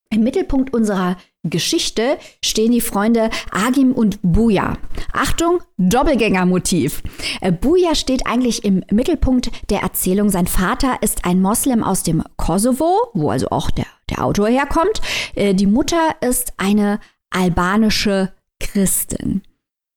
Im 0.09 0.23
Mittelpunkt 0.23 0.73
unserer 0.73 1.17
Geschichte 1.49 2.17
stehen 2.43 2.71
die 2.71 2.81
Freunde 2.81 3.29
Agim 3.51 3.91
und 3.91 4.19
Buja. 4.21 4.77
Achtung, 5.13 5.61
Doppelgängermotiv. 5.77 7.03
Äh, 7.41 7.51
Buja 7.51 7.95
steht 7.95 8.27
eigentlich 8.27 8.63
im 8.63 8.83
Mittelpunkt 8.91 9.51
der 9.69 9.81
Erzählung. 9.81 10.29
Sein 10.29 10.47
Vater 10.47 10.97
ist 11.01 11.25
ein 11.25 11.41
Moslem 11.41 11.83
aus 11.83 12.03
dem 12.03 12.23
Kosovo, 12.35 13.09
wo 13.13 13.29
also 13.29 13.49
auch 13.49 13.71
der, 13.71 13.87
der 14.09 14.23
Autor 14.23 14.47
herkommt. 14.47 15.01
Äh, 15.35 15.53
die 15.53 15.67
Mutter 15.67 16.15
ist 16.21 16.53
eine 16.57 16.99
albanische 17.29 18.33
Christin. 18.59 19.41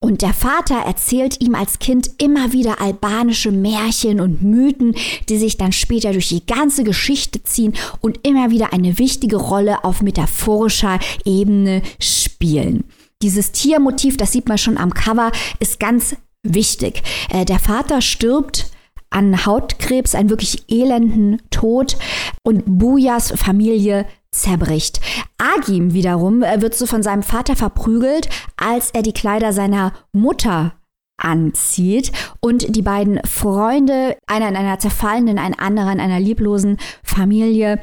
Und 0.03 0.23
der 0.23 0.33
Vater 0.33 0.77
erzählt 0.77 1.43
ihm 1.43 1.55
als 1.55 1.79
Kind 1.79 2.11
immer 2.17 2.53
wieder 2.53 2.81
albanische 2.81 3.53
Märchen 3.53 4.19
und 4.21 4.43
Mythen, 4.43 4.95
die 5.29 5.37
sich 5.37 5.59
dann 5.59 5.73
später 5.73 6.13
durch 6.13 6.31
die 6.31 6.47
ganze 6.47 6.85
Geschichte 6.85 7.43
ziehen 7.43 7.75
und 8.01 8.27
immer 8.27 8.51
wieder 8.51 8.73
eine 8.73 8.99
wichtige 8.99 9.37
Rolle 9.37 9.85
auf 9.85 10.01
metaphorischer 10.01 10.99
Ebene 11.27 11.83
spielen. 12.01 12.85
Dieses 13.21 13.53
Tiermotiv, 13.53 14.17
das 14.17 14.33
sieht 14.33 14.49
man 14.49 14.57
schon 14.57 14.79
am 14.79 14.95
Cover, 14.95 15.33
ist 15.59 15.79
ganz 15.79 16.17
wichtig. 16.43 17.03
Äh, 17.29 17.45
der 17.45 17.59
Vater 17.59 18.01
stirbt 18.01 18.71
an 19.11 19.45
Hautkrebs, 19.45 20.15
einen 20.15 20.31
wirklich 20.31 20.65
elenden 20.71 21.43
Tod 21.51 21.99
und 22.43 22.63
Bujas 22.79 23.33
Familie 23.37 24.07
zerbricht. 24.33 25.01
Agim 25.39 25.93
wiederum 25.93 26.43
äh, 26.43 26.61
wird 26.61 26.75
so 26.75 26.87
von 26.87 27.03
seinem 27.03 27.23
Vater 27.23 27.57
verprügelt, 27.57 28.29
als 28.57 28.91
er 28.91 29.03
die 29.03 29.13
Kleider 29.13 29.53
seiner 29.53 29.93
Mutter 30.13 30.75
anzieht 31.17 32.13
und 32.41 32.75
die 32.75 32.83
beiden 32.83 33.21
Freunde, 33.25 34.17
einer 34.27 34.49
in 34.49 34.57
einer 34.57 34.79
zerfallenen, 34.79 35.39
ein 35.39 35.59
anderer 35.59 35.93
in 35.93 36.01
einer 36.01 36.21
lieblosen 36.21 36.79
Familie, 37.03 37.81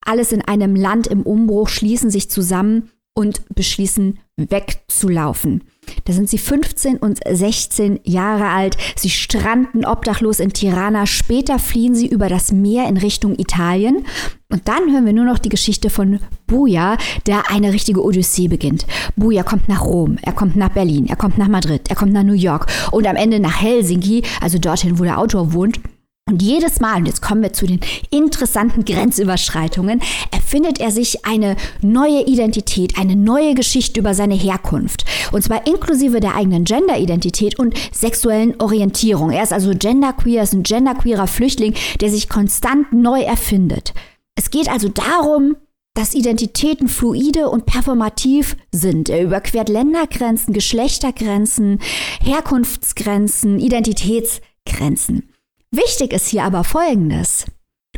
alles 0.00 0.32
in 0.32 0.42
einem 0.42 0.74
Land 0.74 1.06
im 1.06 1.22
Umbruch, 1.22 1.68
schließen 1.68 2.10
sich 2.10 2.30
zusammen 2.30 2.90
und 3.14 3.42
beschließen 3.54 4.18
wegzulaufen. 4.36 5.64
Da 6.04 6.12
sind 6.12 6.28
sie 6.28 6.38
15 6.38 6.96
und 6.96 7.20
16 7.28 8.00
Jahre 8.04 8.48
alt. 8.48 8.76
Sie 8.96 9.10
stranden 9.10 9.84
obdachlos 9.84 10.40
in 10.40 10.52
Tirana. 10.52 11.06
Später 11.06 11.58
fliehen 11.58 11.94
sie 11.94 12.06
über 12.06 12.28
das 12.28 12.52
Meer 12.52 12.88
in 12.88 12.96
Richtung 12.96 13.38
Italien. 13.38 14.04
Und 14.50 14.66
dann 14.66 14.90
hören 14.90 15.04
wir 15.04 15.12
nur 15.12 15.26
noch 15.26 15.38
die 15.38 15.50
Geschichte 15.50 15.90
von 15.90 16.20
Buja, 16.46 16.96
der 17.26 17.50
eine 17.50 17.72
richtige 17.72 18.02
Odyssee 18.02 18.48
beginnt. 18.48 18.86
Buja 19.14 19.42
kommt 19.42 19.68
nach 19.68 19.84
Rom, 19.84 20.16
er 20.22 20.32
kommt 20.32 20.56
nach 20.56 20.70
Berlin, 20.70 21.06
er 21.06 21.16
kommt 21.16 21.36
nach 21.36 21.48
Madrid, 21.48 21.82
er 21.90 21.96
kommt 21.96 22.14
nach 22.14 22.22
New 22.22 22.32
York 22.32 22.66
und 22.90 23.06
am 23.06 23.16
Ende 23.16 23.40
nach 23.40 23.60
Helsinki, 23.60 24.22
also 24.40 24.58
dorthin, 24.58 24.98
wo 24.98 25.04
der 25.04 25.18
Autor 25.18 25.52
wohnt. 25.52 25.80
Und 26.28 26.42
jedes 26.42 26.78
Mal, 26.78 26.98
und 26.98 27.06
jetzt 27.06 27.22
kommen 27.22 27.40
wir 27.40 27.54
zu 27.54 27.66
den 27.66 27.80
interessanten 28.10 28.84
Grenzüberschreitungen, 28.84 30.02
erfindet 30.30 30.78
er 30.78 30.90
sich 30.90 31.24
eine 31.24 31.56
neue 31.80 32.26
Identität, 32.26 32.98
eine 32.98 33.16
neue 33.16 33.54
Geschichte 33.54 34.00
über 34.00 34.12
seine 34.12 34.34
Herkunft. 34.34 35.06
Und 35.32 35.42
zwar 35.42 35.66
inklusive 35.66 36.20
der 36.20 36.34
eigenen 36.34 36.64
Gender-Identität 36.64 37.58
und 37.58 37.74
sexuellen 37.92 38.60
Orientierung. 38.60 39.30
Er 39.30 39.42
ist 39.42 39.54
also 39.54 39.72
genderqueer, 39.74 40.42
ist 40.42 40.52
ein 40.52 40.64
genderqueerer 40.64 41.26
Flüchtling, 41.26 41.72
der 42.02 42.10
sich 42.10 42.28
konstant 42.28 42.92
neu 42.92 43.22
erfindet. 43.22 43.94
Es 44.34 44.50
geht 44.50 44.70
also 44.70 44.88
darum, 44.88 45.56
dass 45.94 46.14
Identitäten 46.14 46.88
fluide 46.88 47.48
und 47.48 47.64
performativ 47.64 48.54
sind. 48.70 49.08
Er 49.08 49.22
überquert 49.22 49.70
Ländergrenzen, 49.70 50.52
Geschlechtergrenzen, 50.52 51.80
Herkunftsgrenzen, 52.20 53.58
Identitätsgrenzen. 53.58 55.30
Wichtig 55.70 56.12
ist 56.12 56.28
hier 56.28 56.44
aber 56.44 56.64
Folgendes. 56.64 57.44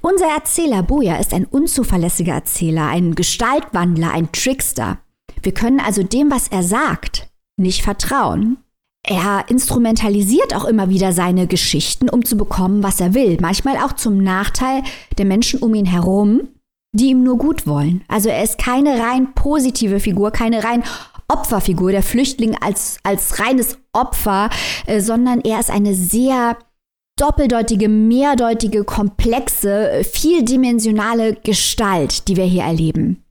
Unser 0.02 0.26
Erzähler 0.26 0.82
Boja 0.82 1.16
ist 1.16 1.34
ein 1.34 1.44
unzuverlässiger 1.44 2.32
Erzähler, 2.32 2.86
ein 2.86 3.14
Gestaltwandler, 3.14 4.10
ein 4.12 4.32
Trickster. 4.32 4.98
Wir 5.42 5.52
können 5.52 5.78
also 5.78 6.02
dem, 6.02 6.30
was 6.30 6.48
er 6.48 6.62
sagt, 6.62 7.28
nicht 7.56 7.82
vertrauen. 7.82 8.58
Er 9.02 9.44
instrumentalisiert 9.48 10.54
auch 10.54 10.64
immer 10.64 10.88
wieder 10.88 11.12
seine 11.12 11.46
Geschichten, 11.46 12.08
um 12.08 12.24
zu 12.24 12.36
bekommen, 12.36 12.82
was 12.82 13.00
er 13.00 13.14
will. 13.14 13.38
Manchmal 13.40 13.76
auch 13.76 13.92
zum 13.92 14.18
Nachteil 14.18 14.82
der 15.16 15.24
Menschen 15.24 15.60
um 15.60 15.74
ihn 15.74 15.86
herum, 15.86 16.48
die 16.92 17.10
ihm 17.10 17.22
nur 17.22 17.38
gut 17.38 17.66
wollen. 17.66 18.02
Also 18.08 18.28
er 18.28 18.42
ist 18.42 18.58
keine 18.58 19.00
rein 19.00 19.34
positive 19.34 20.00
Figur, 20.00 20.32
keine 20.32 20.64
rein 20.64 20.82
Opferfigur, 21.28 21.92
der 21.92 22.02
Flüchtling 22.02 22.56
als, 22.60 22.98
als 23.04 23.38
reines 23.38 23.78
Opfer, 23.92 24.50
äh, 24.86 25.00
sondern 25.00 25.40
er 25.40 25.60
ist 25.60 25.70
eine 25.70 25.94
sehr 25.94 26.58
doppeldeutige, 27.20 27.88
mehrdeutige, 27.88 28.84
komplexe, 28.84 30.02
vieldimensionale 30.04 31.34
Gestalt, 31.34 32.28
die 32.28 32.36
wir 32.36 32.44
hier 32.44 32.62
erleben. 32.62 33.24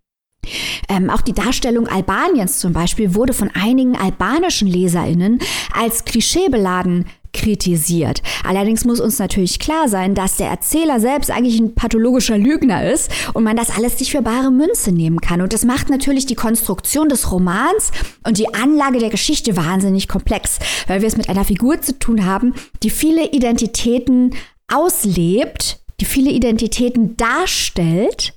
Ähm, 0.88 1.10
auch 1.10 1.22
die 1.22 1.34
Darstellung 1.34 1.88
Albaniens 1.88 2.60
zum 2.60 2.74
Beispiel 2.74 3.14
wurde 3.14 3.34
von 3.34 3.52
einigen 3.54 3.96
albanischen 3.98 4.68
Leserinnen 4.68 5.40
als 5.74 6.06
klischeebeladen 6.06 7.06
kritisiert. 7.34 8.22
Allerdings 8.44 8.86
muss 8.86 9.00
uns 9.00 9.20
natürlich 9.20 9.60
klar 9.60 9.88
sein, 9.88 10.16
dass 10.16 10.38
der 10.38 10.50
Erzähler 10.50 11.00
selbst 11.00 11.32
eigentlich 11.32 11.60
ein 11.60 11.76
pathologischer 11.76 12.38
Lügner 12.38 12.92
ist 12.92 13.12
und 13.34 13.44
man 13.44 13.58
das 13.58 13.70
alles 13.70 14.00
nicht 14.00 14.12
für 14.12 14.22
bare 14.22 14.52
Münze 14.52 14.92
nehmen 14.92 15.22
kann. 15.22 15.42
Und 15.42 15.54
das 15.54 15.66
macht 15.66 15.90
natürlich 15.90 16.26
die 16.26 16.36
Konstruktion 16.36 17.10
des 17.10 17.32
Romans 17.32 17.92
und 18.26 18.38
die 18.38 18.54
Anlage 18.54 19.00
der 19.00 19.10
Geschichte 19.10 19.56
wahnsinnig 19.56 20.08
komplex, 20.08 20.60
weil 20.88 21.02
wir 21.02 21.08
es 21.08 21.18
mit 21.18 21.30
einer 21.30 21.46
Figur 21.46 21.82
zu 21.82 21.98
tun 21.98 22.26
haben, 22.26 22.54
die 22.84 22.90
viele 22.90 23.32
Identitäten 23.32 24.36
auslebt, 24.68 25.80
die 26.00 26.06
viele 26.06 26.32
Identitäten 26.32 27.18
darstellt. 27.18 28.34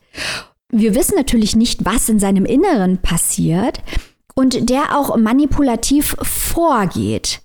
Wir 0.71 0.95
wissen 0.95 1.17
natürlich 1.17 1.55
nicht, 1.55 1.85
was 1.85 2.09
in 2.09 2.19
seinem 2.19 2.45
Inneren 2.45 2.99
passiert 2.99 3.81
und 4.35 4.71
der 4.71 4.97
auch 4.99 5.17
manipulativ 5.17 6.17
vorgeht. 6.23 7.43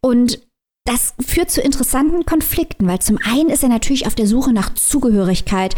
Und 0.00 0.40
das 0.86 1.14
führt 1.24 1.50
zu 1.50 1.60
interessanten 1.60 2.24
Konflikten, 2.24 2.86
weil 2.86 3.00
zum 3.00 3.18
einen 3.24 3.50
ist 3.50 3.62
er 3.62 3.68
natürlich 3.68 4.06
auf 4.06 4.14
der 4.14 4.26
Suche 4.26 4.52
nach 4.52 4.74
Zugehörigkeit, 4.74 5.74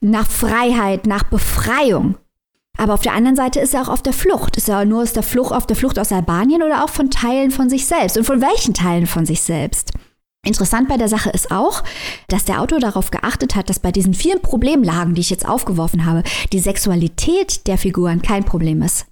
nach 0.00 0.28
Freiheit, 0.28 1.06
nach 1.06 1.24
Befreiung. 1.24 2.16
Aber 2.78 2.94
auf 2.94 3.02
der 3.02 3.12
anderen 3.12 3.36
Seite 3.36 3.60
ist 3.60 3.74
er 3.74 3.82
auch 3.82 3.88
auf 3.88 4.02
der 4.02 4.12
Flucht. 4.14 4.56
Ist 4.56 4.68
er 4.68 4.84
nur 4.84 5.02
aus 5.02 5.12
der 5.12 5.22
Flucht, 5.22 5.52
auf 5.52 5.66
der 5.66 5.76
Flucht 5.76 5.98
aus 5.98 6.10
Albanien 6.10 6.62
oder 6.62 6.84
auch 6.84 6.88
von 6.88 7.10
Teilen 7.10 7.50
von 7.50 7.68
sich 7.68 7.86
selbst? 7.86 8.16
Und 8.16 8.24
von 8.24 8.40
welchen 8.40 8.72
Teilen 8.72 9.06
von 9.06 9.26
sich 9.26 9.42
selbst? 9.42 9.92
Interessant 10.44 10.88
bei 10.88 10.96
der 10.96 11.08
Sache 11.08 11.30
ist 11.30 11.50
auch, 11.52 11.84
dass 12.28 12.44
der 12.44 12.60
Autor 12.60 12.80
darauf 12.80 13.10
geachtet 13.10 13.54
hat, 13.54 13.68
dass 13.68 13.78
bei 13.78 13.92
diesen 13.92 14.14
vielen 14.14 14.40
Problemlagen, 14.40 15.14
die 15.14 15.20
ich 15.20 15.30
jetzt 15.30 15.46
aufgeworfen 15.46 16.06
habe, 16.06 16.24
die 16.52 16.58
Sexualität 16.58 17.66
der 17.66 17.78
Figuren 17.78 18.22
kein 18.22 18.44
Problem 18.44 18.82
ist. 18.82 19.06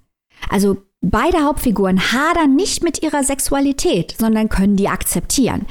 Also 0.49 0.77
Beide 1.03 1.43
Hauptfiguren 1.43 2.11
hadern 2.11 2.55
nicht 2.55 2.83
mit 2.83 3.01
ihrer 3.01 3.23
Sexualität, 3.23 4.15
sondern 4.19 4.49
können 4.49 4.75
die 4.75 4.87
akzeptieren. 4.87 5.65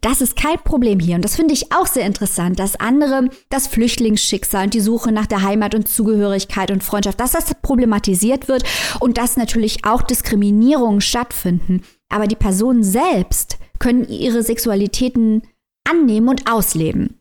das 0.00 0.20
ist 0.20 0.34
kein 0.34 0.58
Problem 0.58 0.98
hier. 0.98 1.14
Und 1.14 1.24
das 1.24 1.36
finde 1.36 1.54
ich 1.54 1.72
auch 1.72 1.86
sehr 1.86 2.06
interessant, 2.06 2.58
dass 2.58 2.80
andere 2.80 3.28
das 3.50 3.68
Flüchtlingsschicksal 3.68 4.64
und 4.64 4.74
die 4.74 4.80
Suche 4.80 5.12
nach 5.12 5.26
der 5.26 5.42
Heimat 5.42 5.74
und 5.74 5.88
Zugehörigkeit 5.88 6.70
und 6.70 6.82
Freundschaft, 6.82 7.20
dass 7.20 7.32
das 7.32 7.54
problematisiert 7.62 8.48
wird 8.48 8.64
und 8.98 9.16
dass 9.16 9.36
natürlich 9.36 9.84
auch 9.84 10.02
Diskriminierungen 10.02 11.00
stattfinden. 11.00 11.82
Aber 12.08 12.26
die 12.26 12.34
Personen 12.34 12.82
selbst 12.82 13.58
können 13.78 14.08
ihre 14.08 14.42
Sexualitäten 14.42 15.42
annehmen 15.88 16.28
und 16.28 16.50
ausleben. 16.50 17.20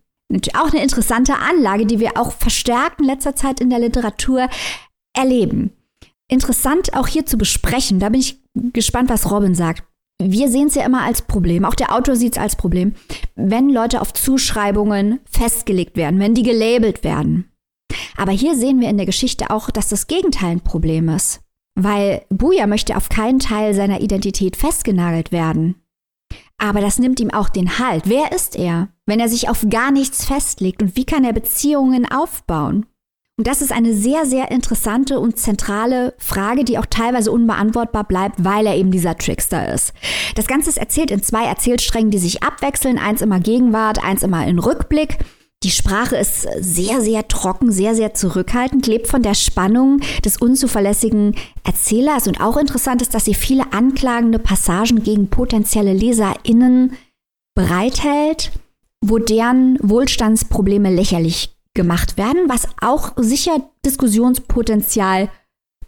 Auch 0.55 0.71
eine 0.71 0.81
interessante 0.81 1.35
Anlage, 1.35 1.85
die 1.85 1.99
wir 1.99 2.17
auch 2.17 2.31
verstärkt 2.31 2.99
in 2.99 3.05
letzter 3.05 3.35
Zeit 3.35 3.59
in 3.59 3.69
der 3.69 3.79
Literatur 3.79 4.47
erleben. 5.13 5.71
Interessant 6.31 6.93
auch 6.93 7.07
hier 7.07 7.25
zu 7.25 7.37
besprechen, 7.37 7.99
da 7.99 8.07
bin 8.07 8.21
ich 8.21 8.39
gespannt, 8.53 9.09
was 9.09 9.29
Robin 9.29 9.53
sagt. 9.53 9.83
Wir 10.23 10.49
sehen 10.49 10.67
es 10.67 10.75
ja 10.75 10.85
immer 10.85 11.03
als 11.03 11.23
Problem, 11.23 11.65
auch 11.65 11.75
der 11.75 11.93
Autor 11.93 12.15
sieht 12.15 12.33
es 12.33 12.41
als 12.41 12.55
Problem, 12.55 12.95
wenn 13.35 13.69
Leute 13.69 13.99
auf 13.99 14.13
Zuschreibungen 14.13 15.19
festgelegt 15.29 15.97
werden, 15.97 16.21
wenn 16.21 16.33
die 16.33 16.43
gelabelt 16.43 17.03
werden. 17.03 17.51
Aber 18.15 18.31
hier 18.31 18.55
sehen 18.55 18.79
wir 18.79 18.89
in 18.89 18.95
der 18.95 19.05
Geschichte 19.05 19.49
auch, 19.49 19.69
dass 19.71 19.89
das 19.89 20.07
Gegenteil 20.07 20.51
ein 20.51 20.61
Problem 20.61 21.09
ist. 21.09 21.41
Weil 21.75 22.21
Buja 22.29 22.65
möchte 22.65 22.95
auf 22.95 23.09
keinen 23.09 23.39
Teil 23.39 23.73
seiner 23.73 23.99
Identität 23.99 24.55
festgenagelt 24.55 25.33
werden. 25.33 25.75
Aber 26.57 26.79
das 26.79 26.97
nimmt 26.97 27.19
ihm 27.19 27.31
auch 27.31 27.49
den 27.49 27.77
Halt. 27.77 28.03
Wer 28.05 28.31
ist 28.31 28.55
er, 28.55 28.87
wenn 29.05 29.19
er 29.19 29.27
sich 29.27 29.49
auf 29.49 29.65
gar 29.69 29.91
nichts 29.91 30.23
festlegt 30.23 30.81
und 30.81 30.95
wie 30.95 31.05
kann 31.05 31.25
er 31.25 31.33
Beziehungen 31.33 32.09
aufbauen? 32.09 32.85
Und 33.41 33.47
das 33.47 33.63
ist 33.63 33.71
eine 33.71 33.95
sehr, 33.95 34.27
sehr 34.27 34.51
interessante 34.51 35.19
und 35.19 35.39
zentrale 35.39 36.13
Frage, 36.19 36.63
die 36.63 36.77
auch 36.77 36.85
teilweise 36.85 37.31
unbeantwortbar 37.31 38.03
bleibt, 38.03 38.43
weil 38.43 38.67
er 38.67 38.75
eben 38.75 38.91
dieser 38.91 39.17
Trickster 39.17 39.73
ist. 39.73 39.93
Das 40.35 40.45
Ganze 40.45 40.69
ist 40.69 40.77
erzählt 40.77 41.09
in 41.09 41.23
zwei 41.23 41.45
Erzählsträngen, 41.45 42.11
die 42.11 42.19
sich 42.19 42.43
abwechseln. 42.43 42.99
Eins 42.99 43.23
immer 43.23 43.39
Gegenwart, 43.39 44.03
eins 44.03 44.21
immer 44.21 44.45
in 44.45 44.59
Rückblick. 44.59 45.17
Die 45.63 45.71
Sprache 45.71 46.17
ist 46.17 46.47
sehr, 46.59 47.01
sehr 47.01 47.27
trocken, 47.27 47.71
sehr, 47.71 47.95
sehr 47.95 48.13
zurückhaltend, 48.13 48.85
lebt 48.85 49.07
von 49.07 49.23
der 49.23 49.33
Spannung 49.33 50.01
des 50.23 50.37
unzuverlässigen 50.37 51.35
Erzählers. 51.63 52.27
Und 52.27 52.41
auch 52.41 52.57
interessant 52.57 53.01
ist, 53.01 53.15
dass 53.15 53.25
sie 53.25 53.33
viele 53.33 53.73
anklagende 53.73 54.37
Passagen 54.37 55.01
gegen 55.01 55.31
potenzielle 55.31 55.93
LeserInnen 55.93 56.95
bereithält, 57.55 58.51
wo 59.03 59.17
deren 59.17 59.79
Wohlstandsprobleme 59.81 60.93
lächerlich 60.93 61.55
gemacht 61.73 62.17
werden, 62.17 62.47
was 62.47 62.67
auch 62.81 63.13
sicher 63.15 63.69
Diskussionspotenzial 63.85 65.29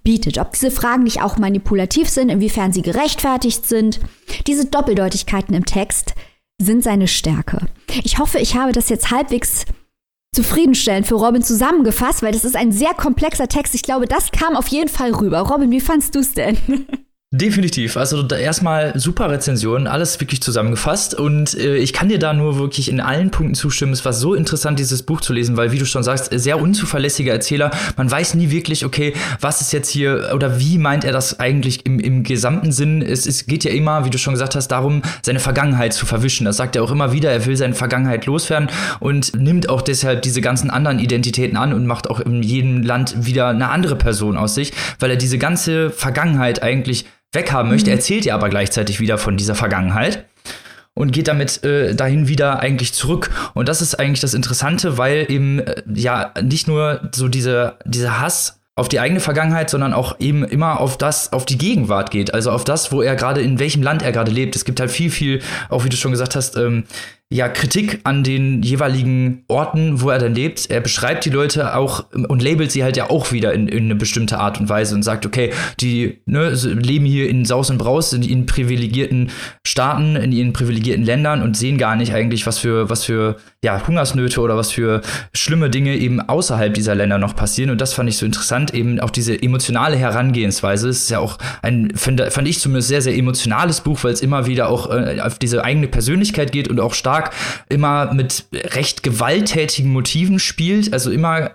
bietet. 0.04 0.38
Ob 0.38 0.52
diese 0.52 0.72
Fragen 0.72 1.04
nicht 1.04 1.22
auch 1.22 1.38
manipulativ 1.38 2.10
sind, 2.10 2.30
inwiefern 2.30 2.74
sie 2.74 2.82
gerechtfertigt 2.82 3.66
sind. 3.66 4.00
Diese 4.48 4.66
Doppeldeutigkeiten 4.66 5.56
im 5.56 5.66
Text 5.66 6.14
sind 6.62 6.84
seine 6.84 7.08
Stärke. 7.08 7.60
Ich 8.04 8.20
hoffe, 8.20 8.40
ich 8.40 8.56
habe 8.56 8.72
das 8.72 8.90
jetzt 8.90 9.12
halbwegs 9.12 9.66
zufriedenstellend 10.34 11.06
für 11.08 11.16
Robin 11.16 11.44
zusammengefasst, 11.44 12.24
weil 12.24 12.32
das 12.32 12.44
ist 12.44 12.56
ein 12.56 12.72
sehr 12.72 12.94
komplexer 12.94 13.48
Text. 13.48 13.76
Ich 13.76 13.84
glaube, 13.84 14.08
das 14.08 14.32
kam 14.32 14.56
auf 14.56 14.68
jeden 14.68 14.90
Fall 14.90 15.14
rüber. 15.14 15.40
Robin, 15.42 15.72
wie 15.72 15.82
fandst 15.82 16.16
du 16.16 16.20
es 16.20 16.34
denn? 16.34 16.58
Definitiv. 17.36 17.98
Also 17.98 18.28
erstmal 18.28 18.92
super 18.94 19.28
Rezension, 19.32 19.88
alles 19.88 20.20
wirklich 20.22 20.40
zusammengefasst. 20.44 21.16
Und 21.16 21.56
äh, 21.56 21.78
ich 21.78 21.92
kann 21.92 22.08
dir 22.08 22.20
da 22.20 22.32
nur 22.32 22.60
wirklich 22.60 22.92
in 22.92 23.02
allen 23.02 23.32
Punkten 23.32 23.56
zustimmen. 23.56 23.92
Es 23.92 24.06
war 24.06 24.14
so 24.14 24.36
interessant, 24.36 24.78
dieses 24.78 25.02
Buch 25.02 25.20
zu 25.20 25.34
lesen, 25.34 25.58
weil, 25.58 25.72
wie 25.72 25.80
du 25.80 25.86
schon 25.88 26.04
sagst, 26.04 26.30
sehr 26.32 26.62
unzuverlässiger 26.62 27.34
Erzähler. 27.34 27.72
Man 27.98 28.12
weiß 28.12 28.36
nie 28.36 28.52
wirklich, 28.52 28.86
okay, 28.86 29.16
was 29.42 29.62
ist 29.62 29.74
jetzt 29.74 29.90
hier 29.90 30.30
oder 30.36 30.60
wie 30.60 30.78
meint 30.78 31.06
er 31.06 31.12
das 31.12 31.40
eigentlich 31.40 31.88
im, 31.88 32.00
im 32.00 32.22
gesamten 32.22 32.72
Sinn? 32.72 33.02
Es, 33.02 33.26
es 33.26 33.48
geht 33.48 33.64
ja 33.64 33.72
immer, 33.72 34.06
wie 34.06 34.12
du 34.12 34.20
schon 34.20 34.36
gesagt 34.36 34.54
hast, 34.54 34.68
darum, 34.68 35.02
seine 35.24 35.40
Vergangenheit 35.40 35.94
zu 35.94 36.06
verwischen. 36.06 36.46
Das 36.46 36.58
sagt 36.58 36.76
er 36.76 36.84
auch 36.84 36.92
immer 36.92 37.14
wieder. 37.14 37.32
Er 37.32 37.48
will 37.48 37.58
seine 37.58 37.74
Vergangenheit 37.74 38.28
loswerden 38.28 38.70
und 39.00 39.36
nimmt 39.36 39.70
auch 39.70 39.82
deshalb 39.82 40.22
diese 40.22 40.42
ganzen 40.42 40.70
anderen 40.70 41.00
Identitäten 41.00 41.58
an 41.58 41.74
und 41.74 41.88
macht 41.88 42.12
auch 42.12 42.20
in 42.20 42.44
jedem 42.44 42.84
Land 42.84 43.26
wieder 43.26 43.48
eine 43.48 43.70
andere 43.70 43.96
Person 43.96 44.38
aus 44.38 44.54
sich, 44.54 44.72
weil 45.00 45.10
er 45.10 45.18
diese 45.18 45.40
ganze 45.40 45.90
Vergangenheit 45.90 46.62
eigentlich 46.62 47.06
weghaben 47.34 47.72
möchte. 47.72 47.90
Mhm. 47.90 47.98
erzählt 47.98 48.26
ja 48.26 48.36
aber 48.36 48.50
gleichzeitig 48.50 49.00
wieder 49.00 49.18
von 49.18 49.38
dieser 49.38 49.56
Vergangenheit 49.56 50.26
und 50.94 51.12
geht 51.12 51.28
damit 51.28 51.64
äh, 51.64 51.96
dahin 51.96 52.28
wieder 52.28 52.60
eigentlich 52.60 52.94
zurück. 52.94 53.32
Und 53.54 53.68
das 53.68 53.82
ist 53.82 53.96
eigentlich 53.96 54.20
das 54.20 54.34
Interessante, 54.34 54.98
weil 54.98 55.26
eben 55.30 55.60
äh, 55.60 55.82
ja 55.94 56.34
nicht 56.42 56.68
nur 56.68 57.10
so 57.14 57.28
diese, 57.28 57.78
dieser 57.86 58.22
Hass 58.22 58.60
auf 58.76 58.90
die 58.90 59.00
eigene 59.00 59.20
Vergangenheit, 59.20 59.70
sondern 59.70 59.94
auch 59.94 60.20
eben 60.20 60.44
immer 60.44 60.80
auf 60.80 60.98
das, 60.98 61.32
auf 61.32 61.46
die 61.46 61.60
Gegenwart 61.60 62.10
geht. 62.10 62.34
Also 62.34 62.52
auf 62.52 62.64
das, 62.64 62.92
wo 62.92 63.02
er 63.04 63.16
gerade, 63.16 63.42
in 63.42 63.60
welchem 63.60 63.84
Land 63.84 64.02
er 64.02 64.12
gerade 64.12 64.32
lebt. 64.32 64.56
Es 64.56 64.66
gibt 64.66 64.80
halt 64.80 64.90
viel, 64.90 65.12
viel, 65.12 65.42
auch 65.70 65.86
wie 65.86 65.90
du 65.90 65.98
schon 65.98 66.12
gesagt 66.12 66.36
hast, 66.36 66.58
ähm, 66.58 66.86
ja, 67.34 67.50
Kritik 67.50 68.00
an 68.04 68.24
den 68.24 68.62
jeweiligen 68.62 69.44
Orten, 69.48 70.02
wo 70.02 70.12
er 70.12 70.20
dann 70.20 70.36
lebt. 70.36 70.70
Er 70.70 70.82
beschreibt 70.82 71.26
die 71.26 71.32
Leute 71.32 71.76
auch 71.76 72.06
und 72.14 72.44
labelt 72.44 72.72
sie 72.72 72.84
halt 72.84 72.96
ja 72.96 73.10
auch 73.10 73.32
wieder 73.32 73.54
in, 73.54 73.68
in 73.68 73.86
eine 73.86 73.96
bestimmte 73.96 74.38
Art 74.38 74.60
und 74.60 74.70
Weise 74.70 74.94
und 74.94 75.02
sagt, 75.02 75.26
okay, 75.26 75.52
die 75.80 76.20
ne, 76.28 76.50
leben 76.50 77.06
hier 77.06 77.28
in 77.28 77.44
Saus 77.44 77.72
und 77.72 77.80
Braus, 77.80 78.14
in, 78.14 78.22
in 78.22 78.46
privilegierten 78.46 79.32
Staaten, 79.66 80.16
in 80.16 80.32
ihren 80.32 80.54
privilegierten 80.54 81.04
Ländern 81.04 81.42
und 81.42 81.58
sehen 81.58 81.80
gar 81.80 81.96
nicht 81.96 82.14
eigentlich, 82.14 82.46
was 82.46 82.60
für, 82.60 82.92
was 82.92 83.04
für 83.04 83.38
ja, 83.64 83.82
Hungersnöte 83.88 84.40
oder 84.40 84.56
was 84.56 84.72
für 84.72 85.02
schlimme 85.34 85.72
Dinge 85.72 85.96
eben 85.96 86.22
außerhalb 86.22 86.74
dieser 86.74 86.94
Länder 86.94 87.18
noch 87.18 87.36
passieren. 87.36 87.72
Und 87.72 87.82
das 87.82 87.94
fand 87.94 88.10
ich 88.10 88.18
so 88.18 88.28
interessant, 88.28 88.76
eben 88.76 89.00
auch 89.00 89.10
diese 89.10 89.42
emotionale 89.42 89.96
Herangehensweise. 89.96 90.90
Es 90.90 91.04
ist 91.04 91.10
ja 91.10 91.18
auch 91.18 91.40
ein, 91.64 91.92
fand, 91.96 92.22
fand 92.30 92.48
ich 92.48 92.60
zumindest 92.60 92.90
sehr, 92.90 93.02
sehr 93.02 93.16
emotionales 93.18 93.82
Buch, 93.82 94.04
weil 94.04 94.14
es 94.14 94.22
immer 94.22 94.46
wieder 94.46 94.70
auch 94.70 94.92
äh, 94.92 95.20
auf 95.22 95.40
diese 95.40 95.64
eigene 95.64 95.88
Persönlichkeit 95.88 96.52
geht 96.52 96.68
und 96.68 96.80
auch 96.80 96.94
stark 96.94 97.23
immer 97.70 98.14
mit 98.14 98.46
recht 98.54 99.04
gewalttätigen 99.04 99.92
Motiven 99.92 100.40
spielt. 100.40 100.92
Also 100.92 101.10
immer 101.10 101.52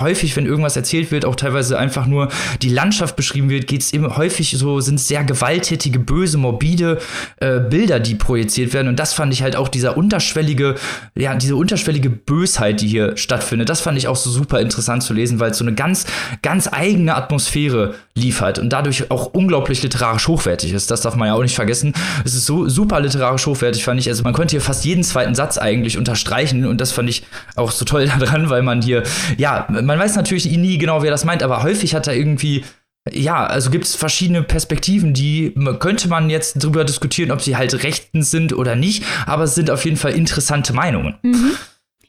häufig, 0.00 0.36
wenn 0.36 0.46
irgendwas 0.46 0.76
erzählt 0.76 1.10
wird, 1.10 1.24
auch 1.24 1.34
teilweise 1.34 1.78
einfach 1.78 2.06
nur 2.06 2.28
die 2.62 2.70
Landschaft 2.70 3.16
beschrieben 3.16 3.50
wird, 3.50 3.66
geht 3.66 3.82
es 3.82 3.92
immer 3.92 4.16
häufig 4.16 4.56
so, 4.56 4.80
sind 4.80 5.00
sehr 5.00 5.24
gewalttätige, 5.24 5.98
böse, 5.98 6.38
morbide 6.38 6.98
äh, 7.40 7.58
Bilder, 7.58 7.98
die 7.98 8.14
projiziert 8.14 8.72
werden. 8.72 8.88
Und 8.88 9.00
das 9.00 9.12
fand 9.12 9.32
ich 9.32 9.42
halt 9.42 9.56
auch 9.56 9.68
dieser 9.68 9.96
unterschwellige, 9.96 10.76
ja, 11.16 11.34
die 11.34 11.48
diese 11.48 11.56
unterschwellige 11.56 12.10
Bösheit, 12.10 12.82
die 12.82 12.88
hier 12.88 13.16
stattfindet, 13.16 13.70
das 13.70 13.80
fand 13.80 13.96
ich 13.96 14.06
auch 14.06 14.16
so 14.16 14.28
super 14.28 14.60
interessant 14.60 15.02
zu 15.02 15.14
lesen, 15.14 15.40
weil 15.40 15.52
es 15.52 15.56
so 15.56 15.64
eine 15.64 15.74
ganz, 15.74 16.04
ganz 16.42 16.68
eigene 16.70 17.14
Atmosphäre 17.14 17.94
liefert 18.14 18.58
und 18.58 18.68
dadurch 18.68 19.10
auch 19.10 19.32
unglaublich 19.32 19.82
literarisch 19.82 20.28
hochwertig 20.28 20.74
ist. 20.74 20.90
Das 20.90 21.00
darf 21.00 21.16
man 21.16 21.28
ja 21.28 21.34
auch 21.34 21.42
nicht 21.42 21.54
vergessen. 21.54 21.94
Es 22.22 22.34
ist 22.34 22.44
so 22.44 22.68
super 22.68 23.00
literarisch 23.00 23.46
hochwertig, 23.46 23.82
fand 23.82 23.98
ich. 23.98 24.10
Also 24.10 24.24
man 24.24 24.34
könnte 24.34 24.50
hier 24.52 24.60
fast 24.60 24.84
jeden 24.84 25.04
zweiten 25.08 25.34
Satz 25.34 25.58
eigentlich 25.58 25.98
unterstreichen 25.98 26.64
und 26.66 26.80
das 26.80 26.92
fand 26.92 27.10
ich 27.10 27.24
auch 27.56 27.72
so 27.72 27.84
toll 27.84 28.06
daran, 28.20 28.48
weil 28.50 28.62
man 28.62 28.82
hier, 28.82 29.02
ja, 29.36 29.66
man 29.68 29.98
weiß 29.98 30.16
natürlich 30.16 30.46
nie 30.56 30.78
genau, 30.78 31.02
wer 31.02 31.10
das 31.10 31.24
meint, 31.24 31.42
aber 31.42 31.62
häufig 31.62 31.94
hat 31.94 32.06
er 32.06 32.14
irgendwie 32.14 32.64
ja, 33.12 33.46
also 33.46 33.70
gibt 33.70 33.84
es 33.84 33.96
verschiedene 33.96 34.42
Perspektiven, 34.42 35.14
die 35.14 35.54
könnte 35.80 36.08
man 36.08 36.30
jetzt 36.30 36.62
darüber 36.62 36.84
diskutieren, 36.84 37.30
ob 37.30 37.40
sie 37.40 37.56
halt 37.56 37.82
rechtens 37.82 38.30
sind 38.30 38.52
oder 38.52 38.76
nicht, 38.76 39.04
aber 39.26 39.44
es 39.44 39.54
sind 39.54 39.70
auf 39.70 39.84
jeden 39.84 39.96
Fall 39.96 40.12
interessante 40.12 40.72
Meinungen. 40.72 41.16
Mhm. 41.22 41.52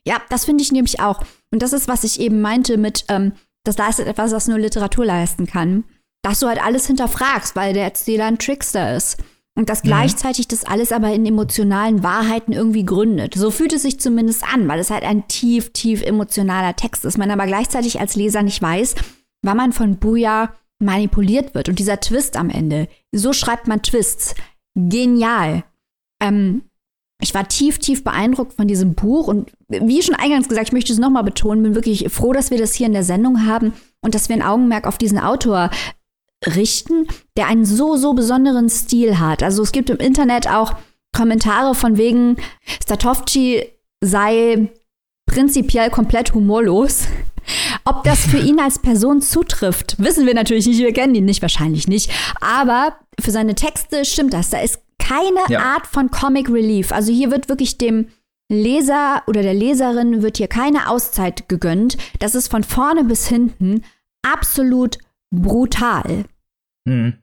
Ja, 0.05 0.17
das 0.29 0.45
finde 0.45 0.63
ich 0.63 0.71
nämlich 0.71 0.99
auch. 0.99 1.23
Und 1.51 1.61
das 1.61 1.73
ist, 1.73 1.87
was 1.87 2.03
ich 2.03 2.19
eben 2.19 2.41
meinte 2.41 2.77
mit, 2.77 3.05
ähm, 3.09 3.33
das 3.63 3.77
leistet 3.77 4.07
etwas, 4.07 4.31
was 4.31 4.47
nur 4.47 4.59
Literatur 4.59 5.05
leisten 5.05 5.45
kann. 5.45 5.83
Dass 6.21 6.39
du 6.39 6.47
halt 6.47 6.61
alles 6.61 6.87
hinterfragst, 6.87 7.55
weil 7.55 7.73
der 7.73 7.83
Erzähler 7.83 8.25
ein 8.25 8.39
Trickster 8.39 8.95
ist. 8.95 9.17
Und 9.59 9.67
dass 9.67 9.83
mhm. 9.83 9.89
gleichzeitig 9.89 10.47
das 10.47 10.63
alles 10.63 10.93
aber 10.93 11.11
in 11.11 11.25
emotionalen 11.25 12.01
Wahrheiten 12.01 12.53
irgendwie 12.53 12.85
gründet. 12.85 13.35
So 13.35 13.51
fühlt 13.51 13.73
es 13.73 13.81
sich 13.81 13.99
zumindest 13.99 14.45
an, 14.45 14.69
weil 14.69 14.79
es 14.79 14.89
halt 14.89 15.03
ein 15.03 15.27
tief, 15.27 15.73
tief 15.73 16.01
emotionaler 16.01 16.77
Text 16.77 17.03
ist. 17.03 17.17
Man 17.17 17.29
aber 17.29 17.45
gleichzeitig 17.45 17.99
als 17.99 18.15
Leser 18.15 18.41
nicht 18.41 18.61
weiß, 18.61 18.95
wann 19.41 19.57
man 19.57 19.73
von 19.73 19.97
Buja 19.97 20.53
manipuliert 20.81 21.55
wird. 21.55 21.67
Und 21.67 21.77
dieser 21.77 21.99
Twist 21.99 22.37
am 22.37 22.49
Ende, 22.49 22.87
so 23.11 23.33
schreibt 23.33 23.67
man 23.67 23.81
Twists. 23.81 24.33
Genial. 24.75 25.65
Ähm, 26.23 26.61
ich 27.21 27.33
war 27.33 27.45
tief, 27.49 27.79
tief 27.79 28.05
beeindruckt 28.05 28.53
von 28.53 28.65
diesem 28.65 28.93
Buch 28.93 29.27
und 29.27 29.51
wie 29.67 30.01
schon 30.01 30.15
eingangs 30.15 30.47
gesagt, 30.47 30.69
ich 30.69 30.73
möchte 30.73 30.93
es 30.93 30.99
nochmal 30.99 31.25
betonen, 31.25 31.63
bin 31.63 31.75
wirklich 31.75 32.07
froh, 32.07 32.31
dass 32.31 32.49
wir 32.49 32.57
das 32.57 32.75
hier 32.75 32.87
in 32.87 32.93
der 32.93 33.03
Sendung 33.03 33.45
haben 33.45 33.73
und 33.99 34.15
dass 34.15 34.29
wir 34.29 34.37
ein 34.37 34.41
Augenmerk 34.41 34.87
auf 34.87 34.97
diesen 34.97 35.19
Autor 35.19 35.69
richten, 36.45 37.07
der 37.37 37.47
einen 37.47 37.65
so, 37.65 37.97
so 37.97 38.13
besonderen 38.13 38.69
Stil 38.69 39.19
hat. 39.19 39.43
Also 39.43 39.63
es 39.63 39.71
gibt 39.71 39.89
im 39.89 39.97
Internet 39.97 40.47
auch 40.47 40.73
Kommentare 41.15 41.75
von 41.75 41.97
wegen, 41.97 42.37
Statovci 42.83 43.63
sei 44.01 44.69
prinzipiell 45.25 45.89
komplett 45.89 46.33
humorlos. 46.33 47.05
Ob 47.85 48.03
das 48.03 48.19
für 48.19 48.37
ihn 48.37 48.59
als 48.59 48.79
Person 48.79 49.21
zutrifft, 49.21 49.95
wissen 49.97 50.25
wir 50.25 50.33
natürlich 50.33 50.67
nicht. 50.67 50.79
Wir 50.79 50.93
kennen 50.93 51.15
ihn 51.15 51.25
nicht, 51.25 51.41
wahrscheinlich 51.41 51.87
nicht. 51.87 52.11
Aber 52.41 52.95
für 53.19 53.31
seine 53.31 53.55
Texte 53.55 54.05
stimmt 54.05 54.33
das. 54.33 54.49
Da 54.49 54.61
ist 54.61 54.79
keine 54.99 55.39
ja. 55.49 55.59
Art 55.61 55.87
von 55.87 56.11
Comic 56.11 56.49
Relief. 56.49 56.91
Also 56.91 57.11
hier 57.11 57.31
wird 57.31 57.49
wirklich 57.49 57.77
dem 57.77 58.09
Leser 58.51 59.23
oder 59.27 59.41
der 59.41 59.53
Leserin 59.53 60.21
wird 60.21 60.37
hier 60.37 60.47
keine 60.47 60.89
Auszeit 60.89 61.49
gegönnt. 61.49 61.97
Das 62.19 62.35
ist 62.35 62.49
von 62.49 62.63
vorne 62.63 63.03
bis 63.03 63.27
hinten 63.27 63.83
absolut 64.21 64.97
brutal. 65.31 66.25
Mhm. 66.85 67.13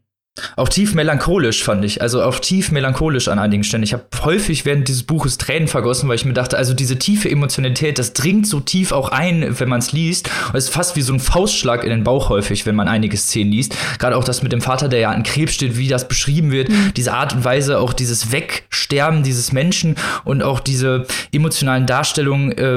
Auch 0.56 0.68
tief 0.68 0.94
melancholisch 0.94 1.64
fand 1.64 1.84
ich, 1.84 2.02
also 2.02 2.22
auch 2.22 2.38
tief 2.38 2.70
melancholisch 2.70 3.28
an 3.28 3.38
einigen 3.38 3.64
Stellen. 3.64 3.82
Ich 3.82 3.92
habe 3.92 4.04
häufig 4.22 4.64
während 4.64 4.88
dieses 4.88 5.02
Buches 5.02 5.38
Tränen 5.38 5.68
vergossen, 5.68 6.08
weil 6.08 6.16
ich 6.16 6.24
mir 6.24 6.34
dachte, 6.34 6.56
also 6.56 6.74
diese 6.74 6.98
tiefe 6.98 7.30
Emotionalität, 7.30 7.98
das 7.98 8.12
dringt 8.12 8.46
so 8.46 8.60
tief 8.60 8.92
auch 8.92 9.10
ein, 9.10 9.58
wenn 9.58 9.68
man 9.68 9.78
es 9.78 9.92
liest. 9.92 10.28
Und 10.48 10.56
es 10.56 10.64
ist 10.64 10.74
fast 10.74 10.96
wie 10.96 11.02
so 11.02 11.12
ein 11.12 11.20
Faustschlag 11.20 11.84
in 11.84 11.90
den 11.90 12.04
Bauch 12.04 12.28
häufig, 12.28 12.66
wenn 12.66 12.74
man 12.74 12.88
einige 12.88 13.16
Szenen 13.16 13.52
liest. 13.52 13.74
Gerade 13.98 14.16
auch 14.16 14.24
das 14.24 14.42
mit 14.42 14.52
dem 14.52 14.60
Vater, 14.60 14.88
der 14.88 15.00
ja 15.00 15.10
an 15.10 15.22
Krebs 15.22 15.54
steht, 15.54 15.78
wie 15.78 15.88
das 15.88 16.08
beschrieben 16.08 16.50
wird, 16.50 16.68
mhm. 16.68 16.92
diese 16.96 17.14
Art 17.14 17.34
und 17.34 17.44
Weise, 17.44 17.78
auch 17.78 17.92
dieses 17.92 18.30
Wegsterben 18.32 19.22
dieses 19.22 19.52
Menschen 19.52 19.96
und 20.24 20.42
auch 20.42 20.60
diese 20.60 21.06
emotionalen 21.32 21.86
Darstellungen 21.86 22.52
äh, 22.52 22.76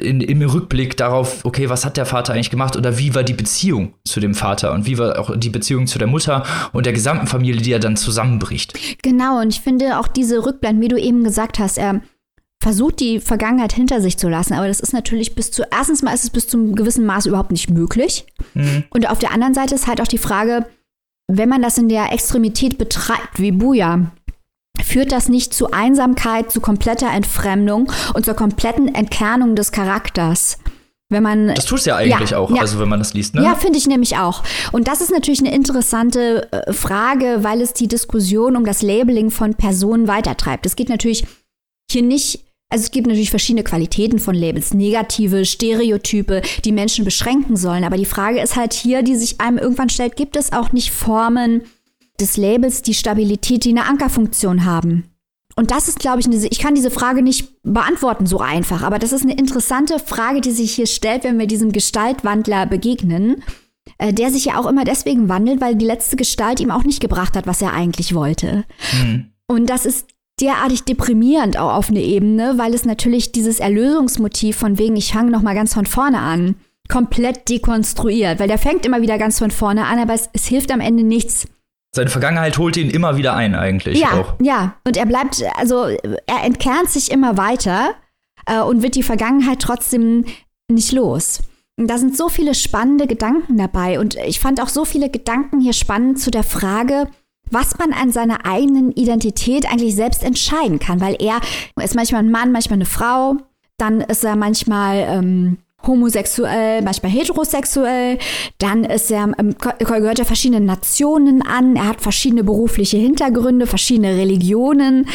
in, 0.00 0.20
im 0.20 0.42
Rückblick 0.42 0.96
darauf, 0.96 1.44
okay, 1.44 1.68
was 1.68 1.84
hat 1.84 1.96
der 1.96 2.06
Vater 2.06 2.34
eigentlich 2.34 2.50
gemacht 2.50 2.76
oder 2.76 2.98
wie 2.98 3.14
war 3.14 3.22
die 3.22 3.34
Beziehung 3.34 3.94
zu 4.04 4.20
dem 4.20 4.34
Vater 4.34 4.72
und 4.72 4.86
wie 4.86 4.98
war 4.98 5.18
auch 5.18 5.36
die 5.36 5.50
Beziehung 5.50 5.86
zu 5.86 5.98
der 5.98 6.08
Mutter 6.08 6.44
und 6.72 6.86
der 6.86 6.92
gesamten 7.00 7.26
Familie, 7.26 7.62
die 7.62 7.70
ja 7.70 7.78
dann 7.78 7.96
zusammenbricht. 7.96 8.78
Genau, 9.02 9.40
und 9.40 9.48
ich 9.48 9.62
finde 9.62 9.98
auch 9.98 10.06
diese 10.06 10.44
Rückblenden, 10.44 10.82
wie 10.82 10.88
du 10.88 11.00
eben 11.00 11.24
gesagt 11.24 11.58
hast, 11.58 11.78
er 11.78 12.02
versucht 12.62 13.00
die 13.00 13.20
Vergangenheit 13.20 13.72
hinter 13.72 14.02
sich 14.02 14.18
zu 14.18 14.28
lassen, 14.28 14.52
aber 14.52 14.68
das 14.68 14.80
ist 14.80 14.92
natürlich 14.92 15.34
bis 15.34 15.50
zu, 15.50 15.64
erstens 15.70 16.02
mal 16.02 16.12
ist 16.12 16.24
es 16.24 16.30
bis 16.30 16.46
zu 16.46 16.58
einem 16.58 16.74
gewissen 16.74 17.06
Maß 17.06 17.24
überhaupt 17.24 17.52
nicht 17.52 17.70
möglich. 17.70 18.26
Mhm. 18.52 18.84
Und 18.90 19.08
auf 19.08 19.18
der 19.18 19.32
anderen 19.32 19.54
Seite 19.54 19.74
ist 19.74 19.86
halt 19.86 20.02
auch 20.02 20.06
die 20.06 20.18
Frage, 20.18 20.66
wenn 21.26 21.48
man 21.48 21.62
das 21.62 21.78
in 21.78 21.88
der 21.88 22.12
Extremität 22.12 22.76
betreibt, 22.76 23.38
wie 23.38 23.52
Buja, 23.52 24.10
führt 24.82 25.10
das 25.10 25.28
nicht 25.28 25.54
zu 25.54 25.70
Einsamkeit, 25.70 26.50
zu 26.50 26.60
kompletter 26.60 27.10
Entfremdung 27.10 27.90
und 28.12 28.26
zur 28.26 28.34
kompletten 28.34 28.94
Entkernung 28.94 29.56
des 29.56 29.72
Charakters? 29.72 30.58
Wenn 31.10 31.24
man, 31.24 31.48
das 31.48 31.66
tut 31.66 31.80
es 31.80 31.86
ja 31.86 31.96
eigentlich 31.96 32.30
ja, 32.30 32.38
auch, 32.38 32.50
ja. 32.54 32.60
also 32.62 32.78
wenn 32.78 32.88
man 32.88 33.00
das 33.00 33.14
liest, 33.14 33.34
ne? 33.34 33.42
Ja, 33.42 33.56
finde 33.56 33.78
ich 33.78 33.88
nämlich 33.88 34.16
auch. 34.16 34.44
Und 34.70 34.86
das 34.86 35.00
ist 35.00 35.10
natürlich 35.10 35.40
eine 35.40 35.52
interessante 35.52 36.50
äh, 36.52 36.72
Frage, 36.72 37.38
weil 37.40 37.60
es 37.60 37.72
die 37.72 37.88
Diskussion 37.88 38.56
um 38.56 38.64
das 38.64 38.80
Labeling 38.80 39.30
von 39.30 39.54
Personen 39.54 40.06
weitertreibt. 40.06 40.66
Es 40.66 40.76
geht 40.76 40.88
natürlich 40.88 41.26
hier 41.90 42.02
nicht, 42.02 42.44
also 42.68 42.84
es 42.84 42.92
gibt 42.92 43.08
natürlich 43.08 43.30
verschiedene 43.30 43.64
Qualitäten 43.64 44.20
von 44.20 44.36
Labels, 44.36 44.72
negative, 44.72 45.44
Stereotype, 45.44 46.42
die 46.64 46.72
Menschen 46.72 47.04
beschränken 47.04 47.56
sollen. 47.56 47.82
Aber 47.82 47.96
die 47.96 48.06
Frage 48.06 48.40
ist 48.40 48.54
halt 48.54 48.72
hier, 48.72 49.02
die 49.02 49.16
sich 49.16 49.40
einem 49.40 49.58
irgendwann 49.58 49.90
stellt, 49.90 50.14
gibt 50.14 50.36
es 50.36 50.52
auch 50.52 50.70
nicht 50.70 50.92
Formen 50.92 51.62
des 52.20 52.36
Labels, 52.36 52.82
die 52.82 52.94
Stabilität, 52.94 53.64
die 53.64 53.70
eine 53.70 53.86
Ankerfunktion 53.86 54.64
haben? 54.64 55.10
Und 55.56 55.70
das 55.70 55.88
ist, 55.88 55.98
glaube 55.98 56.20
ich, 56.20 56.26
eine, 56.26 56.36
ich 56.36 56.58
kann 56.58 56.74
diese 56.74 56.90
Frage 56.90 57.22
nicht 57.22 57.60
beantworten 57.62 58.26
so 58.26 58.38
einfach, 58.38 58.82
aber 58.82 58.98
das 58.98 59.12
ist 59.12 59.22
eine 59.22 59.36
interessante 59.36 59.98
Frage, 59.98 60.40
die 60.40 60.52
sich 60.52 60.72
hier 60.72 60.86
stellt, 60.86 61.24
wenn 61.24 61.38
wir 61.38 61.46
diesem 61.46 61.72
Gestaltwandler 61.72 62.66
begegnen, 62.66 63.42
äh, 63.98 64.12
der 64.12 64.30
sich 64.30 64.46
ja 64.46 64.58
auch 64.58 64.66
immer 64.66 64.84
deswegen 64.84 65.28
wandelt, 65.28 65.60
weil 65.60 65.74
die 65.74 65.86
letzte 65.86 66.16
Gestalt 66.16 66.60
ihm 66.60 66.70
auch 66.70 66.84
nicht 66.84 67.00
gebracht 67.00 67.36
hat, 67.36 67.46
was 67.46 67.60
er 67.60 67.72
eigentlich 67.72 68.14
wollte. 68.14 68.64
Mhm. 68.92 69.32
Und 69.46 69.68
das 69.68 69.84
ist 69.84 70.06
derartig 70.40 70.84
deprimierend 70.84 71.58
auch 71.58 71.74
auf 71.74 71.90
eine 71.90 72.00
Ebene, 72.00 72.54
weil 72.56 72.72
es 72.72 72.84
natürlich 72.84 73.32
dieses 73.32 73.60
Erlösungsmotiv 73.60 74.56
von 74.56 74.78
wegen, 74.78 74.96
ich 74.96 75.12
fange 75.12 75.30
noch 75.30 75.42
mal 75.42 75.54
ganz 75.54 75.74
von 75.74 75.86
vorne 75.86 76.18
an, 76.18 76.56
komplett 76.88 77.48
dekonstruiert, 77.48 78.40
weil 78.40 78.48
der 78.48 78.58
fängt 78.58 78.86
immer 78.86 79.02
wieder 79.02 79.18
ganz 79.18 79.38
von 79.38 79.50
vorne 79.50 79.86
an, 79.86 79.98
aber 79.98 80.14
es, 80.14 80.28
es 80.32 80.46
hilft 80.46 80.72
am 80.72 80.80
Ende 80.80 81.04
nichts. 81.04 81.46
Seine 81.92 82.10
Vergangenheit 82.10 82.56
holt 82.58 82.76
ihn 82.76 82.90
immer 82.90 83.16
wieder 83.16 83.34
ein, 83.34 83.54
eigentlich. 83.54 83.98
Ja, 83.98 84.12
auch. 84.12 84.34
ja. 84.40 84.76
Und 84.84 84.96
er 84.96 85.06
bleibt, 85.06 85.42
also 85.56 85.86
er 85.86 86.44
entkernt 86.44 86.88
sich 86.88 87.10
immer 87.10 87.36
weiter 87.36 87.94
äh, 88.46 88.60
und 88.60 88.82
wird 88.82 88.94
die 88.94 89.02
Vergangenheit 89.02 89.60
trotzdem 89.60 90.24
nicht 90.70 90.92
los. 90.92 91.40
Und 91.76 91.88
da 91.88 91.98
sind 91.98 92.16
so 92.16 92.28
viele 92.28 92.54
spannende 92.54 93.06
Gedanken 93.06 93.56
dabei. 93.56 93.98
Und 93.98 94.14
ich 94.16 94.38
fand 94.38 94.60
auch 94.60 94.68
so 94.68 94.84
viele 94.84 95.10
Gedanken 95.10 95.60
hier 95.60 95.72
spannend 95.72 96.20
zu 96.20 96.30
der 96.30 96.42
Frage, 96.44 97.08
was 97.50 97.78
man 97.78 97.92
an 97.92 98.12
seiner 98.12 98.46
eigenen 98.46 98.92
Identität 98.92 99.66
eigentlich 99.66 99.96
selbst 99.96 100.22
entscheiden 100.22 100.78
kann. 100.78 101.00
Weil 101.00 101.16
er 101.18 101.40
ist 101.82 101.96
manchmal 101.96 102.22
ein 102.22 102.30
Mann, 102.30 102.52
manchmal 102.52 102.76
eine 102.76 102.86
Frau. 102.86 103.36
Dann 103.78 104.02
ist 104.02 104.24
er 104.24 104.36
manchmal 104.36 105.06
ähm, 105.08 105.58
homosexuell, 105.86 106.82
manchmal 106.82 107.12
heterosexuell. 107.12 108.18
Dann 108.58 108.84
ist 108.84 109.10
er, 109.10 109.32
ähm, 109.38 109.54
gehört 109.78 110.18
er 110.18 110.24
verschiedenen 110.24 110.64
Nationen 110.64 111.42
an. 111.42 111.76
Er 111.76 111.88
hat 111.88 112.00
verschiedene 112.00 112.44
berufliche 112.44 112.96
Hintergründe, 112.96 113.66
verschiedene 113.66 114.16
Religionen. 114.16 115.06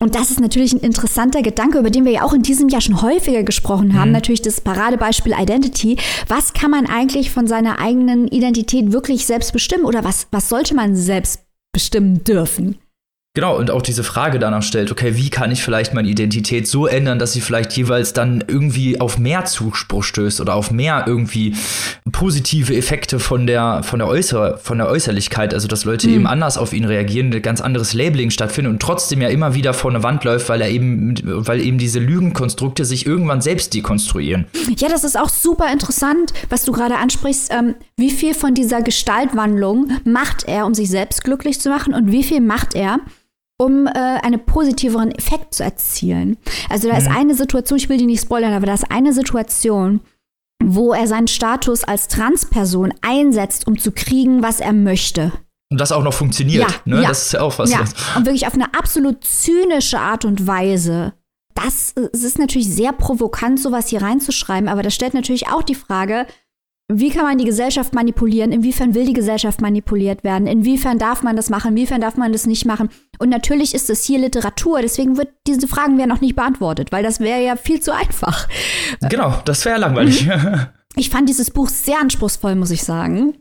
Und 0.00 0.14
das 0.14 0.30
ist 0.30 0.40
natürlich 0.40 0.72
ein 0.72 0.80
interessanter 0.80 1.42
Gedanke, 1.42 1.78
über 1.78 1.90
den 1.90 2.04
wir 2.04 2.12
ja 2.12 2.22
auch 2.22 2.32
in 2.32 2.42
diesem 2.42 2.68
Jahr 2.68 2.80
schon 2.80 3.02
häufiger 3.02 3.42
gesprochen 3.42 3.98
haben. 3.98 4.10
Mhm. 4.10 4.12
Natürlich 4.12 4.42
das 4.42 4.60
Paradebeispiel 4.60 5.34
Identity. 5.36 5.96
Was 6.28 6.52
kann 6.52 6.70
man 6.70 6.86
eigentlich 6.86 7.32
von 7.32 7.48
seiner 7.48 7.80
eigenen 7.80 8.28
Identität 8.28 8.92
wirklich 8.92 9.26
selbst 9.26 9.52
bestimmen? 9.52 9.84
Oder 9.84 10.04
was, 10.04 10.28
was 10.30 10.48
sollte 10.48 10.76
man 10.76 10.94
selbst 10.94 11.40
bestimmen 11.72 12.22
dürfen? 12.22 12.78
Genau, 13.34 13.56
und 13.56 13.70
auch 13.70 13.82
diese 13.82 14.02
Frage 14.02 14.40
danach 14.40 14.64
stellt, 14.64 14.90
okay, 14.90 15.14
wie 15.14 15.30
kann 15.30 15.52
ich 15.52 15.62
vielleicht 15.62 15.94
meine 15.94 16.08
Identität 16.08 16.66
so 16.66 16.88
ändern, 16.88 17.20
dass 17.20 17.34
sie 17.34 17.40
vielleicht 17.40 17.70
jeweils 17.74 18.12
dann 18.12 18.42
irgendwie 18.48 19.00
auf 19.00 19.16
mehr 19.16 19.44
Zuspruch 19.44 20.02
stößt 20.02 20.40
oder 20.40 20.54
auf 20.54 20.72
mehr 20.72 21.04
irgendwie 21.06 21.54
positive 22.10 22.74
Effekte 22.74 23.20
von 23.20 23.46
der, 23.46 23.84
von 23.84 24.00
der, 24.00 24.08
Äußer, 24.08 24.58
von 24.58 24.78
der 24.78 24.88
Äußerlichkeit, 24.88 25.54
also 25.54 25.68
dass 25.68 25.84
Leute 25.84 26.08
mhm. 26.08 26.14
eben 26.14 26.26
anders 26.26 26.58
auf 26.58 26.72
ihn 26.72 26.84
reagieren, 26.84 27.32
ein 27.32 27.40
ganz 27.40 27.60
anderes 27.60 27.94
Labeling 27.94 28.30
stattfindet 28.30 28.72
und 28.72 28.82
trotzdem 28.82 29.20
ja 29.20 29.28
immer 29.28 29.54
wieder 29.54 29.72
vor 29.72 29.92
eine 29.92 30.02
Wand 30.02 30.24
läuft, 30.24 30.48
weil 30.48 30.60
er 30.60 30.70
eben, 30.70 31.14
weil 31.22 31.60
eben 31.60 31.78
diese 31.78 32.00
Lügenkonstrukte 32.00 32.84
sich 32.84 33.06
irgendwann 33.06 33.40
selbst 33.40 33.72
dekonstruieren. 33.72 34.46
Ja, 34.78 34.88
das 34.88 35.04
ist 35.04 35.16
auch 35.16 35.28
super 35.28 35.72
interessant, 35.72 36.32
was 36.48 36.64
du 36.64 36.72
gerade 36.72 36.96
ansprichst. 36.96 37.52
Ähm, 37.52 37.76
wie 37.96 38.10
viel 38.10 38.34
von 38.34 38.54
dieser 38.54 38.82
Gestaltwandlung 38.82 39.92
macht 40.04 40.42
er, 40.48 40.66
um 40.66 40.74
sich 40.74 40.90
selbst 40.90 41.22
glücklich 41.22 41.60
zu 41.60 41.68
machen 41.68 41.94
und 41.94 42.10
wie 42.10 42.24
viel 42.24 42.40
macht 42.40 42.74
er, 42.74 42.98
um 43.58 43.86
äh, 43.86 43.90
einen 43.90 44.44
positiveren 44.44 45.10
Effekt 45.10 45.54
zu 45.54 45.64
erzielen. 45.64 46.38
Also 46.70 46.88
da 46.88 46.94
mhm. 46.94 47.00
ist 47.00 47.10
eine 47.10 47.34
Situation, 47.34 47.78
ich 47.78 47.88
will 47.88 47.98
die 47.98 48.06
nicht 48.06 48.22
spoilern, 48.22 48.54
aber 48.54 48.66
da 48.66 48.74
ist 48.74 48.90
eine 48.90 49.12
Situation, 49.12 50.00
wo 50.62 50.92
er 50.92 51.06
seinen 51.06 51.28
Status 51.28 51.84
als 51.84 52.08
Transperson 52.08 52.94
einsetzt, 53.02 53.66
um 53.66 53.78
zu 53.78 53.92
kriegen, 53.92 54.42
was 54.42 54.60
er 54.60 54.72
möchte. 54.72 55.32
Und 55.70 55.80
das 55.80 55.92
auch 55.92 56.02
noch 56.02 56.14
funktioniert. 56.14 56.70
Ja, 56.70 56.96
ne? 56.96 57.02
ja, 57.02 57.08
das 57.08 57.26
ist 57.26 57.32
ja 57.32 57.40
auch 57.42 57.58
was. 57.58 57.70
Ja. 57.70 57.80
Und 58.16 58.24
wirklich 58.24 58.46
auf 58.46 58.54
eine 58.54 58.72
absolut 58.74 59.24
zynische 59.24 59.98
Art 59.98 60.24
und 60.24 60.46
Weise. 60.46 61.12
Das, 61.54 61.94
das 61.94 62.22
ist 62.22 62.38
natürlich 62.38 62.72
sehr 62.72 62.92
provokant, 62.92 63.60
sowas 63.60 63.88
hier 63.88 64.00
reinzuschreiben, 64.00 64.68
aber 64.68 64.82
das 64.82 64.94
stellt 64.94 65.14
natürlich 65.14 65.48
auch 65.48 65.62
die 65.62 65.74
Frage, 65.74 66.26
wie 66.90 67.10
kann 67.10 67.24
man 67.24 67.36
die 67.36 67.44
Gesellschaft 67.44 67.94
manipulieren? 67.94 68.50
Inwiefern 68.50 68.94
will 68.94 69.04
die 69.04 69.12
Gesellschaft 69.12 69.60
manipuliert 69.60 70.24
werden? 70.24 70.46
Inwiefern 70.46 70.98
darf 70.98 71.22
man 71.22 71.36
das 71.36 71.50
machen? 71.50 71.72
Inwiefern 71.72 72.00
darf 72.00 72.16
man 72.16 72.32
das 72.32 72.46
nicht 72.46 72.64
machen? 72.64 72.88
Und 73.18 73.28
natürlich 73.28 73.74
ist 73.74 73.90
es 73.90 74.04
hier 74.04 74.18
Literatur, 74.18 74.80
deswegen 74.80 75.18
wird 75.18 75.28
diese 75.46 75.68
Fragen 75.68 75.98
werden 75.98 76.08
noch 76.08 76.22
nicht 76.22 76.34
beantwortet, 76.34 76.90
weil 76.90 77.02
das 77.02 77.20
wäre 77.20 77.44
ja 77.44 77.56
viel 77.56 77.80
zu 77.80 77.94
einfach. 77.94 78.48
Genau, 79.10 79.34
das 79.44 79.64
wäre 79.64 79.78
langweilig. 79.78 80.26
Mhm. 80.26 80.66
Ich 80.96 81.10
fand 81.10 81.28
dieses 81.28 81.50
Buch 81.52 81.68
sehr 81.68 82.00
anspruchsvoll, 82.00 82.56
muss 82.56 82.72
ich 82.72 82.82
sagen. 82.82 83.36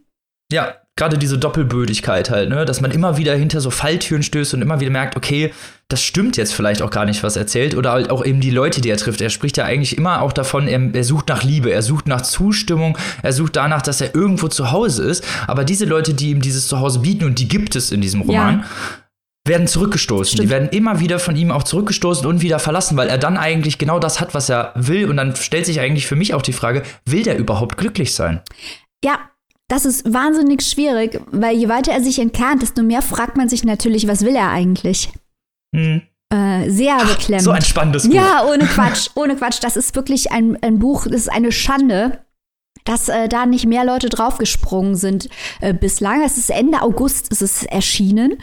Ja, 0.52 0.76
gerade 0.98 1.18
diese 1.18 1.38
Doppelbödigkeit 1.38 2.30
halt, 2.30 2.50
ne, 2.50 2.66
dass 2.66 2.82
man 2.82 2.92
immer 2.92 3.18
wieder 3.18 3.36
hinter 3.36 3.62
so 3.62 3.70
Falltüren 3.70 4.24
stößt 4.24 4.54
und 4.56 4.62
immer 4.62 4.80
wieder 4.80 4.92
merkt, 4.92 5.16
okay, 5.16 5.54
das 5.90 6.04
stimmt 6.04 6.36
jetzt 6.36 6.54
vielleicht 6.54 6.82
auch 6.82 6.90
gar 6.90 7.06
nicht, 7.06 7.24
was 7.24 7.38
er 7.38 7.44
erzählt. 7.44 7.76
Oder 7.76 7.92
halt 7.92 8.10
auch 8.10 8.26
eben 8.26 8.42
die 8.42 8.50
Leute, 8.50 8.82
die 8.82 8.90
er 8.90 8.98
trifft. 8.98 9.22
Er 9.22 9.30
spricht 9.30 9.56
ja 9.56 9.64
eigentlich 9.64 9.98
immer 9.98 10.22
auch 10.22 10.34
davon, 10.34 10.68
er, 10.68 10.94
er, 10.94 11.04
sucht 11.06 11.30
nach 11.30 11.44
Liebe, 11.44 11.72
er 11.72 11.82
sucht 11.82 12.08
nach 12.08 12.22
Zustimmung, 12.22 12.98
er 13.22 13.32
sucht 13.32 13.56
danach, 13.56 13.82
dass 13.82 14.02
er 14.02 14.14
irgendwo 14.14 14.50
zu 14.50 14.72
Hause 14.72 15.04
ist. 15.04 15.24
Aber 15.48 15.64
diese 15.64 15.86
Leute, 15.86 16.14
die 16.14 16.32
ihm 16.32 16.42
dieses 16.42 16.68
Zuhause 16.68 17.00
bieten, 17.00 17.24
und 17.24 17.40
die 17.40 17.48
gibt 17.48 17.76
es 17.78 17.92
in 17.92 18.02
diesem 18.02 18.22
Roman, 18.22 18.60
ja. 18.60 18.66
werden 19.48 19.68
zurückgestoßen. 19.68 20.34
Stimmt. 20.34 20.44
Die 20.44 20.50
werden 20.50 20.70
immer 20.70 21.00
wieder 21.00 21.20
von 21.20 21.38
ihm 21.38 21.52
auch 21.52 21.64
zurückgestoßen 21.64 22.26
und 22.26 22.42
wieder 22.42 22.60
verlassen, 22.60 22.98
weil 22.98 23.08
er 23.08 23.18
dann 23.18 23.38
eigentlich 23.38 23.78
genau 23.78 24.00
das 24.00 24.20
hat, 24.20 24.34
was 24.34 24.50
er 24.50 24.74
will. 24.76 25.10
Und 25.10 25.16
dann 25.16 25.38
stellt 25.38 25.66
sich 25.66 25.80
eigentlich 25.80 26.06
für 26.06 26.18
mich 26.18 26.34
auch 26.34 26.42
die 26.42 26.54
Frage, 26.54 26.84
will 27.06 27.24
der 27.24 27.38
überhaupt 27.38 27.78
glücklich 27.78 28.14
sein? 28.14 28.42
Ja, 29.06 29.20
das 29.68 29.86
ist 29.86 30.12
wahnsinnig 30.12 30.62
schwierig, 30.62 31.22
weil 31.32 31.58
je 31.58 31.68
weiter 31.68 31.92
er 31.92 32.02
sich 32.02 32.20
entkernt, 32.20 32.62
desto 32.62 32.84
mehr 32.84 33.02
fragt 33.02 33.36
man 33.36 33.50
sich 33.50 33.64
natürlich, 33.64 34.08
was 34.08 34.24
will 34.24 34.36
er 34.36 34.50
eigentlich? 34.50 35.10
Hm. 35.76 36.02
Äh, 36.30 36.70
sehr 36.70 36.98
Ach, 37.00 37.16
beklemmend. 37.16 37.44
So 37.44 37.52
ein 37.52 37.62
spannendes 37.62 38.08
Buch. 38.08 38.14
Ja, 38.14 38.46
ohne 38.46 38.66
Quatsch, 38.66 39.10
ohne 39.16 39.36
Quatsch. 39.36 39.60
Das 39.62 39.78
ist 39.78 39.96
wirklich 39.96 40.32
ein, 40.32 40.58
ein 40.62 40.80
Buch, 40.80 41.06
das 41.06 41.22
ist 41.22 41.32
eine 41.32 41.52
Schande, 41.52 42.20
dass 42.86 43.10
äh, 43.10 43.28
da 43.28 43.46
nicht 43.46 43.66
mehr 43.66 43.84
Leute 43.84 44.08
draufgesprungen 44.08 44.96
sind 44.96 45.30
äh, 45.60 45.74
bislang. 45.74 46.24
Es 46.24 46.38
ist 46.38 46.50
Ende 46.50 46.82
August 46.82 47.30
ist 47.30 47.42
es 47.42 47.64
erschienen. 47.64 48.38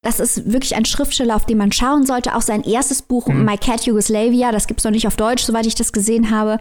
Das 0.00 0.20
ist 0.20 0.50
wirklich 0.50 0.76
ein 0.76 0.86
Schriftsteller, 0.86 1.36
auf 1.36 1.44
den 1.44 1.58
man 1.58 1.72
schauen 1.72 2.06
sollte. 2.06 2.34
Auch 2.34 2.42
sein 2.42 2.62
erstes 2.62 3.02
Buch, 3.02 3.26
hm. 3.26 3.44
My 3.44 3.58
Cat 3.58 3.84
Yugoslavia, 3.84 4.50
das 4.52 4.66
gibt 4.66 4.80
es 4.80 4.84
noch 4.84 4.92
nicht 4.92 5.06
auf 5.06 5.16
Deutsch, 5.16 5.42
soweit 5.42 5.66
ich 5.66 5.74
das 5.74 5.92
gesehen 5.92 6.30
habe, 6.30 6.58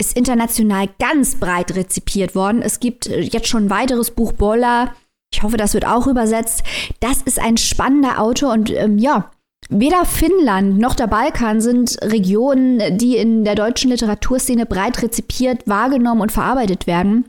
ist 0.00 0.16
international 0.16 0.88
ganz 0.98 1.36
breit 1.36 1.74
rezipiert 1.76 2.34
worden. 2.34 2.62
Es 2.62 2.80
gibt 2.80 3.06
äh, 3.06 3.20
jetzt 3.20 3.48
schon 3.48 3.66
ein 3.66 3.70
weiteres 3.70 4.10
Buch, 4.10 4.32
Bolla. 4.32 4.94
Ich 5.32 5.42
hoffe, 5.42 5.56
das 5.56 5.74
wird 5.74 5.86
auch 5.86 6.06
übersetzt. 6.06 6.64
Das 6.98 7.22
ist 7.22 7.38
ein 7.38 7.56
spannender 7.56 8.20
Autor 8.20 8.52
und 8.52 8.70
ähm, 8.70 8.98
ja, 8.98 9.30
Weder 9.68 10.04
Finnland 10.04 10.78
noch 10.78 10.94
der 10.94 11.06
Balkan 11.06 11.60
sind 11.60 11.98
Regionen, 12.02 12.98
die 12.98 13.16
in 13.16 13.44
der 13.44 13.54
deutschen 13.54 13.90
Literaturszene 13.90 14.66
breit 14.66 15.00
rezipiert, 15.02 15.68
wahrgenommen 15.68 16.22
und 16.22 16.32
verarbeitet 16.32 16.86
werden. 16.86 17.28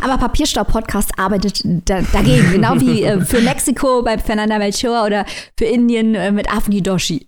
Aber 0.00 0.16
Papierstau-Podcast 0.18 1.18
arbeitet 1.18 1.62
da, 1.64 2.02
dagegen, 2.12 2.52
genau 2.52 2.80
wie 2.80 3.02
äh, 3.02 3.20
für 3.20 3.40
Mexiko 3.42 4.02
bei 4.02 4.18
Fernanda 4.18 4.58
Melchor 4.58 5.04
oder 5.04 5.26
für 5.58 5.64
Indien 5.64 6.14
äh, 6.14 6.30
mit 6.30 6.50
Avni 6.50 6.82
Doshi. 6.82 7.26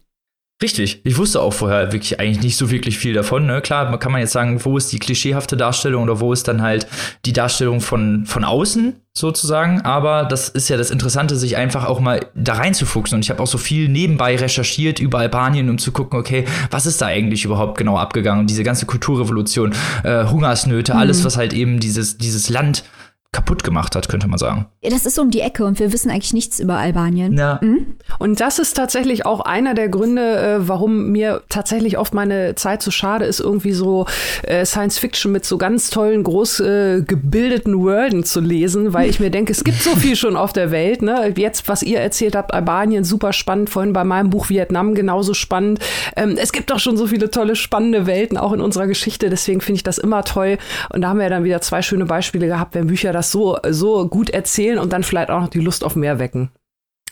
Richtig. 0.61 1.03
Ich 1.05 1.17
wusste 1.17 1.41
auch 1.41 1.53
vorher 1.53 1.93
wirklich 1.93 2.19
eigentlich 2.19 2.43
nicht 2.43 2.57
so 2.57 2.69
wirklich 2.69 2.99
viel 2.99 3.15
davon. 3.15 3.47
Ne? 3.47 3.61
Klar, 3.61 3.91
man 3.91 4.01
kann 4.01 4.11
man 4.11 4.21
jetzt 4.21 4.33
sagen, 4.33 4.65
wo 4.65 4.77
ist 4.77 4.91
die 4.91 4.99
klischeehafte 4.99 5.57
Darstellung 5.57 6.03
oder 6.03 6.19
wo 6.19 6.33
ist 6.33 6.49
dann 6.49 6.63
halt 6.63 6.89
die 7.25 7.33
Darstellung 7.33 7.81
von, 7.81 8.27
von 8.27 8.43
außen 8.43 8.97
sozusagen. 9.13 9.83
Aber 9.83 10.25
das 10.25 10.49
ist 10.49 10.69
ja 10.69 10.77
das 10.77 10.91
Interessante, 10.91 11.37
sich 11.37 11.57
einfach 11.57 11.85
auch 11.85 12.01
mal 12.01 12.27
da 12.35 12.55
reinzufuchsen. 12.55 13.17
Und 13.17 13.25
ich 13.25 13.31
habe 13.31 13.41
auch 13.41 13.47
so 13.47 13.57
viel 13.57 13.89
nebenbei 13.89 14.35
recherchiert 14.35 14.99
über 14.99 15.21
Albanien, 15.21 15.71
um 15.71 15.79
zu 15.79 15.93
gucken, 15.93 16.19
okay, 16.19 16.45
was 16.73 16.87
ist 16.87 17.01
da 17.01 17.07
eigentlich 17.07 17.45
überhaupt 17.45 17.79
genau 17.79 17.97
abgegangen? 17.97 18.41
Und 18.41 18.51
diese 18.51 18.65
ganze 18.65 18.85
Kulturrevolution, 18.85 19.73
äh, 20.03 20.25
Hungersnöte, 20.25 20.95
mhm. 20.95 20.99
alles, 20.99 21.25
was 21.25 21.37
halt 21.37 21.53
eben 21.53 21.79
dieses, 21.79 22.19
dieses 22.19 22.49
Land 22.49 22.83
kaputt 23.31 23.63
gemacht 23.63 23.95
hat, 23.95 24.09
könnte 24.09 24.27
man 24.27 24.39
sagen. 24.39 24.67
Ja, 24.83 24.89
das 24.89 25.05
ist 25.05 25.17
so 25.17 25.23
um 25.23 25.31
die 25.31 25.41
Ecke 25.41 25.67
und 25.67 25.79
wir 25.79 25.93
wissen 25.93 26.11
eigentlich 26.11 26.33
nichts 26.33 26.61
über 26.61 26.79
Albanien. 26.79 27.37
Ja. 27.37 27.59
Mhm. 27.61 27.99
Und 28.19 28.41
das 28.41 28.59
ist 28.59 28.75
tatsächlich 28.75 29.27
auch 29.27 29.41
einer 29.41 29.75
der 29.75 29.91
Gründe, 29.91 30.39
äh, 30.39 30.69
warum 30.69 31.11
mir 31.11 31.43
tatsächlich 31.51 31.99
oft 31.99 32.15
meine 32.15 32.55
Zeit 32.55 32.83
so 32.83 32.91
schade 32.91 33.27
ist, 33.27 33.41
irgendwie 33.41 33.73
so 33.73 34.07
äh, 34.45 34.65
Science 34.65 34.99
Fiction 34.99 35.31
mit 35.31 35.45
so 35.45 35.59
ganz 35.59 35.91
tollen, 35.91 36.25
groß 36.25 36.61
äh, 36.61 37.03
gebildeten 37.03 37.79
Worlden 37.79 38.25
zu 38.25 38.41
lesen, 38.41 38.95
weil 38.95 39.11
ich 39.11 39.21
mir 39.21 39.31
denke, 39.31 39.53
es 39.53 39.63
gibt 39.63 39.83
so 39.83 39.95
viel 39.95 40.17
schon 40.17 40.35
auf 40.35 40.55
der 40.55 40.71
Welt. 40.71 41.03
Ne? 41.03 41.35
Jetzt, 41.37 41.69
was 41.69 41.83
ihr 41.83 42.01
erzählt 42.01 42.35
habt, 42.35 42.55
Albanien, 42.55 43.05
super 43.05 43.35
spannend, 43.35 43.69
vorhin 43.69 43.93
bei 43.93 44.05
meinem 44.05 44.31
Buch 44.31 44.49
Vietnam 44.49 44.95
genauso 44.95 45.35
spannend. 45.35 45.81
Ähm, 46.17 46.39
es 46.41 46.51
gibt 46.51 46.71
doch 46.71 46.79
schon 46.79 46.97
so 46.97 47.07
viele 47.09 47.31
tolle, 47.31 47.57
spannende 47.57 48.07
Welten, 48.07 48.39
auch 48.39 48.55
in 48.55 48.63
unserer 48.63 48.87
Geschichte. 48.87 49.29
Deswegen 49.29 49.61
finde 49.61 49.77
ich 49.77 49.83
das 49.83 49.99
immer 49.99 50.25
toll. 50.25 50.57
Und 50.95 51.03
da 51.03 51.09
haben 51.09 51.19
wir 51.19 51.25
ja 51.25 51.31
dann 51.31 51.45
wieder 51.45 51.61
zwei 51.61 51.83
schöne 51.83 52.07
Beispiele 52.07 52.47
gehabt, 52.47 52.75
wenn 52.75 52.87
Bücher 52.87 53.13
das 53.19 53.31
so, 53.31 53.59
so 53.69 54.09
gut 54.09 54.31
erzählen 54.31 54.79
und 54.79 54.93
dann 54.93 55.03
vielleicht 55.03 55.31
auch 55.31 55.41
noch 55.41 55.49
die 55.49 55.61
Lust 55.61 55.85
auf 55.85 55.97
mehr 55.97 56.19
wecken. 56.19 56.51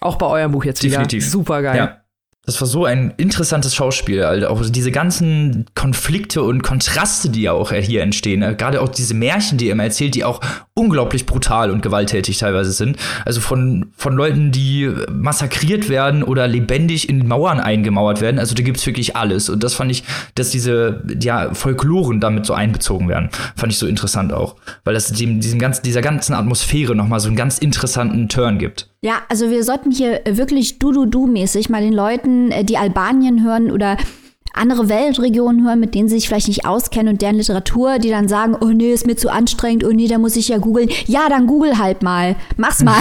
Auch 0.00 0.16
bei 0.16 0.26
eurem 0.26 0.52
Buch 0.52 0.64
jetzt 0.64 0.82
Definitiv. 0.82 1.22
wieder. 1.22 1.30
Super 1.30 1.62
geil. 1.62 1.76
Ja. 1.76 2.00
Das 2.44 2.60
war 2.60 2.68
so 2.68 2.84
ein 2.84 3.12
interessantes 3.16 3.74
Schauspiel, 3.74 4.22
also 4.22 4.46
auch 4.46 4.62
diese 4.64 4.92
ganzen 4.92 5.66
Konflikte 5.74 6.42
und 6.42 6.62
Kontraste, 6.62 7.28
die 7.28 7.42
ja 7.42 7.52
auch 7.52 7.72
hier 7.72 8.02
entstehen. 8.02 8.40
Ne? 8.40 8.54
Gerade 8.54 8.80
auch 8.80 8.88
diese 8.88 9.14
Märchen, 9.14 9.58
die 9.58 9.66
er 9.68 9.72
immer 9.72 9.82
erzählt, 9.82 10.14
die 10.14 10.22
auch 10.22 10.40
unglaublich 10.78 11.24
brutal 11.24 11.70
und 11.70 11.80
gewalttätig 11.80 12.36
teilweise 12.38 12.70
sind. 12.70 12.98
Also 13.24 13.40
von, 13.40 13.86
von 13.96 14.14
Leuten, 14.14 14.52
die 14.52 14.92
massakriert 15.10 15.88
werden 15.88 16.22
oder 16.22 16.46
lebendig 16.46 17.08
in 17.08 17.26
Mauern 17.26 17.60
eingemauert 17.60 18.20
werden. 18.20 18.38
Also 18.38 18.54
da 18.54 18.62
gibt's 18.62 18.86
wirklich 18.86 19.16
alles. 19.16 19.48
Und 19.48 19.64
das 19.64 19.72
fand 19.72 19.90
ich, 19.90 20.04
dass 20.34 20.50
diese 20.50 21.02
ja, 21.18 21.54
Folkloren 21.54 22.20
damit 22.20 22.44
so 22.44 22.52
einbezogen 22.52 23.08
werden. 23.08 23.30
Fand 23.56 23.72
ich 23.72 23.78
so 23.78 23.86
interessant 23.86 24.34
auch. 24.34 24.56
Weil 24.84 24.92
das 24.92 25.10
dem, 25.10 25.40
diesem 25.40 25.58
ganzen, 25.58 25.82
dieser 25.82 26.02
ganzen 26.02 26.34
Atmosphäre 26.34 26.94
nochmal 26.94 27.20
so 27.20 27.28
einen 27.28 27.36
ganz 27.36 27.56
interessanten 27.56 28.28
Turn 28.28 28.58
gibt. 28.58 28.90
Ja, 29.00 29.22
also 29.30 29.50
wir 29.50 29.64
sollten 29.64 29.90
hier 29.90 30.20
wirklich 30.28 30.78
du-du-du-mäßig 30.78 31.70
mal 31.70 31.80
den 31.80 31.94
Leuten, 31.94 32.50
äh, 32.50 32.64
die 32.64 32.76
Albanien 32.76 33.42
hören 33.42 33.70
oder 33.70 33.96
andere 34.56 34.88
Weltregionen 34.88 35.64
hören, 35.66 35.80
mit 35.80 35.94
denen 35.94 36.08
sie 36.08 36.16
sich 36.16 36.28
vielleicht 36.28 36.48
nicht 36.48 36.66
auskennen 36.66 37.12
und 37.14 37.22
deren 37.22 37.36
Literatur, 37.36 37.98
die 37.98 38.10
dann 38.10 38.28
sagen, 38.28 38.56
oh 38.60 38.66
nee, 38.66 38.92
ist 38.92 39.06
mir 39.06 39.16
zu 39.16 39.30
anstrengend, 39.30 39.84
oh 39.84 39.90
nee, 39.92 40.08
da 40.08 40.18
muss 40.18 40.36
ich 40.36 40.48
ja 40.48 40.58
googeln. 40.58 40.90
Ja, 41.06 41.28
dann 41.28 41.46
google 41.46 41.78
halt 41.78 42.02
mal. 42.02 42.36
Mach's 42.56 42.82
mal. 42.82 43.00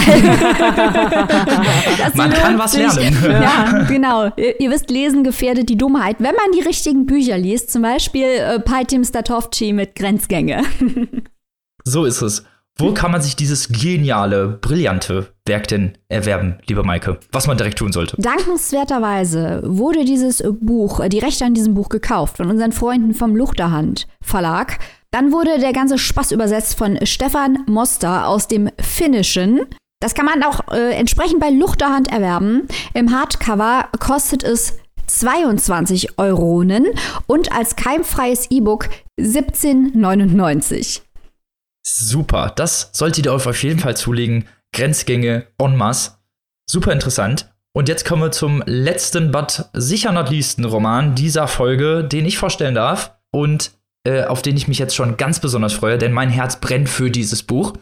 man 2.14 2.30
kann 2.30 2.58
was 2.58 2.76
lernen. 2.76 3.16
Ja, 3.22 3.84
genau. 3.88 4.30
Ihr, 4.36 4.60
ihr, 4.60 4.70
wisst, 4.70 4.90
lesen 4.90 5.24
gefährdet 5.24 5.68
die 5.68 5.76
Dummheit. 5.76 6.16
Wenn 6.18 6.34
man 6.34 6.52
die 6.54 6.60
richtigen 6.60 7.06
Bücher 7.06 7.38
liest, 7.38 7.72
zum 7.72 7.82
Beispiel 7.82 8.24
äh, 8.24 8.60
Paitim 8.60 9.04
Statovci 9.04 9.72
mit 9.72 9.94
Grenzgänge. 9.94 10.62
so 11.84 12.04
ist 12.04 12.22
es. 12.22 12.44
Wo 12.78 12.92
kann 12.92 13.10
man 13.10 13.22
sich 13.22 13.36
dieses 13.36 13.68
geniale, 13.68 14.58
brillante 14.60 15.32
Werk 15.46 15.66
denn 15.68 15.96
erwerben, 16.10 16.58
lieber 16.68 16.84
Maike? 16.84 17.18
Was 17.32 17.46
man 17.46 17.56
direkt 17.56 17.78
tun 17.78 17.90
sollte? 17.90 18.20
Dankenswerterweise 18.20 19.62
wurde 19.64 20.04
dieses 20.04 20.42
Buch, 20.60 21.00
äh, 21.00 21.08
die 21.08 21.18
Rechte 21.18 21.46
an 21.46 21.54
diesem 21.54 21.72
Buch 21.72 21.88
gekauft 21.88 22.36
von 22.36 22.50
unseren 22.50 22.72
Freunden 22.72 23.14
vom 23.14 23.34
Luchterhand 23.34 24.06
Verlag. 24.20 24.78
Dann 25.10 25.32
wurde 25.32 25.58
der 25.58 25.72
ganze 25.72 25.96
Spaß 25.96 26.32
übersetzt 26.32 26.76
von 26.76 26.98
Stefan 27.06 27.60
Moster 27.66 28.28
aus 28.28 28.46
dem 28.46 28.68
Finnischen. 28.78 29.62
Das 30.00 30.14
kann 30.14 30.26
man 30.26 30.42
auch 30.42 30.60
äh, 30.70 30.92
entsprechend 30.92 31.40
bei 31.40 31.48
Luchterhand 31.48 32.12
erwerben. 32.12 32.68
Im 32.92 33.18
Hardcover 33.18 33.88
kostet 33.98 34.44
es 34.44 34.76
22 35.06 36.18
Euronen 36.18 36.84
und 37.26 37.52
als 37.52 37.76
keimfreies 37.76 38.50
E-Book 38.50 38.90
17,99. 39.18 41.05
Super, 41.88 42.52
das 42.56 42.90
solltet 42.92 43.26
ihr 43.26 43.32
euch 43.32 43.46
auf 43.46 43.62
jeden 43.62 43.78
Fall 43.78 43.96
zulegen. 43.96 44.48
Grenzgänge 44.72 45.46
en 45.58 45.76
masse. 45.76 46.12
Super 46.68 46.92
interessant. 46.92 47.54
Und 47.72 47.88
jetzt 47.88 48.04
kommen 48.04 48.22
wir 48.22 48.32
zum 48.32 48.62
letzten, 48.66 49.30
but 49.30 49.66
sicher 49.72 50.10
not 50.10 50.30
leasten 50.30 50.64
Roman 50.64 51.14
dieser 51.14 51.46
Folge, 51.46 52.02
den 52.02 52.24
ich 52.24 52.38
vorstellen 52.38 52.74
darf 52.74 53.12
und 53.30 53.70
äh, 54.04 54.24
auf 54.24 54.42
den 54.42 54.56
ich 54.56 54.66
mich 54.66 54.78
jetzt 54.78 54.96
schon 54.96 55.16
ganz 55.16 55.38
besonders 55.38 55.74
freue, 55.74 55.96
denn 55.96 56.12
mein 56.12 56.30
Herz 56.30 56.56
brennt 56.56 56.88
für 56.88 57.10
dieses 57.10 57.44
Buch. 57.44 57.74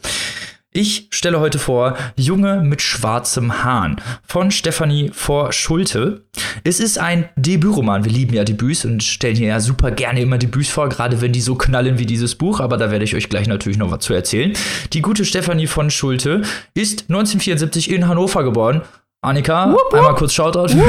Ich 0.77 1.07
stelle 1.11 1.39
heute 1.39 1.61
vor 1.61 1.97
Junge 2.17 2.61
mit 2.61 2.83
schwarzem 2.83 3.63
Hahn 3.63 4.01
von 4.27 4.51
Stefanie 4.51 5.13
vor 5.15 5.53
Schulte. 5.53 6.25
Es 6.65 6.81
ist 6.81 6.99
ein 6.99 7.29
Debütroman. 7.37 8.05
Wir 8.05 8.11
lieben 8.11 8.35
ja 8.35 8.43
Debüts 8.43 8.85
und 8.85 9.05
stellen 9.05 9.37
hier 9.37 9.47
ja 9.47 9.61
super 9.61 9.93
gerne 9.93 10.21
immer 10.21 10.37
Debüts 10.37 10.71
vor, 10.71 10.89
gerade 10.89 11.21
wenn 11.21 11.31
die 11.31 11.43
so 11.43 11.55
knallen 11.55 12.01
wie 12.01 12.07
dieses 12.07 12.35
Buch. 12.35 12.59
Aber 12.59 12.77
da 12.77 12.91
werde 12.91 13.05
ich 13.05 13.15
euch 13.15 13.29
gleich 13.29 13.47
natürlich 13.47 13.79
noch 13.79 13.93
was 13.93 14.01
zu 14.01 14.15
erzählen. 14.15 14.53
Die 14.93 15.01
gute 15.01 15.25
Stefanie 15.25 15.69
von 15.69 15.93
Schulte 15.93 16.43
ist 16.75 17.03
1974 17.03 17.93
in 17.93 18.09
Hannover 18.09 18.43
geboren. 18.43 18.83
Annika, 19.21 19.71
wupp, 19.71 19.79
wupp. 19.79 19.95
einmal 19.95 20.17
kurz 20.17 20.35
Shoutout. 20.35 20.75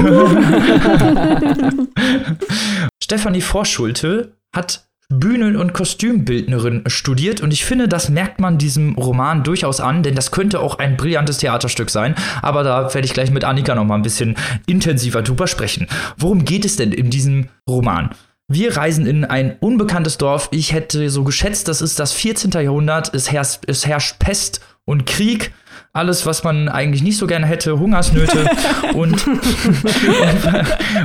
Stefanie 3.04 3.42
Vorschulte 3.42 4.32
hat 4.52 4.88
Bühnen- 5.10 5.56
und 5.56 5.74
Kostümbildnerin 5.74 6.84
studiert 6.88 7.42
und 7.42 7.54
ich 7.54 7.64
finde, 7.64 7.88
das 7.88 8.10
merkt 8.10 8.40
man 8.40 8.58
diesem 8.58 8.96
Roman 8.96 9.44
durchaus 9.44 9.80
an, 9.80 10.02
denn 10.02 10.16
das 10.16 10.32
könnte 10.32 10.60
auch 10.60 10.80
ein 10.80 10.98
brillantes 10.98 11.38
Theaterstück 11.38 11.90
sein, 11.90 12.16
aber 12.42 12.64
da 12.64 12.94
werde 12.94 13.06
ich 13.06 13.14
gleich 13.14 13.32
mit 13.32 13.44
Annika 13.44 13.76
noch 13.76 13.86
mal 13.86 13.96
ein 13.96 14.02
bisschen 14.02 14.36
intensiver 14.66 15.22
drüber 15.22 15.48
sprechen. 15.48 15.88
Worum 16.18 16.44
geht 16.44 16.66
es 16.66 16.76
denn 16.76 16.92
in 16.92 17.10
diesem 17.10 17.50
Roman? 17.70 18.10
Wir 18.48 18.78
reisen 18.78 19.08
in 19.08 19.26
ein 19.26 19.58
unbekanntes 19.60 20.18
Dorf. 20.18 20.50
Ich 20.52 20.72
hätte 20.72 21.10
so 21.10 21.24
geschätzt, 21.24 21.68
das 21.68 21.82
ist 21.82 22.00
das 22.00 22.14
14. 22.14 22.52
Jahrhundert. 22.52 23.12
Es 23.14 23.32
herrscht, 23.32 23.62
es 23.66 23.88
herrscht 23.88 24.20
Pest 24.20 24.62
und 24.86 25.08
Krieg 25.08 25.52
alles, 25.94 26.26
was 26.26 26.44
man 26.44 26.68
eigentlich 26.68 27.02
nicht 27.02 27.18
so 27.18 27.26
gerne 27.26 27.46
hätte, 27.46 27.80
Hungersnöte 27.80 28.50
und, 28.94 29.26
und, 29.28 29.44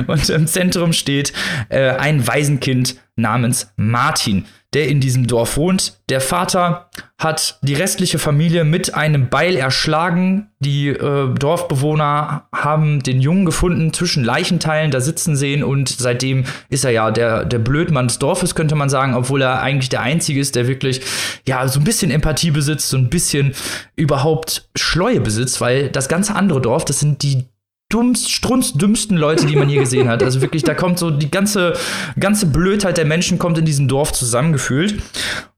und, 0.07 0.29
im 0.29 0.47
Zentrum 0.47 0.91
steht 0.91 1.31
äh, 1.69 1.91
ein 1.91 2.27
Waisenkind 2.27 2.97
namens 3.21 3.71
Martin 3.77 4.45
der 4.73 4.87
in 4.87 5.01
diesem 5.01 5.27
Dorf 5.27 5.57
wohnt. 5.57 5.99
Der 6.07 6.21
Vater 6.21 6.89
hat 7.17 7.59
die 7.61 7.73
restliche 7.73 8.19
Familie 8.19 8.63
mit 8.63 8.93
einem 8.93 9.29
Beil 9.29 9.57
erschlagen. 9.57 10.49
Die 10.59 10.87
äh, 10.87 11.33
Dorfbewohner 11.33 12.47
haben 12.55 13.03
den 13.03 13.19
Jungen 13.19 13.45
gefunden 13.45 13.93
zwischen 13.93 14.23
Leichenteilen 14.23 14.91
da 14.91 15.01
sitzen 15.01 15.35
sehen 15.35 15.63
und 15.63 15.89
seitdem 15.89 16.45
ist 16.69 16.85
er 16.85 16.91
ja 16.91 17.11
der, 17.11 17.43
der 17.43 17.59
Blödmann 17.59 18.07
des 18.07 18.19
Dorfes, 18.19 18.55
könnte 18.55 18.75
man 18.75 18.89
sagen, 18.89 19.13
obwohl 19.13 19.41
er 19.41 19.61
eigentlich 19.61 19.89
der 19.89 20.01
Einzige 20.01 20.39
ist, 20.39 20.55
der 20.55 20.67
wirklich 20.67 21.01
ja 21.45 21.67
so 21.67 21.79
ein 21.79 21.83
bisschen 21.83 22.09
Empathie 22.09 22.51
besitzt, 22.51 22.89
so 22.89 22.97
ein 22.97 23.09
bisschen 23.09 23.53
überhaupt 23.97 24.69
Schleue 24.77 25.19
besitzt, 25.19 25.59
weil 25.59 25.89
das 25.89 26.07
ganze 26.07 26.35
andere 26.35 26.61
Dorf, 26.61 26.85
das 26.85 27.01
sind 27.01 27.23
die 27.23 27.45
dummst, 27.93 28.31
strunzdümmsten 28.31 29.17
Leute, 29.17 29.45
die 29.45 29.55
man 29.55 29.69
je 29.69 29.79
gesehen 29.79 30.07
hat. 30.07 30.23
Also 30.23 30.41
wirklich, 30.41 30.63
da 30.63 30.73
kommt 30.73 30.99
so 30.99 31.11
die 31.11 31.29
ganze, 31.29 31.73
ganze 32.19 32.47
Blödheit 32.47 32.97
der 32.97 33.05
Menschen 33.05 33.39
kommt 33.39 33.57
in 33.57 33.65
diesem 33.65 33.87
Dorf 33.87 34.13
zusammengefühlt. 34.13 35.01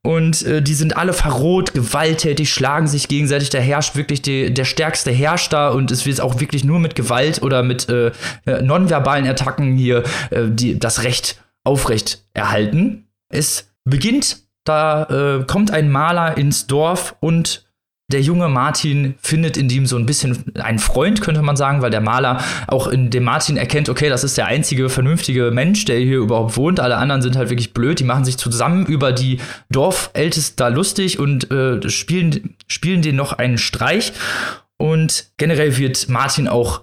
Und 0.05 0.43
äh, 0.43 0.61
die 0.61 0.73
sind 0.73 0.97
alle 0.97 1.13
verroht, 1.13 1.73
gewalttätig, 1.73 2.53
schlagen 2.53 2.88
sich 2.88 3.07
gegenseitig. 3.07 3.49
Da 3.49 3.59
herrscht 3.59 3.95
wirklich 3.95 4.21
die, 4.21 4.53
der 4.53 4.65
stärkste 4.65 5.11
Herrscht 5.11 5.53
da 5.53 5.69
und 5.69 5.91
es 5.91 6.05
wird 6.05 6.19
auch 6.19 6.41
wirklich 6.41 6.65
nur 6.65 6.79
mit 6.79 6.95
Gewalt 6.95 7.41
oder 7.41 7.63
mit 7.63 7.88
äh, 7.88 8.11
äh, 8.45 8.61
nonverbalen 8.61 9.25
Attacken 9.25 9.77
hier 9.77 10.03
äh, 10.29 10.43
die, 10.49 10.77
das 10.77 11.03
Recht 11.03 11.41
aufrecht 11.63 12.25
erhalten. 12.34 13.07
Es 13.29 13.71
beginnt, 13.86 14.43
da 14.65 15.03
äh, 15.39 15.45
kommt 15.45 15.71
ein 15.71 15.89
Maler 15.89 16.38
ins 16.38 16.67
Dorf 16.67 17.15
und 17.21 17.65
der 18.12 18.22
junge 18.22 18.49
Martin 18.49 19.16
findet 19.22 19.58
in 19.58 19.70
ihm 19.70 19.86
so 19.86 19.97
ein 19.97 20.06
bisschen 20.06 20.54
einen 20.56 20.80
Freund, 20.80 21.22
könnte 21.22 21.41
man 21.41 21.56
sagen, 21.56 21.82
weil 21.82 21.89
der 21.89 22.01
Maler 22.01 22.43
auch 22.68 22.88
in 22.88 23.10
dem 23.10 23.24
Martin 23.24 23.58
erkennt, 23.58 23.89
okay, 23.89 24.10
das 24.10 24.24
ist 24.24 24.38
der 24.38 24.45
einzige 24.45 24.89
vernünftige 24.89 25.51
Mensch, 25.51 25.86
der 25.86 25.99
hier 25.99 26.18
überhaupt 26.18 26.58
wohnt. 26.58 26.80
Alle 26.80 26.97
anderen 26.97 27.22
sind 27.22 27.36
halt 27.36 27.49
wirklich 27.49 27.74
blöd. 27.74 27.99
Die 27.99 28.04
machen 28.04 28.26
sich 28.26 28.38
zusammen 28.38 28.86
über 28.86 29.12
die 29.12 29.39
Dorfälteste 29.70 30.56
da 30.58 30.68
lustig 30.68 31.18
und 31.18 31.49
äh, 31.49 31.89
spielen, 31.89 32.56
spielen 32.68 33.01
denen 33.01 33.18
noch 33.18 33.34
einen 33.34 33.58
Streich. 33.58 34.14
Und 34.78 35.32
generell 35.38 35.78
wird 35.78 36.10
Martin 36.10 36.47
auch 36.47 36.82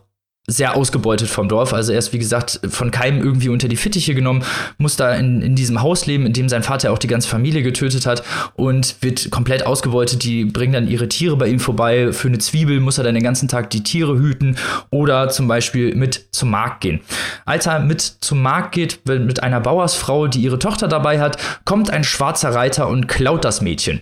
sehr 0.50 0.76
ausgebeutet 0.76 1.28
vom 1.28 1.48
Dorf. 1.48 1.72
Also 1.72 1.92
er 1.92 1.98
ist, 1.98 2.12
wie 2.12 2.18
gesagt, 2.18 2.60
von 2.68 2.90
keinem 2.90 3.22
irgendwie 3.22 3.48
unter 3.48 3.68
die 3.68 3.76
Fittiche 3.76 4.14
genommen, 4.14 4.44
muss 4.78 4.96
da 4.96 5.14
in, 5.14 5.42
in 5.42 5.54
diesem 5.54 5.82
Haus 5.82 6.06
leben, 6.06 6.26
in 6.26 6.32
dem 6.32 6.48
sein 6.48 6.62
Vater 6.62 6.92
auch 6.92 6.98
die 6.98 7.06
ganze 7.06 7.28
Familie 7.28 7.62
getötet 7.62 8.06
hat 8.06 8.22
und 8.54 8.96
wird 9.00 9.30
komplett 9.30 9.66
ausgebeutet. 9.66 10.24
Die 10.24 10.44
bringen 10.44 10.72
dann 10.72 10.88
ihre 10.88 11.08
Tiere 11.08 11.36
bei 11.36 11.48
ihm 11.48 11.60
vorbei. 11.60 12.12
Für 12.12 12.28
eine 12.28 12.38
Zwiebel 12.38 12.80
muss 12.80 12.98
er 12.98 13.04
dann 13.04 13.14
den 13.14 13.22
ganzen 13.22 13.48
Tag 13.48 13.70
die 13.70 13.82
Tiere 13.82 14.18
hüten 14.18 14.56
oder 14.90 15.28
zum 15.28 15.48
Beispiel 15.48 15.94
mit 15.94 16.28
zum 16.32 16.50
Markt 16.50 16.80
gehen. 16.80 17.00
Als 17.44 17.66
er 17.66 17.80
mit 17.80 18.00
zum 18.00 18.42
Markt 18.42 18.72
geht, 18.72 19.00
mit 19.06 19.42
einer 19.42 19.60
Bauersfrau, 19.60 20.26
die 20.26 20.40
ihre 20.40 20.58
Tochter 20.58 20.88
dabei 20.88 21.20
hat, 21.20 21.38
kommt 21.64 21.90
ein 21.90 22.04
schwarzer 22.04 22.54
Reiter 22.54 22.88
und 22.88 23.06
klaut 23.06 23.44
das 23.44 23.60
Mädchen. 23.60 24.00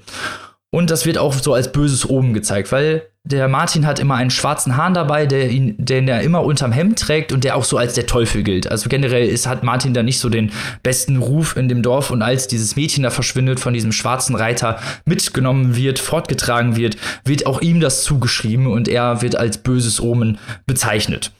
Und 0.70 0.90
das 0.90 1.06
wird 1.06 1.16
auch 1.16 1.32
so 1.32 1.54
als 1.54 1.72
böses 1.72 2.08
Omen 2.08 2.34
gezeigt, 2.34 2.72
weil 2.72 3.08
der 3.30 3.46
Martin 3.46 3.86
hat 3.86 3.98
immer 3.98 4.14
einen 4.14 4.30
schwarzen 4.30 4.76
Hahn 4.76 4.94
dabei, 4.94 5.26
der 5.26 5.50
ihn, 5.50 5.74
den 5.78 6.08
er 6.08 6.22
immer 6.22 6.42
unterm 6.42 6.72
Hemd 6.72 6.98
trägt 6.98 7.30
und 7.30 7.44
der 7.44 7.56
auch 7.56 7.64
so 7.64 7.76
als 7.76 7.92
der 7.92 8.06
Teufel 8.06 8.42
gilt. 8.42 8.70
Also 8.70 8.88
generell 8.88 9.28
ist, 9.28 9.46
hat 9.46 9.62
Martin 9.62 9.92
da 9.92 10.02
nicht 10.02 10.18
so 10.18 10.30
den 10.30 10.50
besten 10.82 11.18
Ruf 11.18 11.56
in 11.56 11.68
dem 11.68 11.82
Dorf 11.82 12.10
und 12.10 12.22
als 12.22 12.48
dieses 12.48 12.74
Mädchen 12.74 13.02
da 13.02 13.10
verschwindet, 13.10 13.60
von 13.60 13.74
diesem 13.74 13.92
schwarzen 13.92 14.34
Reiter 14.34 14.80
mitgenommen 15.04 15.76
wird, 15.76 15.98
fortgetragen 15.98 16.76
wird, 16.76 16.96
wird 17.24 17.44
auch 17.46 17.60
ihm 17.60 17.80
das 17.80 18.02
zugeschrieben 18.02 18.66
und 18.66 18.88
er 18.88 19.20
wird 19.20 19.36
als 19.36 19.58
böses 19.58 20.00
Omen 20.00 20.38
bezeichnet. 20.66 21.32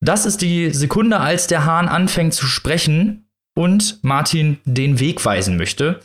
Das 0.00 0.24
ist 0.24 0.40
die 0.40 0.70
Sekunde, 0.70 1.18
als 1.18 1.48
der 1.48 1.64
Hahn 1.64 1.88
anfängt 1.88 2.34
zu 2.34 2.46
sprechen 2.46 3.26
und 3.56 3.98
Martin 4.02 4.58
den 4.64 5.00
Weg 5.00 5.24
weisen 5.24 5.56
möchte 5.56 6.00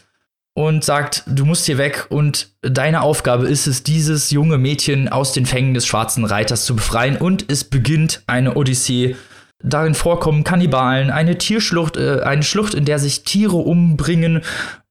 und 0.58 0.84
sagt, 0.84 1.22
du 1.28 1.45
musst 1.45 1.68
hier 1.68 1.78
weg. 1.78 2.08
Und 2.10 2.49
deine 2.64 3.01
Aufgabe 3.01 3.47
ist 3.47 3.68
es, 3.68 3.84
dieses 3.84 4.32
junge 4.32 4.58
Mädchen 4.58 5.08
aus 5.08 5.32
den 5.32 5.45
Fängen 5.45 5.76
des 5.76 5.86
schwarzen 5.86 6.26
Reiters 6.26 6.66
zu 6.66 6.76
befreien. 6.76 7.16
Und 7.16 7.45
es 7.47 7.64
beginnt 7.64 8.24
eine 8.26 8.55
Odyssee. 8.55 9.16
Darin 9.64 9.93
vorkommen 9.93 10.43
Kannibalen, 10.43 11.12
eine 11.12 11.38
Tierschlucht, 11.38 11.95
äh, 11.97 12.22
eine 12.22 12.41
Schlucht, 12.41 12.74
in 12.74 12.86
der 12.86 12.97
sich 12.97 13.24
Tiere 13.24 13.55
umbringen, 13.55 14.41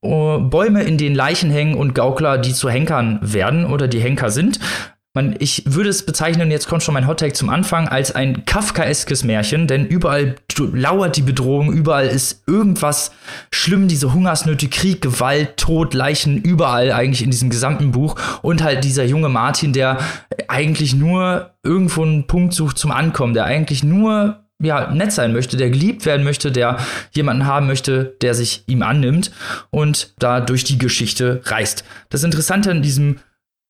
äh, 0.02 0.38
Bäume, 0.38 0.84
in 0.84 0.98
denen 0.98 1.16
Leichen 1.16 1.50
hängen 1.50 1.74
und 1.74 1.96
Gaukler, 1.96 2.38
die 2.38 2.52
zu 2.52 2.70
Henkern 2.70 3.18
werden 3.20 3.66
oder 3.66 3.88
die 3.88 4.00
Henker 4.00 4.30
sind 4.30 4.60
man, 5.16 5.34
ich 5.38 5.62
würde 5.66 5.88
es 5.88 6.04
bezeichnen, 6.04 6.50
jetzt 6.50 6.68
kommt 6.68 6.82
schon 6.82 6.92
mein 6.92 7.06
Hottake 7.06 7.32
zum 7.32 7.48
Anfang, 7.48 7.88
als 7.88 8.14
ein 8.14 8.44
kafkaeskes 8.44 9.24
Märchen, 9.24 9.66
denn 9.66 9.86
überall 9.86 10.36
lauert 10.58 11.16
die 11.16 11.22
Bedrohung, 11.22 11.72
überall 11.72 12.06
ist 12.06 12.42
irgendwas 12.46 13.12
schlimm, 13.50 13.88
diese 13.88 14.12
Hungersnöte, 14.12 14.68
Krieg, 14.68 15.00
Gewalt, 15.00 15.56
Tod, 15.56 15.94
Leichen, 15.94 16.36
überall 16.36 16.92
eigentlich 16.92 17.22
in 17.22 17.30
diesem 17.30 17.48
gesamten 17.48 17.92
Buch 17.92 18.16
und 18.42 18.62
halt 18.62 18.84
dieser 18.84 19.04
junge 19.04 19.30
Martin, 19.30 19.72
der 19.72 19.98
eigentlich 20.48 20.94
nur 20.94 21.50
irgendwo 21.62 22.02
einen 22.02 22.26
Punkt 22.26 22.52
sucht 22.52 22.76
zum 22.76 22.92
Ankommen, 22.92 23.32
der 23.32 23.46
eigentlich 23.46 23.82
nur 23.82 24.42
ja, 24.58 24.90
nett 24.90 25.12
sein 25.12 25.32
möchte, 25.32 25.56
der 25.56 25.70
geliebt 25.70 26.06
werden 26.06 26.24
möchte, 26.24 26.52
der 26.52 26.78
jemanden 27.12 27.46
haben 27.46 27.66
möchte, 27.66 28.16
der 28.22 28.34
sich 28.34 28.64
ihm 28.66 28.82
annimmt 28.82 29.30
und 29.70 30.14
da 30.18 30.40
durch 30.40 30.64
die 30.64 30.78
Geschichte 30.78 31.40
reist. 31.44 31.84
Das 32.10 32.22
Interessante 32.22 32.70
an 32.70 32.82
diesem 32.82 33.16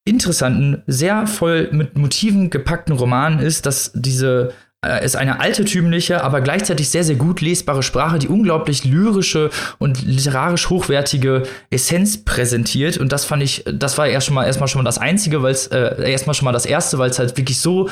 interessanten, 0.07 0.82
sehr 0.86 1.26
voll 1.26 1.68
mit 1.72 1.98
Motiven 1.98 2.48
gepackten 2.48 2.94
Roman 2.94 3.40
ist, 3.40 3.66
dass 3.66 3.90
diese 3.94 4.52
äh, 4.86 5.04
ist 5.04 5.16
eine 5.16 5.40
altertümliche, 5.40 6.22
aber 6.22 6.40
gleichzeitig 6.40 6.88
sehr, 6.88 7.02
sehr 7.02 7.16
gut 7.16 7.40
lesbare 7.40 7.82
Sprache, 7.82 8.18
die 8.18 8.28
unglaublich 8.28 8.84
lyrische 8.84 9.50
und 9.78 10.02
literarisch 10.02 10.70
hochwertige 10.70 11.42
Essenz 11.70 12.24
präsentiert. 12.24 12.98
Und 12.98 13.12
das 13.12 13.24
fand 13.24 13.42
ich, 13.42 13.64
das 13.70 13.98
war 13.98 14.07
erst 14.07 14.26
schon 14.26 14.34
mal, 14.34 14.46
erstmal 14.46 14.68
schon 14.68 14.82
mal 14.82 14.88
das 14.88 14.98
Einzige, 14.98 15.42
weil 15.42 15.52
es, 15.52 15.66
äh, 15.66 16.11
erstmal 16.11 16.34
schon 16.34 16.44
mal 16.44 16.52
das 16.52 16.66
Erste, 16.66 16.98
weil 16.98 17.11
es 17.11 17.18
halt 17.18 17.36
wirklich 17.36 17.61
so, 17.61 17.88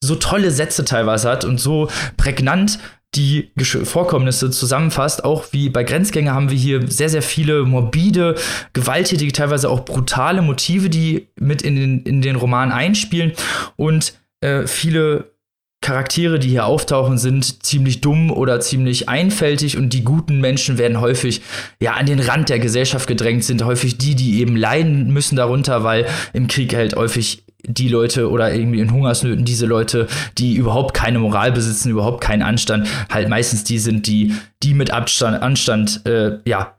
so 0.00 0.14
tolle 0.14 0.50
Sätze 0.50 0.84
teilweise 0.84 1.28
hat 1.28 1.44
und 1.44 1.58
so 1.58 1.88
prägnant 2.16 2.78
die 3.14 3.50
Vorkommnisse 3.56 4.50
zusammenfasst. 4.50 5.24
Auch 5.24 5.46
wie 5.52 5.70
bei 5.70 5.82
Grenzgänger 5.82 6.34
haben 6.34 6.50
wir 6.50 6.58
hier 6.58 6.90
sehr, 6.90 7.08
sehr 7.08 7.22
viele 7.22 7.64
morbide, 7.64 8.34
gewalttätige, 8.74 9.32
teilweise 9.32 9.70
auch 9.70 9.84
brutale 9.84 10.42
Motive, 10.42 10.90
die 10.90 11.28
mit 11.40 11.62
in 11.62 11.76
den, 11.76 12.02
in 12.02 12.22
den 12.22 12.36
Roman 12.36 12.70
einspielen. 12.70 13.32
Und 13.76 14.14
äh, 14.40 14.66
viele 14.66 15.32
Charaktere, 15.80 16.40
die 16.40 16.48
hier 16.48 16.66
auftauchen, 16.66 17.18
sind 17.18 17.64
ziemlich 17.64 18.00
dumm 18.00 18.32
oder 18.32 18.60
ziemlich 18.60 19.08
einfältig 19.08 19.76
und 19.76 19.92
die 19.92 20.02
guten 20.02 20.40
Menschen 20.40 20.76
werden 20.76 21.00
häufig 21.00 21.40
ja 21.80 21.92
an 21.92 22.06
den 22.06 22.18
Rand 22.18 22.48
der 22.48 22.58
Gesellschaft 22.58 23.06
gedrängt, 23.06 23.44
sind 23.44 23.64
häufig 23.64 23.96
die, 23.96 24.16
die 24.16 24.40
eben 24.40 24.56
leiden 24.56 25.12
müssen 25.12 25.36
darunter, 25.36 25.84
weil 25.84 26.06
im 26.32 26.48
Krieg 26.48 26.74
halt 26.74 26.96
häufig 26.96 27.44
die 27.64 27.88
Leute 27.88 28.30
oder 28.30 28.54
irgendwie 28.54 28.80
in 28.80 28.92
Hungersnöten 28.92 29.44
diese 29.44 29.66
Leute, 29.66 30.06
die 30.38 30.54
überhaupt 30.54 30.94
keine 30.94 31.18
Moral 31.18 31.52
besitzen, 31.52 31.90
überhaupt 31.90 32.20
keinen 32.20 32.42
Anstand, 32.42 32.88
halt 33.10 33.28
meistens 33.28 33.64
die 33.64 33.78
sind, 33.78 34.06
die 34.06 34.34
die 34.62 34.74
mit 34.74 34.92
Abstand, 34.92 35.42
Anstand 35.42 36.06
äh, 36.06 36.38
ja 36.44 36.74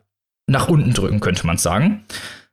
nach 0.48 0.68
unten 0.68 0.94
drücken, 0.94 1.20
könnte 1.20 1.46
man 1.46 1.58
sagen. 1.58 2.04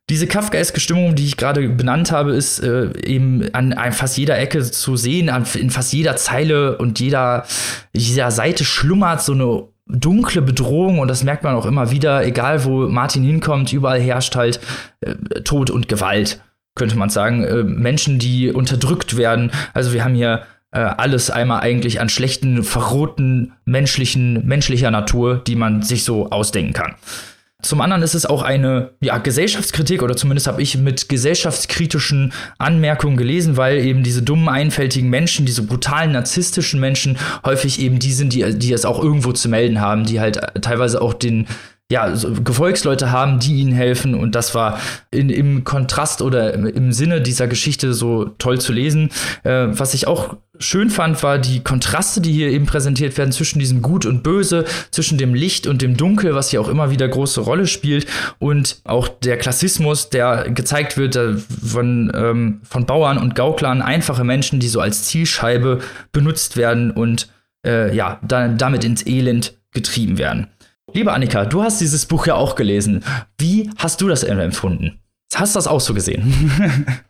Diese 0.08 0.28
Kafkaeske 0.28 0.78
Stimmung, 0.78 1.16
die 1.16 1.24
ich 1.24 1.36
gerade 1.36 1.68
benannt 1.68 2.12
habe, 2.12 2.32
ist 2.32 2.60
äh, 2.60 2.92
eben 3.04 3.52
an, 3.54 3.72
an, 3.72 3.92
fast 3.92 4.16
jeder 4.16 4.38
Ecke 4.38 4.62
zu 4.62 4.96
sehen, 4.96 5.28
an, 5.28 5.44
in 5.54 5.70
fast 5.70 5.92
jeder 5.92 6.16
Zeile 6.16 6.78
und 6.78 7.00
jeder, 7.00 7.44
jeder 7.92 8.30
Seite 8.30 8.64
schlummert 8.64 9.22
so 9.22 9.32
eine 9.32 9.64
dunkle 9.88 10.42
Bedrohung 10.42 11.00
und 11.00 11.08
das 11.08 11.24
merkt 11.24 11.42
man 11.42 11.54
auch 11.54 11.66
immer 11.66 11.90
wieder, 11.90 12.24
egal 12.24 12.64
wo 12.64 12.88
Martin 12.88 13.24
hinkommt, 13.24 13.72
überall 13.72 14.00
herrscht 14.00 14.36
halt 14.36 14.60
äh, 15.00 15.14
Tod 15.42 15.70
und 15.70 15.88
Gewalt 15.88 16.40
könnte 16.76 16.96
man 16.96 17.10
sagen, 17.10 17.42
äh, 17.42 17.64
Menschen, 17.64 18.20
die 18.20 18.52
unterdrückt 18.52 19.16
werden. 19.16 19.50
Also 19.74 19.92
wir 19.92 20.04
haben 20.04 20.14
hier 20.14 20.42
äh, 20.70 20.78
alles 20.78 21.30
einmal 21.30 21.60
eigentlich 21.60 22.00
an 22.00 22.08
schlechten, 22.08 22.62
verrohten 22.62 23.54
menschlichen, 23.64 24.46
menschlicher 24.46 24.90
Natur, 24.90 25.42
die 25.44 25.56
man 25.56 25.82
sich 25.82 26.04
so 26.04 26.30
ausdenken 26.30 26.72
kann. 26.72 26.94
Zum 27.62 27.80
anderen 27.80 28.02
ist 28.02 28.14
es 28.14 28.26
auch 28.26 28.42
eine 28.42 28.90
ja, 29.00 29.16
Gesellschaftskritik 29.18 30.02
oder 30.02 30.14
zumindest 30.14 30.46
habe 30.46 30.60
ich 30.60 30.76
mit 30.76 31.08
gesellschaftskritischen 31.08 32.32
Anmerkungen 32.58 33.16
gelesen, 33.16 33.56
weil 33.56 33.78
eben 33.78 34.02
diese 34.02 34.22
dummen, 34.22 34.48
einfältigen 34.48 35.08
Menschen, 35.08 35.46
diese 35.46 35.62
brutalen, 35.62 36.12
narzisstischen 36.12 36.78
Menschen 36.78 37.16
häufig 37.44 37.80
eben 37.80 37.98
die 37.98 38.12
sind, 38.12 38.34
die, 38.34 38.58
die 38.58 38.72
es 38.72 38.84
auch 38.84 39.02
irgendwo 39.02 39.32
zu 39.32 39.48
melden 39.48 39.80
haben, 39.80 40.04
die 40.04 40.20
halt 40.20 40.38
teilweise 40.60 41.00
auch 41.00 41.14
den 41.14 41.46
ja, 41.90 42.16
so 42.16 42.32
Gefolgsleute 42.32 43.12
haben, 43.12 43.38
die 43.38 43.60
ihnen 43.60 43.72
helfen. 43.72 44.14
Und 44.14 44.34
das 44.34 44.56
war 44.56 44.80
in, 45.12 45.30
im 45.30 45.62
Kontrast 45.62 46.20
oder 46.20 46.52
im 46.52 46.92
Sinne 46.92 47.20
dieser 47.20 47.46
Geschichte 47.46 47.94
so 47.94 48.24
toll 48.38 48.60
zu 48.60 48.72
lesen. 48.72 49.10
Äh, 49.44 49.68
was 49.68 49.94
ich 49.94 50.08
auch 50.08 50.36
schön 50.58 50.90
fand, 50.90 51.22
war 51.22 51.38
die 51.38 51.62
Kontraste, 51.62 52.20
die 52.20 52.32
hier 52.32 52.48
eben 52.48 52.66
präsentiert 52.66 53.16
werden 53.16 53.30
zwischen 53.30 53.60
diesem 53.60 53.82
Gut 53.82 54.04
und 54.04 54.24
Böse, 54.24 54.64
zwischen 54.90 55.16
dem 55.16 55.32
Licht 55.32 55.68
und 55.68 55.80
dem 55.80 55.96
Dunkel, 55.96 56.34
was 56.34 56.50
hier 56.50 56.60
auch 56.60 56.68
immer 56.68 56.90
wieder 56.90 57.06
große 57.06 57.40
Rolle 57.40 57.68
spielt. 57.68 58.06
Und 58.40 58.80
auch 58.82 59.06
der 59.06 59.38
Klassismus, 59.38 60.10
der 60.10 60.50
gezeigt 60.50 60.96
wird 60.96 61.14
äh, 61.14 61.34
von, 61.34 62.10
ähm, 62.16 62.60
von 62.64 62.86
Bauern 62.86 63.16
und 63.16 63.36
Gauklern, 63.36 63.80
einfache 63.80 64.24
Menschen, 64.24 64.58
die 64.58 64.68
so 64.68 64.80
als 64.80 65.04
Zielscheibe 65.04 65.78
benutzt 66.10 66.56
werden 66.56 66.90
und 66.90 67.28
äh, 67.64 67.94
ja, 67.94 68.18
dann 68.26 68.58
damit 68.58 68.82
ins 68.82 69.06
Elend 69.06 69.56
getrieben 69.72 70.18
werden. 70.18 70.48
Liebe 70.92 71.12
Annika, 71.12 71.44
du 71.44 71.62
hast 71.62 71.80
dieses 71.80 72.06
Buch 72.06 72.26
ja 72.26 72.36
auch 72.36 72.54
gelesen. 72.54 73.02
Wie 73.38 73.70
hast 73.76 74.00
du 74.00 74.08
das 74.08 74.22
empfunden? 74.22 75.00
Hast 75.34 75.54
du 75.54 75.58
das 75.58 75.66
auch 75.66 75.80
so 75.80 75.94
gesehen? 75.94 76.52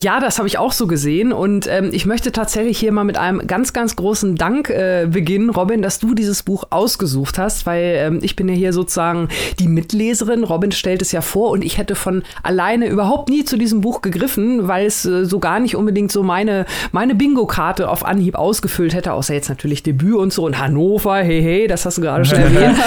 Ja, 0.00 0.20
das 0.20 0.38
habe 0.38 0.46
ich 0.46 0.58
auch 0.58 0.70
so 0.70 0.86
gesehen 0.86 1.32
und 1.32 1.66
ähm, 1.66 1.88
ich 1.90 2.06
möchte 2.06 2.30
tatsächlich 2.30 2.78
hier 2.78 2.92
mal 2.92 3.02
mit 3.02 3.18
einem 3.18 3.48
ganz, 3.48 3.72
ganz 3.72 3.96
großen 3.96 4.36
Dank 4.36 4.70
äh, 4.70 5.08
beginnen, 5.10 5.50
Robin, 5.50 5.82
dass 5.82 5.98
du 5.98 6.14
dieses 6.14 6.44
Buch 6.44 6.68
ausgesucht 6.70 7.36
hast, 7.36 7.66
weil 7.66 7.96
ähm, 7.96 8.20
ich 8.22 8.36
bin 8.36 8.48
ja 8.48 8.54
hier 8.54 8.72
sozusagen 8.72 9.28
die 9.58 9.66
Mitleserin. 9.66 10.44
Robin 10.44 10.70
stellt 10.70 11.02
es 11.02 11.10
ja 11.10 11.20
vor 11.20 11.50
und 11.50 11.64
ich 11.64 11.78
hätte 11.78 11.96
von 11.96 12.22
alleine 12.44 12.86
überhaupt 12.86 13.28
nie 13.28 13.44
zu 13.44 13.56
diesem 13.56 13.80
Buch 13.80 14.00
gegriffen, 14.00 14.68
weil 14.68 14.86
es 14.86 15.04
äh, 15.04 15.24
so 15.24 15.40
gar 15.40 15.58
nicht 15.58 15.74
unbedingt 15.74 16.12
so 16.12 16.22
meine, 16.22 16.64
meine 16.92 17.16
Bingo-Karte 17.16 17.88
auf 17.88 18.04
Anhieb 18.04 18.36
ausgefüllt 18.36 18.94
hätte, 18.94 19.14
außer 19.14 19.34
jetzt 19.34 19.48
natürlich 19.48 19.82
Debüt 19.82 20.14
und 20.14 20.32
so 20.32 20.46
und 20.46 20.60
Hannover, 20.60 21.16
hey, 21.16 21.42
hey, 21.42 21.66
das 21.66 21.84
hast 21.84 21.98
du 21.98 22.02
gerade 22.02 22.24
schon 22.24 22.38
erwähnt. 22.38 22.78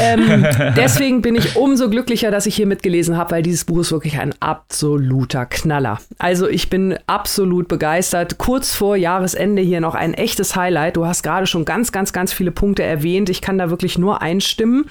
ähm, 0.00 0.44
deswegen 0.76 1.22
bin 1.22 1.36
ich 1.36 1.54
umso 1.54 1.88
glücklicher, 1.88 2.32
dass 2.32 2.46
ich 2.46 2.56
hier 2.56 2.66
mitgelesen 2.66 3.16
habe, 3.16 3.30
weil 3.30 3.42
dieses 3.44 3.64
Buch 3.64 3.78
ist 3.78 3.92
wirklich 3.92 4.18
ein 4.18 4.34
absoluter 4.40 5.46
Knaller. 5.46 6.00
Also 6.18 6.47
ich 6.48 6.70
bin 6.70 6.98
absolut 7.06 7.68
begeistert. 7.68 8.38
Kurz 8.38 8.74
vor 8.74 8.96
Jahresende 8.96 9.62
hier 9.62 9.80
noch 9.80 9.94
ein 9.94 10.14
echtes 10.14 10.56
Highlight. 10.56 10.96
Du 10.96 11.06
hast 11.06 11.22
gerade 11.22 11.46
schon 11.46 11.64
ganz, 11.64 11.92
ganz, 11.92 12.12
ganz 12.12 12.32
viele 12.32 12.50
Punkte 12.50 12.82
erwähnt. 12.82 13.28
Ich 13.30 13.40
kann 13.40 13.58
da 13.58 13.70
wirklich 13.70 13.98
nur 13.98 14.22
einstimmen. 14.22 14.86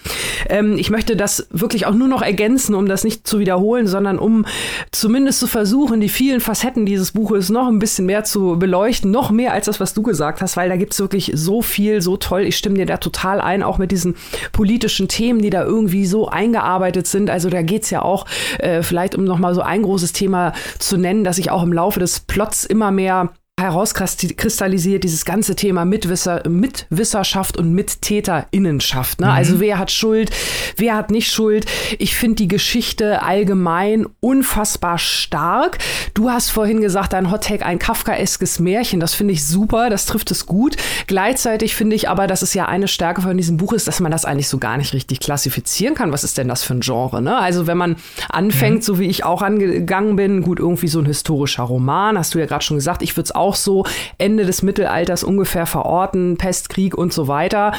Ähm, 0.50 0.78
ich 0.78 0.90
möchte 0.90 1.16
das 1.16 1.48
wirklich 1.52 1.86
auch 1.86 1.94
nur 1.94 2.08
noch 2.08 2.22
ergänzen, 2.22 2.76
um 2.76 2.88
das 2.88 3.04
nicht 3.04 3.28
zu 3.28 3.40
wiederholen, 3.40 3.88
sondern 3.88 4.20
um 4.20 4.46
zumindest 4.92 5.40
zu 5.40 5.48
versuchen, 5.48 6.00
die 6.00 6.10
vielen 6.10 6.40
Facetten 6.40 6.86
dieses 6.86 7.12
Buches 7.12 7.50
noch 7.50 7.68
ein 7.68 7.80
bisschen 7.80 8.06
mehr 8.06 8.24
zu 8.24 8.58
beleuchten. 8.58 9.12
Noch 9.12 9.32
mehr 9.32 9.54
als 9.54 9.66
das, 9.66 9.80
was 9.80 9.94
du 9.94 10.02
gesagt 10.04 10.42
hast, 10.42 10.58
weil 10.58 10.70
da 10.70 10.78
gibt 10.78 10.94
es 10.94 11.00
wirklich 11.00 11.32
so 11.34 11.62
viel, 11.62 12.02
so 12.02 12.18
toll. 12.18 12.42
Ich 12.42 12.58
stimme 12.58 12.76
dir 12.76 12.86
da 12.86 12.98
total 12.98 13.42
ein, 13.42 13.64
auch 13.64 13.78
mit 13.78 13.92
diesen 13.92 14.16
politischen 14.52 15.08
Themen, 15.08 15.42
die 15.42 15.50
da 15.50 15.64
irgendwie 15.64 16.06
so 16.06 16.28
eingearbeitet 16.28 17.08
sind. 17.08 17.30
Also 17.30 17.50
da 17.50 17.62
geht 17.62 17.84
es 17.84 17.90
ja 17.90 18.02
auch 18.02 18.26
äh, 18.60 18.84
vielleicht, 18.84 19.16
um 19.16 19.24
nochmal 19.24 19.54
so 19.54 19.62
ein 19.62 19.84
großes 19.84 20.14
Thema 20.14 20.54
zu 20.80 20.98
nennen, 20.98 21.24
dass 21.24 21.38
ich 21.38 21.47
auch 21.50 21.64
im 21.64 21.74
Laufe 21.74 22.00
des 22.00 22.20
Plots 22.22 22.66
immer 22.66 22.92
mehr 22.92 23.34
herauskristallisiert 23.60 25.04
dieses 25.04 25.26
ganze 25.26 25.56
Thema 25.56 25.84
Mitwisser, 25.84 26.48
Mitwisserschaft 26.48 27.58
und 27.58 27.74
Mittäterinnenschaft. 27.74 29.20
Ne? 29.20 29.32
Also 29.32 29.56
mhm. 29.56 29.58
Also 29.58 29.62
wer 29.62 29.80
hat 29.80 29.92
Schuld, 29.92 30.32
wer 30.76 30.96
hat 30.96 31.10
nicht 31.10 31.32
Schuld. 31.32 31.66
Ich 32.00 32.16
finde 32.16 32.36
die 32.36 32.50
Geschichte 32.50 33.24
allgemein 33.24 34.06
unfassbar 34.20 34.98
stark. 34.98 35.78
Du 36.14 36.30
hast 36.30 36.50
vorhin 36.50 36.82
gesagt, 36.82 37.14
ein 37.14 37.32
Hottake, 37.32 37.66
ein 37.66 37.80
Kafkaeskes 37.80 38.60
Märchen. 38.60 39.00
Das 39.00 39.14
finde 39.14 39.34
ich 39.34 39.46
super, 39.46 39.90
das 39.90 40.06
trifft 40.06 40.32
es 40.32 40.46
gut. 40.46 40.76
Gleichzeitig 41.08 41.76
finde 41.76 41.96
ich 41.96 42.10
aber, 42.10 42.28
dass 42.28 42.42
es 42.42 42.54
ja 42.54 42.66
eine 42.66 42.90
Stärke 42.90 43.22
von 43.22 43.38
diesem 43.38 43.56
Buch 43.56 43.72
ist, 43.72 43.88
dass 43.88 44.02
man 44.02 44.12
das 44.12 44.26
eigentlich 44.26 44.50
so 44.50 44.58
gar 44.58 44.78
nicht 44.78 44.94
richtig 44.94 45.22
klassifizieren 45.22 45.96
kann. 45.96 46.12
Was 46.12 46.26
ist 46.26 46.38
denn 46.38 46.50
das 46.50 46.64
für 46.64 46.74
ein 46.74 46.82
Genre? 46.82 47.22
Ne? 47.22 47.38
Also 47.38 47.68
wenn 47.68 47.78
man 47.78 47.96
anfängt, 48.28 48.80
mhm. 48.80 48.82
so 48.82 49.00
wie 49.00 49.08
ich 49.08 49.24
auch 49.24 49.42
angegangen 49.42 50.18
bin, 50.18 50.42
gut, 50.42 50.60
irgendwie 50.60 50.90
so 50.90 51.00
ein 51.00 51.06
historischer 51.06 51.64
Roman, 51.64 52.18
hast 52.18 52.36
du 52.36 52.40
ja 52.40 52.48
gerade 52.48 52.66
schon 52.66 52.76
gesagt, 52.76 53.02
ich 53.02 53.16
würde 53.16 53.26
es 53.28 53.36
auch 53.36 53.47
auch 53.48 53.56
so 53.56 53.86
Ende 54.18 54.46
des 54.46 54.62
Mittelalters 54.62 55.24
ungefähr 55.24 55.66
verorten, 55.66 56.38
Pest, 56.38 56.70
Krieg 56.70 56.98
und 56.98 57.14
so 57.14 57.28
weiter. 57.28 57.72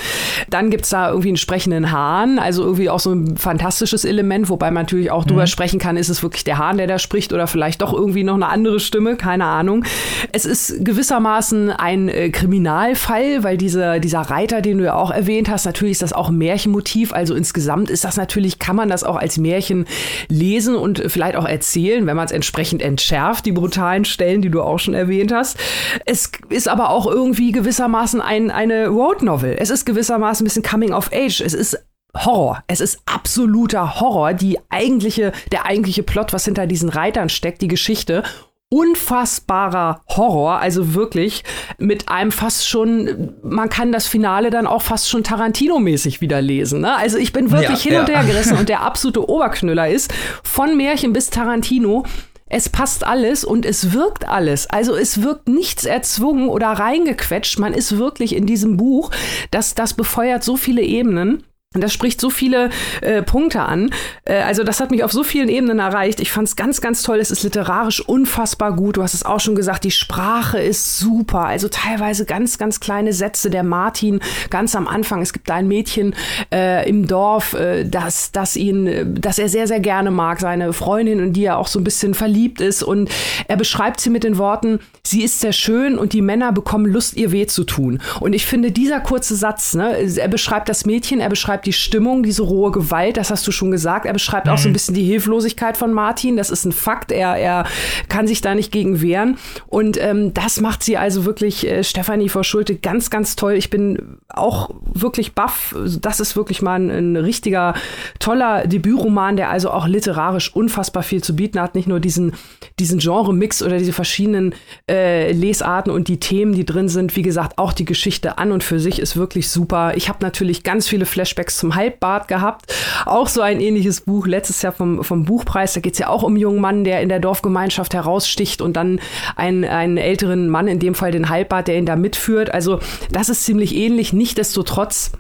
Dann 0.49 0.71
gibt 0.71 0.85
es 0.85 0.91
da 0.91 1.11
irgendwie 1.11 1.29
einen 1.29 1.37
sprechenden 1.37 1.91
Hahn, 1.93 2.39
also 2.39 2.63
irgendwie 2.63 2.89
auch 2.89 3.01
so 3.01 3.13
ein 3.13 3.37
fantastisches 3.37 4.05
Element, 4.05 4.49
wobei 4.49 4.71
man 4.71 4.85
natürlich 4.85 5.11
auch 5.11 5.25
mhm. 5.25 5.29
drüber 5.29 5.47
sprechen 5.47 5.79
kann, 5.79 5.97
ist 5.97 6.09
es 6.09 6.23
wirklich 6.23 6.45
der 6.45 6.59
Hahn, 6.59 6.79
der 6.79 6.87
da 6.87 6.99
spricht 6.99 7.33
oder 7.33 7.47
vielleicht 7.47 7.83
doch 7.83 7.93
irgendwie 7.93 8.25
noch 8.25 8.35
eine 8.35 8.49
andere 8.49 8.81
Stimme, 8.81 9.17
keine 9.17 9.45
Ahnung. 9.45 9.85
Es 10.33 10.47
ist 10.47 10.85
gewissermaßen 10.85 11.71
ein 11.71 12.09
äh, 12.09 12.31
Kriminalfall, 12.31 13.45
weil 13.45 13.59
dieser, 13.59 14.01
dieser 14.01 14.21
Reiter, 14.21 14.63
den 14.63 14.79
du 14.79 14.85
ja 14.85 14.95
auch 14.95 15.11
erwähnt 15.11 15.51
hast, 15.51 15.67
natürlich 15.67 15.93
ist 15.93 16.03
das 16.03 16.13
auch 16.15 16.31
ein 16.31 16.39
Märchenmotiv, 16.39 17.13
also 17.13 17.35
insgesamt 17.35 17.91
ist 17.91 18.05
das 18.05 18.17
natürlich, 18.17 18.59
kann 18.59 18.77
man 18.77 18.89
das 18.89 19.05
auch 19.05 19.17
als 19.17 19.37
Märchen 19.37 19.87
lesen 20.29 20.75
und 20.75 21.03
vielleicht 21.09 21.37
auch 21.37 21.47
erzählen, 21.47 22.07
wenn 22.07 22.17
man 22.17 22.27
es 22.27 22.33
entsprechend 22.33 22.81
entschärft, 22.81 23.45
die 23.45 23.53
brutalen 23.53 24.05
Stellen, 24.05 24.41
die 24.41 24.51
du 24.51 24.63
auch 24.63 24.79
schon 24.79 24.95
erwähnt 24.95 25.33
hast. 25.33 25.58
Es 26.05 26.31
ist 26.49 26.69
aber 26.69 26.91
auch 26.91 27.07
irgendwie 27.07 27.53
gewissermaßen 27.53 28.21
ein, 28.21 28.51
eine 28.51 28.89
Road 28.89 29.23
Novel. 29.23 29.57
Es 29.59 29.71
ist 29.71 29.85
gewissermaßen 29.85 30.45
ein 30.45 30.49
bisschen 30.49 30.63
Coming 30.63 30.93
of 30.93 31.11
Age. 31.13 31.41
Es 31.41 31.55
ist 31.55 31.79
Horror. 32.17 32.63
Es 32.67 32.81
ist 32.81 33.01
absoluter 33.07 34.01
Horror. 34.01 34.35
Die 34.35 34.59
eigentliche, 34.71 35.33
der 35.53 35.67
eigentliche 35.67 36.03
Plot, 36.03 36.33
was 36.33 36.45
hinter 36.45 36.67
diesen 36.67 36.89
Reitern 36.89 37.29
steckt, 37.29 37.63
die 37.63 37.69
Geschichte 37.69 38.23
unfassbarer 38.71 40.03
Horror, 40.09 40.59
also 40.59 40.95
wirklich 40.95 41.43
mit 41.79 42.11
einem 42.11 42.31
fast 42.31 42.69
schon, 42.69 43.35
man 43.43 43.71
kann 43.71 43.93
das 43.93 44.07
Finale 44.07 44.51
dann 44.51 44.67
auch 44.67 44.83
fast 44.83 45.09
schon 45.09 45.23
Tarantino-mäßig 45.23 46.21
wieder 46.21 46.43
lesen. 46.43 46.83
Ne? 46.83 46.95
Also 46.95 47.17
ich 47.17 47.33
bin 47.33 47.51
wirklich 47.51 47.85
ja, 47.85 47.93
hin 47.93 48.01
und 48.01 48.11
her 48.11 48.25
gerissen 48.25 48.59
und 48.59 48.69
der 48.69 48.83
absolute 48.83 49.27
Oberknüller 49.27 49.89
ist, 49.89 50.13
von 50.43 50.77
Märchen 50.77 51.15
bis 51.15 51.31
Tarantino, 51.31 52.05
es 52.49 52.69
passt 52.69 53.05
alles 53.05 53.45
und 53.45 53.67
es 53.67 53.93
wirkt 53.93 54.27
alles. 54.27 54.69
Also 54.69 54.97
es 54.97 55.23
wirkt 55.23 55.49
nichts 55.49 55.85
erzwungen 55.85 56.49
oder 56.49 56.69
reingequetscht. 56.69 57.59
Man 57.59 57.75
ist 57.75 57.99
wirklich 57.99 58.35
in 58.35 58.47
diesem 58.47 58.77
Buch, 58.77 59.11
das, 59.51 59.75
das 59.75 59.95
befeuert 59.95 60.43
so 60.43 60.57
viele 60.57 60.83
Ebenen. 60.83 61.45
Das 61.75 61.93
spricht 61.93 62.19
so 62.19 62.31
viele 62.31 62.71
äh, 63.03 63.21
Punkte 63.21 63.61
an. 63.61 63.91
Äh, 64.25 64.37
also 64.37 64.65
das 64.65 64.81
hat 64.81 64.91
mich 64.91 65.05
auf 65.05 65.13
so 65.13 65.23
vielen 65.23 65.51
Ebenen 65.51 65.81
erreicht. 65.81 66.19
Ich 66.19 66.33
fand 66.33 66.49
es 66.49 66.57
ganz, 66.57 66.81
ganz 66.81 67.03
toll. 67.03 67.19
Es 67.19 67.31
ist 67.31 67.43
literarisch 67.43 68.01
unfassbar 68.01 68.75
gut. 68.75 68.97
Du 68.97 69.03
hast 69.03 69.13
es 69.13 69.23
auch 69.23 69.39
schon 69.39 69.55
gesagt, 69.55 69.85
die 69.85 69.91
Sprache 69.91 70.59
ist 70.59 70.99
super. 70.99 71.45
Also 71.45 71.69
teilweise 71.69 72.25
ganz, 72.25 72.57
ganz 72.57 72.81
kleine 72.81 73.13
Sätze. 73.13 73.51
Der 73.51 73.65
Martin 73.65 74.21
ganz 74.49 74.75
am 74.75 74.89
Anfang. 74.89 75.21
Es 75.21 75.35
gibt 75.35 75.51
da 75.51 75.57
ein 75.57 75.69
Mädchen 75.69 76.15
äh, 76.51 76.89
im 76.89 77.07
Dorf, 77.07 77.53
äh, 77.53 77.85
das, 77.85 78.33
das 78.33 78.57
ihn, 78.57 79.19
das 79.21 79.39
er 79.39 79.51
sehr, 79.51 79.67
sehr 79.67 79.81
gerne 79.81 80.11
mag. 80.11 80.41
Seine 80.41 80.73
Freundin, 80.73 81.19
in 81.19 81.33
die 81.35 81.45
er 81.45 81.59
auch 81.59 81.69
so 81.69 81.79
ein 81.81 81.85
bisschen 81.85 82.15
verliebt 82.15 82.63
ist. 82.63 82.83
Und 82.83 83.11
er 83.47 83.59
beschreibt 83.59 84.01
sie 84.01 84.09
mit 84.09 84.25
den 84.25 84.39
Worten, 84.39 84.81
sie 85.03 85.23
ist 85.23 85.41
sehr 85.41 85.53
schön 85.53 85.99
und 85.99 86.15
die 86.15 86.23
Männer 86.23 86.51
bekommen 86.51 86.87
Lust, 86.87 87.15
ihr 87.15 87.31
weh 87.31 87.47
zu 87.47 87.65
tun. 87.65 88.01
Und 88.21 88.33
ich 88.33 88.47
finde, 88.47 88.73
dieser 88.73 89.01
kurze 89.01 89.37
Satz, 89.37 89.75
ne, 89.75 89.99
er 90.17 90.29
beschreibt 90.29 90.71
das 90.71 90.87
Mädchen, 90.87 91.21
er 91.21 91.29
beschreibt 91.29 91.58
die 91.65 91.73
Stimmung, 91.73 92.23
diese 92.23 92.43
rohe 92.43 92.71
Gewalt, 92.71 93.17
das 93.17 93.31
hast 93.31 93.47
du 93.47 93.53
schon 93.53 93.71
gesagt. 93.71 94.07
Er 94.07 94.13
beschreibt 94.13 94.47
mhm. 94.47 94.53
auch 94.53 94.59
so 94.59 94.69
ein 94.69 94.73
mhm. 94.73 94.75
bisschen 94.75 94.95
die 94.95 95.05
Hilflosigkeit 95.05 95.77
von 95.77 95.93
Martin. 95.93 96.37
Das 96.37 96.51
ist 96.51 96.65
ein 96.65 96.73
Fakt. 96.73 97.13
Er, 97.13 97.37
er 97.37 97.65
kann 98.09 98.27
sich 98.27 98.41
da 98.41 98.55
nicht 98.55 98.73
gegen 98.73 99.01
wehren. 99.01 99.39
Und 99.67 100.01
ähm, 100.01 100.35
das 100.35 100.61
macht 100.61 100.83
sie 100.83 100.97
also 100.97 101.25
wirklich, 101.25 101.67
äh, 101.67 101.85
Stefanie 101.85 102.29
vor 102.29 102.45
Schulte, 102.45 102.77
ganz, 102.77 103.11
ganz 103.11 103.37
toll. 103.37 103.55
Ich 103.55 103.71
bin 103.71 104.19
auch 104.29 104.71
wirklich 104.93 105.35
baff. 105.35 105.75
Das 106.01 106.21
ist 106.21 106.37
wirklich 106.37 106.63
mal 106.63 106.81
ein, 106.81 106.91
ein 106.91 107.17
richtiger, 107.17 107.75
toller 108.19 108.67
Debütroman, 108.67 109.37
der 109.37 109.51
also 109.51 109.71
auch 109.71 109.87
literarisch 109.87 110.55
unfassbar 110.55 111.03
viel 111.03 111.23
zu 111.23 111.35
bieten 111.35 111.61
hat. 111.61 111.75
Nicht 111.75 111.89
nur 111.89 112.01
diesen, 112.01 112.33
diesen 112.79 112.99
Genre-Mix 112.99 113.63
oder 113.63 113.79
diese 113.79 113.93
verschiedenen 113.93 114.55
äh, 114.91 115.33
Lesarten 115.33 115.93
und 115.93 116.09
die 116.09 116.21
Themen, 116.21 116.53
die 116.53 116.65
drin 116.65 116.89
sind. 116.89 117.17
Wie 117.17 117.23
gesagt, 117.23 117.59
auch 117.59 117.73
die 117.73 117.85
Geschichte 117.85 118.39
an 118.39 118.53
und 118.53 118.63
für 118.63 118.81
sich 118.81 118.99
ist 118.99 119.17
wirklich 119.17 119.49
super. 119.49 119.93
Ich 119.97 120.09
habe 120.09 120.19
natürlich 120.23 120.63
ganz 120.63 120.89
viele 120.89 121.07
Flashbacks 121.07 121.48
Flashbacks 121.49 121.57
zum 121.57 121.75
Halbbart 121.75 122.29
gehabt. 122.29 122.73
Auch 123.07 123.29
so 123.29 123.41
ein 123.41 123.61
ähnliches 123.61 124.03
Buch, 124.03 124.27
letztes 124.27 124.63
Jahr 124.63 124.73
vom, 124.73 125.03
vom 125.03 125.25
Buchpreis. 125.25 125.73
Da 125.73 125.81
geht 125.81 125.95
es 125.95 125.99
ja 125.99 126.09
auch 126.09 126.23
um 126.23 126.33
einen 126.33 126.41
jungen 126.41 126.61
Mann, 126.61 126.85
der 126.85 127.01
in 127.01 127.09
der 127.09 127.21
Dorfgemeinschaft 127.21 127.95
heraussticht 127.95 128.61
und 128.61 128.77
dann 128.77 129.01
einen, 129.37 129.65
einen 129.65 129.97
älteren 129.97 130.49
Mann, 130.49 130.69
in 130.69 130.79
dem 130.79 130.95
Fall 130.95 131.11
den 131.11 131.29
Halbbart, 131.29 131.69
der 131.69 131.79
ihn 131.79 131.87
da 131.87 131.97
mitführt. 131.97 132.53
Also 132.53 132.81
das 133.11 133.29
ist 133.29 133.45
ziemlich 133.45 133.75
ähnlich. 133.75 134.13
Nichtsdestotrotz 134.13 135.13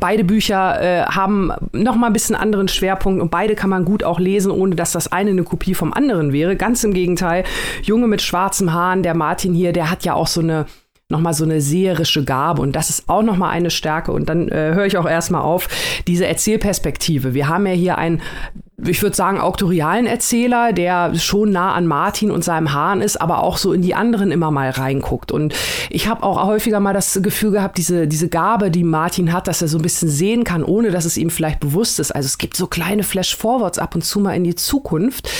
Beide 0.00 0.24
Bücher 0.24 0.82
äh, 0.82 1.04
haben 1.04 1.52
noch 1.70 1.94
mal 1.94 2.08
ein 2.08 2.12
bisschen 2.12 2.34
anderen 2.34 2.66
Schwerpunkt 2.66 3.22
und 3.22 3.30
beide 3.30 3.54
kann 3.54 3.70
man 3.70 3.84
gut 3.84 4.02
auch 4.02 4.18
lesen, 4.18 4.50
ohne 4.50 4.74
dass 4.74 4.90
das 4.90 5.12
eine 5.12 5.30
eine 5.30 5.44
Kopie 5.44 5.74
vom 5.74 5.92
anderen 5.92 6.32
wäre. 6.32 6.56
Ganz 6.56 6.82
im 6.82 6.92
Gegenteil, 6.92 7.44
Junge 7.80 8.08
mit 8.08 8.20
schwarzem 8.20 8.72
Haaren, 8.72 9.04
der 9.04 9.14
Martin 9.14 9.54
hier, 9.54 9.72
der 9.72 9.92
hat 9.92 10.04
ja 10.04 10.14
auch 10.14 10.26
so 10.26 10.40
eine 10.40 10.66
nochmal 11.10 11.34
so 11.34 11.44
eine 11.44 11.60
seherische 11.60 12.24
Gabe 12.24 12.62
und 12.62 12.72
das 12.72 12.90
ist 12.90 13.08
auch 13.08 13.22
nochmal 13.22 13.50
eine 13.50 13.70
Stärke 13.70 14.12
und 14.12 14.28
dann 14.28 14.48
äh, 14.48 14.72
höre 14.74 14.86
ich 14.86 14.96
auch 14.96 15.08
erstmal 15.08 15.42
auf, 15.42 15.68
diese 16.06 16.26
Erzählperspektive. 16.26 17.34
Wir 17.34 17.48
haben 17.48 17.66
ja 17.66 17.72
hier 17.72 17.98
ein 17.98 18.22
ich 18.86 19.02
würde 19.02 19.14
sagen, 19.14 19.40
auktorialen 19.40 20.06
Erzähler, 20.06 20.72
der 20.72 21.14
schon 21.14 21.50
nah 21.50 21.72
an 21.74 21.86
Martin 21.86 22.30
und 22.30 22.42
seinem 22.42 22.72
Hahn 22.72 23.00
ist, 23.00 23.20
aber 23.20 23.42
auch 23.42 23.56
so 23.56 23.72
in 23.72 23.82
die 23.82 23.94
anderen 23.94 24.30
immer 24.30 24.50
mal 24.50 24.70
reinguckt. 24.70 25.30
Und 25.30 25.54
ich 25.90 26.08
habe 26.08 26.22
auch 26.22 26.44
häufiger 26.44 26.80
mal 26.80 26.92
das 26.92 27.20
Gefühl 27.22 27.52
gehabt, 27.52 27.78
diese, 27.78 28.08
diese 28.08 28.28
Gabe, 28.28 28.70
die 28.70 28.84
Martin 28.84 29.32
hat, 29.32 29.46
dass 29.46 29.62
er 29.62 29.68
so 29.68 29.78
ein 29.78 29.82
bisschen 29.82 30.08
sehen 30.08 30.44
kann, 30.44 30.64
ohne 30.64 30.90
dass 30.90 31.04
es 31.04 31.16
ihm 31.16 31.30
vielleicht 31.30 31.60
bewusst 31.60 32.00
ist. 32.00 32.10
Also 32.10 32.26
es 32.26 32.38
gibt 32.38 32.56
so 32.56 32.66
kleine 32.66 33.04
Flash-Forwards 33.04 33.78
ab 33.78 33.94
und 33.94 34.02
zu 34.02 34.18
mal 34.18 34.34
in 34.34 34.44
die 34.44 34.56
Zukunft. 34.56 35.30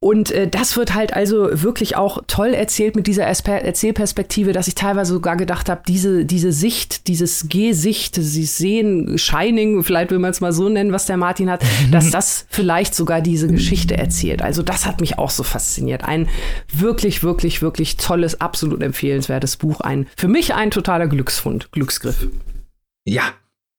Und 0.00 0.32
äh, 0.32 0.48
das 0.48 0.76
wird 0.76 0.94
halt 0.94 1.14
also 1.14 1.62
wirklich 1.62 1.96
auch 1.96 2.18
toll 2.26 2.54
erzählt 2.54 2.96
mit 2.96 3.06
dieser 3.06 3.24
Erzählperspektive, 3.24 4.52
dass 4.52 4.68
ich 4.68 4.74
teilweise 4.74 5.09
sogar 5.10 5.36
gedacht 5.36 5.68
habe, 5.68 5.82
diese, 5.86 6.24
diese 6.24 6.52
Sicht, 6.52 7.06
dieses 7.08 7.48
Gesicht, 7.48 8.16
dieses 8.16 8.56
Sehen, 8.56 9.18
Shining, 9.18 9.82
vielleicht 9.82 10.10
will 10.10 10.18
man 10.18 10.30
es 10.30 10.40
mal 10.40 10.52
so 10.52 10.68
nennen, 10.68 10.92
was 10.92 11.06
der 11.06 11.16
Martin 11.16 11.50
hat, 11.50 11.62
dass 11.90 12.10
das 12.10 12.46
vielleicht 12.48 12.70
vielleicht 12.70 12.94
sogar 12.94 13.20
diese 13.20 13.48
Geschichte 13.48 13.96
erzählt. 13.96 14.42
Also 14.42 14.62
das 14.62 14.86
hat 14.86 15.00
mich 15.00 15.18
auch 15.18 15.30
so 15.30 15.42
fasziniert. 15.42 16.04
Ein 16.04 16.28
wirklich, 16.72 17.22
wirklich, 17.22 17.62
wirklich 17.62 17.96
tolles, 17.96 18.40
absolut 18.40 18.82
empfehlenswertes 18.82 19.56
Buch. 19.56 19.80
Ein 19.80 20.06
für 20.16 20.28
mich 20.28 20.54
ein 20.54 20.70
totaler 20.70 21.06
Glücksfund, 21.06 21.72
Glücksgriff. 21.72 22.28
Ja, 23.04 23.22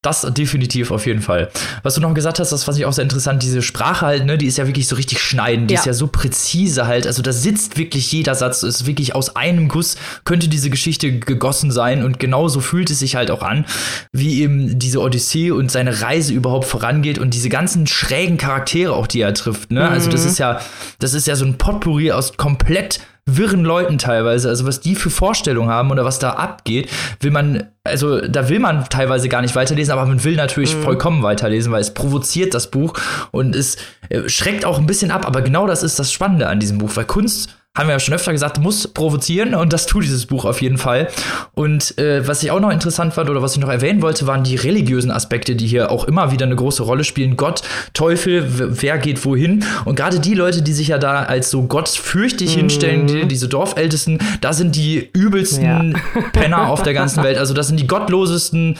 das 0.01 0.21
definitiv 0.33 0.89
auf 0.89 1.05
jeden 1.05 1.21
Fall. 1.21 1.51
Was 1.83 1.93
du 1.93 2.01
noch 2.01 2.13
gesagt 2.15 2.39
hast, 2.39 2.51
das 2.51 2.63
fand 2.63 2.77
ich 2.77 2.85
auch 2.85 2.93
sehr 2.93 3.03
interessant, 3.03 3.43
diese 3.43 3.61
Sprache 3.61 4.05
halt, 4.05 4.25
ne, 4.25 4.35
die 4.35 4.47
ist 4.47 4.57
ja 4.57 4.65
wirklich 4.65 4.87
so 4.87 4.95
richtig 4.95 5.19
schneidend, 5.19 5.69
die 5.69 5.75
ja. 5.75 5.79
ist 5.79 5.85
ja 5.85 5.93
so 5.93 6.07
präzise 6.07 6.87
halt, 6.87 7.05
also 7.05 7.21
da 7.21 7.31
sitzt 7.31 7.77
wirklich 7.77 8.11
jeder 8.11 8.33
Satz, 8.33 8.63
ist 8.63 8.87
wirklich 8.87 9.13
aus 9.13 9.35
einem 9.35 9.67
Guss 9.67 9.97
könnte 10.23 10.47
diese 10.47 10.71
Geschichte 10.71 11.19
gegossen 11.19 11.71
sein 11.71 12.03
und 12.03 12.19
genauso 12.19 12.61
fühlt 12.61 12.89
es 12.89 12.99
sich 12.99 13.15
halt 13.15 13.29
auch 13.29 13.43
an, 13.43 13.65
wie 14.11 14.41
eben 14.41 14.79
diese 14.79 15.01
Odyssee 15.01 15.51
und 15.51 15.69
seine 15.69 16.01
Reise 16.01 16.33
überhaupt 16.33 16.65
vorangeht 16.65 17.19
und 17.19 17.35
diese 17.35 17.49
ganzen 17.49 17.85
schrägen 17.85 18.37
Charaktere 18.37 18.93
auch, 18.93 19.05
die 19.05 19.21
er 19.21 19.35
trifft, 19.35 19.69
ne? 19.69 19.81
Mhm. 19.81 19.91
Also 19.91 20.09
das 20.09 20.23
mhm. 20.23 20.29
ist 20.29 20.39
ja, 20.39 20.61
das 20.97 21.13
ist 21.13 21.27
ja 21.27 21.35
so 21.35 21.45
ein 21.45 21.59
Potpourri 21.59 22.11
aus 22.11 22.37
komplett 22.37 23.01
wirren 23.25 23.63
Leuten 23.63 23.97
teilweise, 23.97 24.49
also 24.49 24.65
was 24.65 24.81
die 24.81 24.95
für 24.95 25.09
Vorstellungen 25.09 25.69
haben 25.69 25.91
oder 25.91 26.05
was 26.05 26.19
da 26.19 26.31
abgeht, 26.31 26.89
will 27.19 27.31
man, 27.31 27.67
also 27.83 28.19
da 28.19 28.49
will 28.49 28.59
man 28.59 28.85
teilweise 28.89 29.29
gar 29.29 29.41
nicht 29.41 29.55
weiterlesen, 29.55 29.91
aber 29.91 30.05
man 30.05 30.23
will 30.23 30.35
natürlich 30.35 30.75
mhm. 30.75 30.83
vollkommen 30.83 31.23
weiterlesen, 31.23 31.71
weil 31.71 31.81
es 31.81 31.93
provoziert 31.93 32.53
das 32.53 32.71
Buch 32.71 32.93
und 33.31 33.55
es 33.55 33.77
äh, 34.09 34.27
schreckt 34.27 34.65
auch 34.65 34.79
ein 34.79 34.87
bisschen 34.87 35.11
ab, 35.11 35.25
aber 35.27 35.41
genau 35.41 35.67
das 35.67 35.83
ist 35.83 35.99
das 35.99 36.11
Spannende 36.11 36.47
an 36.47 36.59
diesem 36.59 36.79
Buch, 36.79 36.91
weil 36.95 37.05
Kunst 37.05 37.55
haben 37.77 37.87
wir 37.87 37.93
ja 37.93 37.99
schon 37.99 38.13
öfter 38.13 38.33
gesagt, 38.33 38.59
muss 38.59 38.85
provozieren 38.89 39.55
und 39.55 39.71
das 39.71 39.85
tut 39.85 40.03
dieses 40.03 40.25
Buch 40.25 40.43
auf 40.43 40.61
jeden 40.61 40.77
Fall. 40.77 41.07
Und 41.53 41.97
äh, 41.97 42.27
was 42.27 42.43
ich 42.43 42.51
auch 42.51 42.59
noch 42.59 42.69
interessant 42.69 43.13
fand 43.13 43.29
oder 43.29 43.41
was 43.41 43.53
ich 43.53 43.61
noch 43.61 43.69
erwähnen 43.69 44.01
wollte, 44.01 44.27
waren 44.27 44.43
die 44.43 44.57
religiösen 44.57 45.09
Aspekte, 45.09 45.55
die 45.55 45.67
hier 45.67 45.89
auch 45.89 46.03
immer 46.03 46.33
wieder 46.33 46.45
eine 46.45 46.57
große 46.57 46.83
Rolle 46.83 47.05
spielen. 47.05 47.37
Gott, 47.37 47.61
Teufel, 47.93 48.45
wer 48.49 48.97
geht 48.97 49.23
wohin? 49.23 49.63
Und 49.85 49.95
gerade 49.95 50.19
die 50.19 50.33
Leute, 50.33 50.61
die 50.61 50.73
sich 50.73 50.89
ja 50.89 50.97
da 50.97 51.23
als 51.23 51.49
so 51.49 51.63
gottfürchtig 51.63 52.55
mhm. 52.55 52.59
hinstellen, 52.59 53.07
die, 53.07 53.25
diese 53.25 53.47
Dorfältesten, 53.47 54.19
da 54.41 54.51
sind 54.51 54.75
die 54.75 55.09
übelsten 55.13 55.63
ja. 55.93 55.99
Penner 56.33 56.67
auf 56.67 56.83
der 56.83 56.93
ganzen 56.93 57.23
Welt. 57.23 57.37
Also 57.37 57.53
das 57.53 57.67
sind 57.67 57.79
die 57.79 57.87
gottlosesten 57.87 58.77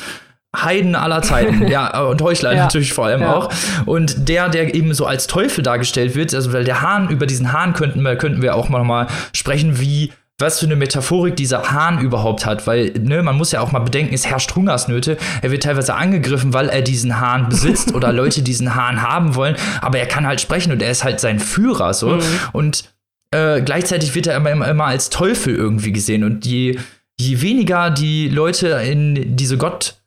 Heiden 0.56 0.95
aller 0.95 1.22
Zeiten, 1.22 1.68
ja, 1.70 2.02
und 2.02 2.22
Heuchler 2.22 2.54
ja. 2.54 2.64
natürlich 2.64 2.93
vor 2.93 3.06
allem 3.06 3.22
ja. 3.22 3.36
auch. 3.36 3.49
Und 3.86 4.28
der, 4.28 4.49
der 4.49 4.74
eben 4.76 4.93
so 4.93 5.06
als 5.06 5.28
Teufel 5.28 5.64
dargestellt 5.64 6.16
wird, 6.16 6.34
also 6.34 6.52
weil 6.54 6.64
der 6.64 6.82
Hahn, 6.82 7.10
über 7.10 7.26
diesen 7.26 7.54
Hahn 7.54 7.74
könnten 7.74 8.02
wir, 8.02 8.16
könnten 8.18 8.41
wir 8.41 8.56
auch 8.56 8.70
mal, 8.70 8.84
mal 8.84 9.08
sprechen, 9.34 9.80
wie 9.80 10.12
was 10.41 10.60
für 10.60 10.66
eine 10.66 10.76
Metaphorik 10.76 11.36
dieser 11.36 11.72
Hahn 11.72 11.99
überhaupt 11.99 12.45
hat, 12.45 12.66
weil 12.66 12.91
ne, 12.99 13.22
man 13.22 13.38
muss 13.38 13.52
ja 13.52 13.62
auch 13.62 13.72
mal 13.72 13.80
bedenken, 13.80 14.14
es 14.14 14.26
herrscht 14.26 14.56
Hungersnöte. 14.56 15.18
Er 15.41 15.52
wird 15.52 15.64
teilweise 15.64 15.93
angegriffen, 15.93 16.52
weil 16.52 16.68
er 16.68 16.82
diesen 16.82 17.20
Hahn 17.20 17.47
besitzt 17.47 17.93
oder 17.93 18.12
Leute 18.12 18.41
diesen 18.41 18.74
Hahn 18.76 19.04
haben 19.04 19.36
wollen, 19.36 19.56
aber 19.82 19.99
er 19.99 20.08
kann 20.08 20.26
halt 20.26 20.41
sprechen 20.41 20.72
und 20.72 20.82
er 20.82 20.91
ist 20.91 21.04
halt 21.04 21.20
sein 21.20 21.39
Führer 21.39 21.93
so 21.93 22.10
mhm. 22.10 22.22
und 22.54 22.86
äh, 23.34 23.62
gleichzeitig 23.62 24.16
wird 24.16 24.28
er 24.28 24.36
immer, 24.36 24.68
immer 24.68 24.86
als 24.86 25.10
Teufel 25.10 25.56
irgendwie 25.56 25.91
gesehen 25.91 26.24
und 26.24 26.45
je 26.45 26.78
je 27.20 27.41
weniger 27.41 27.91
die 27.91 28.30
Leute 28.30 28.70
in 28.84 29.36
diese 29.36 29.58
Gottfürchtigkeit 29.58 30.01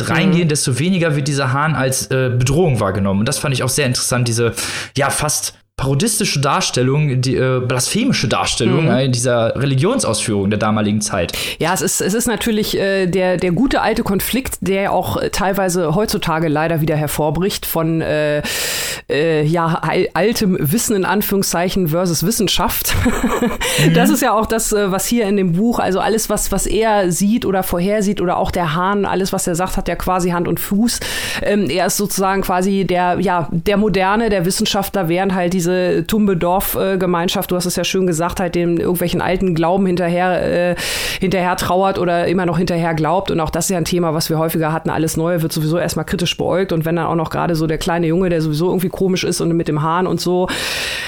mhm. 0.00 0.12
reingehen, 0.12 0.44
mhm. 0.44 0.50
desto 0.50 0.78
weniger 0.78 1.16
wird 1.16 1.28
dieser 1.28 1.52
Hahn 1.52 1.74
als 1.74 2.06
äh, 2.06 2.30
Bedrohung 2.30 2.78
wahrgenommen. 2.80 3.20
Und 3.20 3.28
das 3.28 3.38
fand 3.38 3.54
ich 3.54 3.62
auch 3.62 3.68
sehr 3.68 3.86
interessant, 3.86 4.28
diese 4.28 4.54
ja 4.96 5.10
fast 5.10 5.58
parodistische 5.78 6.40
Darstellung, 6.40 7.22
die 7.22 7.36
äh, 7.36 7.60
blasphemische 7.60 8.26
Darstellung 8.26 8.86
mhm. 8.86 8.90
äh, 8.90 9.08
dieser 9.08 9.54
Religionsausführung 9.54 10.50
der 10.50 10.58
damaligen 10.58 11.00
Zeit. 11.00 11.32
Ja, 11.60 11.72
es 11.72 11.82
ist, 11.82 12.00
es 12.00 12.14
ist 12.14 12.26
natürlich 12.26 12.76
äh, 12.76 13.06
der, 13.06 13.36
der 13.36 13.52
gute 13.52 13.80
alte 13.80 14.02
Konflikt, 14.02 14.58
der 14.60 14.92
auch 14.92 15.16
äh, 15.16 15.30
teilweise 15.30 15.94
heutzutage 15.94 16.48
leider 16.48 16.80
wieder 16.80 16.96
hervorbricht 16.96 17.64
von 17.64 18.00
äh, 18.00 18.42
äh, 19.08 19.44
ja, 19.44 19.80
altem 20.14 20.58
Wissen 20.60 20.96
in 20.96 21.04
Anführungszeichen 21.04 21.88
versus 21.88 22.26
Wissenschaft. 22.26 22.94
mhm. 23.04 23.94
Das 23.94 24.10
ist 24.10 24.20
ja 24.20 24.32
auch 24.32 24.46
das, 24.46 24.72
was 24.72 25.06
hier 25.06 25.26
in 25.28 25.36
dem 25.36 25.52
Buch, 25.52 25.78
also 25.78 26.00
alles, 26.00 26.28
was, 26.28 26.50
was 26.50 26.66
er 26.66 27.12
sieht 27.12 27.46
oder 27.46 27.62
vorhersieht 27.62 28.20
oder 28.20 28.36
auch 28.36 28.50
der 28.50 28.74
Hahn, 28.74 29.04
alles, 29.04 29.32
was 29.32 29.46
er 29.46 29.54
sagt, 29.54 29.76
hat 29.76 29.86
ja 29.86 29.94
quasi 29.94 30.30
Hand 30.30 30.48
und 30.48 30.58
Fuß. 30.58 30.98
Ähm, 31.42 31.70
er 31.70 31.86
ist 31.86 31.96
sozusagen 31.96 32.42
quasi 32.42 32.84
der, 32.84 33.18
ja, 33.20 33.48
der 33.52 33.76
Moderne, 33.76 34.28
der 34.28 34.44
Wissenschaftler, 34.44 35.08
während 35.08 35.34
halt 35.34 35.52
diese 35.52 35.67
diese 35.68 36.06
Tumbe-Dorf-Gemeinschaft, 36.06 37.50
du 37.50 37.56
hast 37.56 37.66
es 37.66 37.76
ja 37.76 37.84
schön 37.84 38.06
gesagt, 38.06 38.40
halt 38.40 38.54
dem 38.54 38.78
irgendwelchen 38.78 39.20
alten 39.20 39.54
Glauben 39.54 39.86
hinterher, 39.86 40.70
äh, 40.70 40.76
hinterher 41.20 41.56
trauert 41.56 41.98
oder 41.98 42.26
immer 42.26 42.46
noch 42.46 42.58
hinterher 42.58 42.94
glaubt. 42.94 43.30
Und 43.30 43.40
auch 43.40 43.50
das 43.50 43.66
ist 43.66 43.70
ja 43.70 43.78
ein 43.78 43.84
Thema, 43.84 44.14
was 44.14 44.30
wir 44.30 44.38
häufiger 44.38 44.72
hatten. 44.72 44.90
Alles 44.90 45.16
Neue 45.16 45.42
wird 45.42 45.52
sowieso 45.52 45.78
erstmal 45.78 46.04
kritisch 46.04 46.36
beäugt. 46.36 46.72
Und 46.72 46.84
wenn 46.84 46.96
dann 46.96 47.06
auch 47.06 47.14
noch 47.14 47.30
gerade 47.30 47.54
so 47.54 47.66
der 47.66 47.78
kleine 47.78 48.06
Junge, 48.06 48.28
der 48.28 48.40
sowieso 48.40 48.68
irgendwie 48.68 48.88
komisch 48.88 49.24
ist 49.24 49.40
und 49.40 49.52
mit 49.52 49.68
dem 49.68 49.82
Hahn 49.82 50.06
und 50.06 50.20
so, 50.20 50.48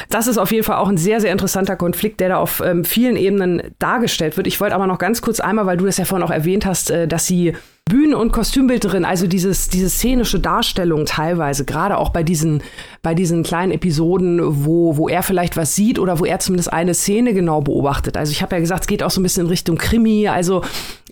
das 0.09 0.27
ist 0.27 0.39
auf 0.39 0.53
jeden 0.53 0.65
Fall 0.65 0.77
auch 0.77 0.89
ein 0.89 0.99
sehr, 0.99 1.21
sehr 1.21 1.33
interessanter 1.33 1.77
Konflikt, 1.77 2.21
der 2.21 2.31
da 2.31 2.37
auf 2.37 2.63
ähm, 2.65 2.85
vielen 2.85 3.17
Ebenen 3.17 3.63
dargestellt 3.79 4.37
wird. 4.37 4.47
Ich 4.47 4.61
wollte 4.61 4.75
aber 4.75 4.87
noch 4.87 4.99
ganz 4.99 5.23
kurz 5.23 5.41
einmal, 5.41 5.67
weil 5.67 5.77
du 5.77 5.87
das 5.87 5.97
ja 5.97 6.05
vorhin 6.05 6.27
auch 6.27 6.33
erwähnt 6.33 6.67
hast, 6.67 6.91
äh, 6.91 7.09
dass 7.09 7.27
sie 7.27 7.55
Bühnen- 7.91 8.15
und 8.15 8.33
Kostümbildnerin, 8.33 9.05
also 9.05 9.27
dieses, 9.27 9.69
diese 9.69 9.91
szenische 9.91 10.41
Darstellung 10.41 11.05
teilweise, 11.05 11.65
gerade 11.65 11.99
auch 11.99 12.11
bei 12.11 12.23
diesen, 12.23 12.63
bei 13.03 13.15
diesen 13.15 13.43
kleinen 13.43 13.73
Episoden, 13.73 14.65
wo, 14.65 14.97
wo 14.97 15.09
er 15.09 15.23
vielleicht 15.23 15.57
was 15.57 15.75
sieht 15.75 15.99
oder 15.99 16.19
wo 16.21 16.25
er 16.25 16.39
zumindest 16.39 16.73
eine 16.73 16.95
Szene 16.95 17.35
genau 17.35 17.61
beobachtet. 17.61 18.17
Also 18.17 18.31
ich 18.31 18.43
habe 18.43 18.55
ja 18.55 18.61
gesagt, 18.61 18.83
es 18.83 18.87
geht 18.87 19.03
auch 19.03 19.11
so 19.11 19.21
ein 19.21 19.25
bisschen 19.25 19.45
in 19.45 19.51
Richtung 19.51 19.77
Krimi. 19.77 20.29
Also 20.29 20.63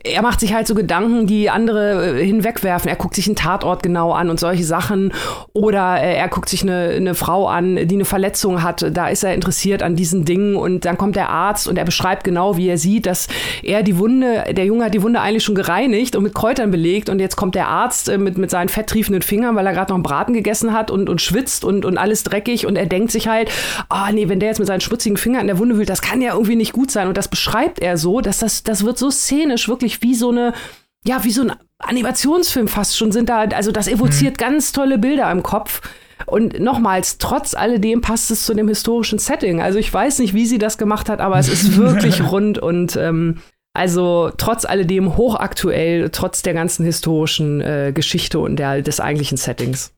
er 0.05 0.23
macht 0.23 0.41
sich 0.41 0.55
halt 0.55 0.67
so 0.67 0.75
Gedanken, 0.75 1.27
die 1.27 1.51
andere 1.51 2.19
äh, 2.19 2.25
hinwegwerfen. 2.25 2.89
Er 2.89 2.97
guckt 2.97 3.15
sich 3.15 3.27
einen 3.27 3.37
Tatort 3.37 3.83
genau 3.83 4.13
an 4.13 4.31
und 4.31 4.41
solche 4.41 4.65
Sachen. 4.65 5.13
Oder 5.53 6.01
äh, 6.03 6.17
er 6.17 6.29
guckt 6.29 6.49
sich 6.49 6.63
eine, 6.63 6.91
eine 6.97 7.15
Frau 7.15 7.49
an, 7.49 7.77
die 7.89 7.95
eine 7.95 8.05
Verletzung 8.05 8.63
hat. 8.63 8.85
Da 8.93 9.09
ist 9.09 9.25
er 9.25 9.35
interessiert 9.35 9.83
an 9.83 9.97
diesen 9.97 10.25
Dingen. 10.25 10.57
Und 10.57 10.85
dann 10.85 10.99
kommt 10.99 11.17
der 11.17 11.31
Arzt 11.31 11.69
und 11.69 11.79
er 11.79 11.85
beschreibt 11.85 12.25
genau, 12.25 12.57
wie 12.57 12.69
er 12.69 12.79
sieht, 12.79 13.07
dass 13.07 13.29
er 13.63 13.83
die 13.83 13.99
Wunde, 13.99 14.45
der 14.53 14.65
Junge 14.65 14.85
hat 14.85 14.95
die 14.95 15.03
Wunde 15.03 15.21
eigentlich 15.21 15.45
schon 15.45 15.55
gereinigt 15.55 16.17
und 16.17 16.23
mit 16.23 16.35
Kräutern 16.35 16.71
belegt. 16.71 17.09
Und 17.09 17.21
jetzt 17.21 17.37
kommt 17.37 17.55
der 17.55 17.69
Arzt 17.69 18.09
äh, 18.09 18.19
mit, 18.19 18.39
mit 18.39 18.51
seinen 18.51 18.69
fetttriefenden 18.69 19.23
Fingern, 19.23 19.57
weil 19.57 19.67
er 19.67 19.73
gerade 19.73 19.91
noch 19.91 19.97
einen 19.97 20.03
Braten 20.03 20.33
gegessen 20.33 20.73
hat 20.73 20.91
und, 20.91 21.09
und 21.09 21.21
schwitzt 21.21 21.65
und, 21.65 21.85
und 21.85 21.99
alles 21.99 22.23
dreckig. 22.25 22.67
Und 22.67 22.77
er 22.77 22.87
denkt 22.87 23.13
sich 23.13 23.29
halt, 23.29 23.51
ah 23.89 24.07
oh, 24.09 24.13
nee, 24.13 24.29
wenn 24.29 24.41
der 24.41 24.51
jetzt 24.51 24.59
mit 24.59 24.69
seinen 24.69 24.81
schmutzigen 24.81 25.17
Fingern 25.17 25.43
in 25.43 25.47
der 25.49 25.59
Wunde 25.59 25.77
wühlt, 25.77 25.89
das 25.89 26.03
kann 26.03 26.21
ja 26.23 26.33
irgendwie 26.33 26.57
nicht 26.57 26.73
gut 26.73 26.91
sein. 26.91 27.09
Und 27.09 27.17
das 27.17 27.29
beschreibt 27.29 27.81
er 27.81 27.97
so, 27.97 28.21
dass 28.21 28.39
das, 28.39 28.63
das 28.63 28.85
wird 28.85 28.99
so 28.99 29.11
szenisch 29.11 29.69
wirklich 29.69 29.88
wirklich 29.89 30.03
wie 30.03 30.15
so 30.15 30.31
eine, 30.31 30.53
ja, 31.05 31.25
wie 31.25 31.31
so 31.31 31.43
ein 31.43 31.53
Animationsfilm 31.79 32.69
fast 32.69 32.97
schon 32.97 33.13
sind 33.13 33.29
da, 33.29 33.41
also 33.41 33.73
das 33.73 33.89
evoziert 33.89 34.35
mhm. 34.35 34.45
ganz 34.45 34.73
tolle 34.73 34.99
Bilder 34.99 35.31
im 35.31 35.43
Kopf. 35.43 35.81
Und 36.27 36.59
nochmals, 36.59 37.19
trotz 37.19 37.55
alledem 37.55 38.01
passt 38.01 38.31
es 38.31 38.45
zu 38.45 38.53
dem 38.53 38.67
historischen 38.67 39.21
Setting. 39.21 39.63
Also 39.63 39.79
ich 39.79 39.93
weiß 39.93 40.19
nicht, 40.19 40.35
wie 40.35 40.47
sie 40.47 40.59
das 40.59 40.77
gemacht 40.77 41.09
hat, 41.09 41.21
aber 41.21 41.39
es 41.39 41.49
ist 41.49 41.77
wirklich 41.77 42.21
rund 42.31 42.59
und 42.59 42.97
ähm, 42.97 43.39
also 43.73 44.33
trotz 44.37 44.65
alledem 44.65 45.17
hochaktuell, 45.17 46.11
trotz 46.11 46.43
der 46.43 46.55
ganzen 46.55 46.85
historischen 46.85 47.61
äh, 47.61 47.93
Geschichte 47.95 48.41
und 48.41 48.57
der, 48.57 48.83
des 48.83 48.99
eigentlichen 48.99 49.39
Settings. 49.39 49.93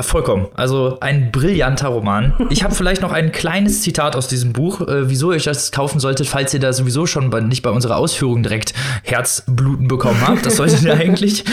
Vollkommen. 0.00 0.48
Also 0.54 0.98
ein 1.00 1.32
brillanter 1.32 1.88
Roman. 1.88 2.34
Ich 2.50 2.62
habe 2.62 2.74
vielleicht 2.74 3.02
noch 3.02 3.12
ein 3.12 3.32
kleines 3.32 3.82
Zitat 3.82 4.16
aus 4.16 4.28
diesem 4.28 4.52
Buch, 4.52 4.80
äh, 4.82 5.08
wieso 5.08 5.32
ihr 5.32 5.36
euch 5.36 5.44
das 5.44 5.72
kaufen 5.72 6.00
solltet, 6.00 6.26
falls 6.26 6.52
ihr 6.54 6.60
da 6.60 6.72
sowieso 6.72 7.06
schon 7.06 7.30
bei, 7.30 7.40
nicht 7.40 7.62
bei 7.62 7.70
unserer 7.70 7.96
Ausführung 7.96 8.42
direkt 8.42 8.74
Herzbluten 9.02 9.88
bekommen 9.88 10.20
habt. 10.26 10.46
Das 10.46 10.56
solltet 10.56 10.82
ihr 10.82 10.94
eigentlich. 11.00 11.44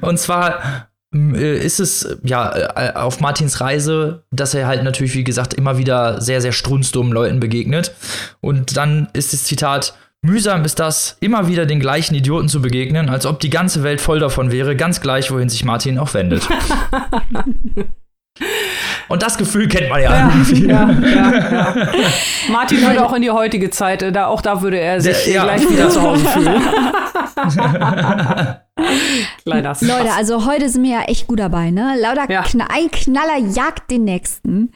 Und 0.00 0.18
zwar 0.18 0.88
äh, 1.14 1.58
ist 1.58 1.80
es 1.80 2.18
ja 2.22 2.54
äh, 2.76 2.92
auf 2.94 3.20
Martins 3.20 3.60
Reise, 3.60 4.24
dass 4.30 4.54
er 4.54 4.66
halt 4.66 4.82
natürlich, 4.82 5.14
wie 5.14 5.24
gesagt, 5.24 5.54
immer 5.54 5.78
wieder 5.78 6.20
sehr, 6.20 6.40
sehr 6.40 6.52
strunzdummen 6.52 7.12
Leuten 7.12 7.40
begegnet. 7.40 7.94
Und 8.40 8.76
dann 8.76 9.08
ist 9.12 9.32
das 9.32 9.44
Zitat, 9.44 9.94
Mühsam 10.26 10.64
ist 10.64 10.80
das, 10.80 11.16
immer 11.20 11.46
wieder 11.46 11.66
den 11.66 11.78
gleichen 11.78 12.14
Idioten 12.14 12.48
zu 12.48 12.60
begegnen, 12.60 13.08
als 13.08 13.26
ob 13.26 13.38
die 13.38 13.48
ganze 13.48 13.84
Welt 13.84 14.00
voll 14.00 14.18
davon 14.18 14.50
wäre, 14.50 14.74
ganz 14.74 15.00
gleich, 15.00 15.30
wohin 15.30 15.48
sich 15.48 15.64
Martin 15.64 15.98
auch 15.98 16.12
wendet. 16.14 16.48
Und 19.08 19.22
das 19.22 19.38
Gefühl 19.38 19.68
kennt 19.68 19.88
man 19.88 20.02
ja. 20.02 20.32
ja, 20.52 20.90
ja, 20.90 21.50
ja 21.52 21.74
Martin 22.50 22.82
würde 22.82 23.06
auch 23.06 23.12
in 23.12 23.22
die 23.22 23.30
heutige 23.30 23.70
Zeit, 23.70 24.02
äh, 24.02 24.10
da, 24.10 24.26
auch 24.26 24.42
da 24.42 24.62
würde 24.62 24.80
er 24.80 25.00
sich 25.00 25.16
Der, 25.26 25.44
gleich 25.44 25.70
wieder 25.70 25.88
zu 25.88 26.02
Hause 26.02 26.24
fühlen. 26.26 26.60
Kleiner 29.44 29.74
Spaß. 29.76 29.88
Leute, 29.88 30.10
also 30.16 30.44
heute 30.44 30.68
sind 30.68 30.82
wir 30.82 30.90
ja 30.90 31.02
echt 31.02 31.28
gut 31.28 31.38
dabei, 31.38 31.70
ne? 31.70 31.94
Lauter 32.00 32.26
Kn 32.26 32.62
ein 32.62 32.90
Knaller 32.90 33.38
jagt 33.38 33.92
den 33.92 34.02
nächsten. 34.02 34.72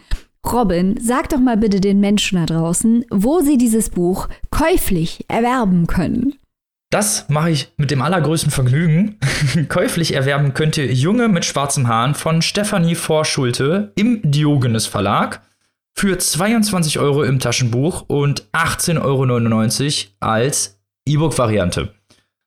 Robin, 0.46 0.98
sag 1.00 1.28
doch 1.28 1.38
mal 1.38 1.56
bitte 1.56 1.80
den 1.80 2.00
Menschen 2.00 2.38
da 2.38 2.46
draußen, 2.46 3.04
wo 3.10 3.40
sie 3.40 3.58
dieses 3.58 3.90
Buch 3.90 4.28
käuflich 4.50 5.24
erwerben 5.28 5.86
können. 5.86 6.34
Das 6.90 7.28
mache 7.28 7.50
ich 7.50 7.72
mit 7.76 7.92
dem 7.92 8.02
allergrößten 8.02 8.50
Vergnügen. 8.50 9.16
Käuflich 9.68 10.12
erwerben 10.12 10.54
könnt 10.54 10.76
ihr 10.76 10.92
Junge 10.92 11.28
mit 11.28 11.44
schwarzem 11.44 11.86
Haaren 11.86 12.16
von 12.16 12.42
Stefanie 12.42 12.96
Vorschulte 12.96 13.92
im 13.94 14.20
Diogenes 14.24 14.86
Verlag 14.86 15.40
für 15.94 16.18
22 16.18 16.98
Euro 16.98 17.22
im 17.22 17.38
Taschenbuch 17.38 18.04
und 18.08 18.50
18,99 18.52 18.98
Euro 19.00 20.14
als 20.18 20.80
E-Book-Variante. 21.06 21.94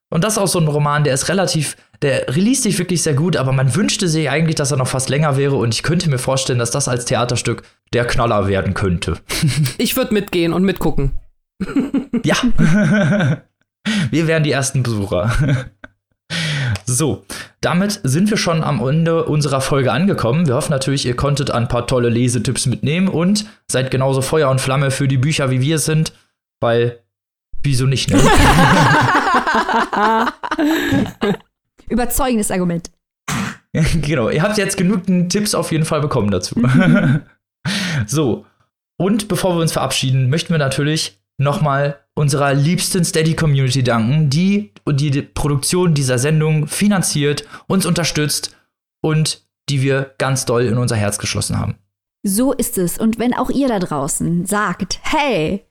Und 0.09 0.23
das 0.23 0.33
ist 0.33 0.39
auch 0.39 0.47
so 0.47 0.59
ein 0.59 0.67
Roman, 0.67 1.03
der 1.05 1.13
ist 1.13 1.29
relativ, 1.29 1.77
der 2.01 2.35
release 2.35 2.63
sich 2.63 2.77
wirklich 2.77 3.01
sehr 3.01 3.13
gut, 3.13 3.37
aber 3.37 3.51
man 3.51 3.73
wünschte 3.75 4.07
sich 4.07 4.29
eigentlich, 4.29 4.55
dass 4.55 4.71
er 4.71 4.77
noch 4.77 4.87
fast 4.87 5.09
länger 5.09 5.37
wäre 5.37 5.55
und 5.55 5.73
ich 5.73 5.83
könnte 5.83 6.09
mir 6.09 6.19
vorstellen, 6.19 6.59
dass 6.59 6.69
das 6.69 6.87
als 6.87 7.05
Theaterstück 7.05 7.63
der 7.93 8.05
Knaller 8.05 8.47
werden 8.47 8.73
könnte. 8.73 9.17
Ich 9.77 9.95
würde 9.95 10.13
mitgehen 10.13 10.53
und 10.53 10.63
mitgucken. 10.63 11.19
Ja. 12.23 12.35
Wir 14.11 14.27
wären 14.27 14.43
die 14.43 14.51
ersten 14.51 14.83
Besucher. 14.83 15.31
So, 16.85 17.25
damit 17.61 17.99
sind 18.03 18.29
wir 18.29 18.37
schon 18.37 18.63
am 18.63 18.85
Ende 18.85 19.25
unserer 19.25 19.61
Folge 19.61 19.91
angekommen. 19.91 20.47
Wir 20.47 20.55
hoffen 20.55 20.71
natürlich, 20.71 21.05
ihr 21.05 21.15
konntet 21.15 21.51
ein 21.51 21.67
paar 21.67 21.87
tolle 21.87 22.09
Lesetipps 22.09 22.65
mitnehmen 22.65 23.07
und 23.07 23.45
seid 23.69 23.91
genauso 23.91 24.21
Feuer 24.21 24.49
und 24.49 24.59
Flamme 24.59 24.91
für 24.91 25.07
die 25.07 25.17
Bücher, 25.17 25.49
wie 25.49 25.61
wir 25.61 25.79
sind, 25.79 26.13
weil 26.59 26.99
wieso 27.63 27.85
nicht, 27.85 28.09
ne? 28.09 28.19
Überzeugendes 31.89 32.51
Argument. 32.51 32.89
genau, 34.01 34.29
ihr 34.29 34.41
habt 34.41 34.57
jetzt 34.57 34.77
genügend 34.77 35.31
Tipps 35.31 35.55
auf 35.55 35.71
jeden 35.71 35.85
Fall 35.85 36.01
bekommen 36.01 36.31
dazu. 36.31 36.55
So, 38.07 38.45
und 38.97 39.27
bevor 39.27 39.55
wir 39.55 39.61
uns 39.61 39.71
verabschieden, 39.71 40.29
möchten 40.29 40.53
wir 40.53 40.59
natürlich 40.59 41.19
nochmal 41.37 41.99
unserer 42.15 42.53
liebsten 42.53 43.03
Steady-Community 43.03 43.83
danken, 43.83 44.29
die 44.29 44.71
die 44.87 45.21
Produktion 45.21 45.93
dieser 45.93 46.19
Sendung 46.19 46.67
finanziert, 46.67 47.45
uns 47.67 47.85
unterstützt 47.85 48.55
und 49.01 49.43
die 49.69 49.81
wir 49.81 50.13
ganz 50.17 50.45
doll 50.45 50.63
in 50.63 50.77
unser 50.77 50.95
Herz 50.95 51.17
geschlossen 51.17 51.57
haben. 51.57 51.75
So 52.25 52.53
ist 52.53 52.77
es. 52.77 52.97
Und 52.97 53.19
wenn 53.19 53.33
auch 53.33 53.49
ihr 53.49 53.67
da 53.67 53.79
draußen 53.79 54.45
sagt, 54.45 54.99
hey, 55.01 55.65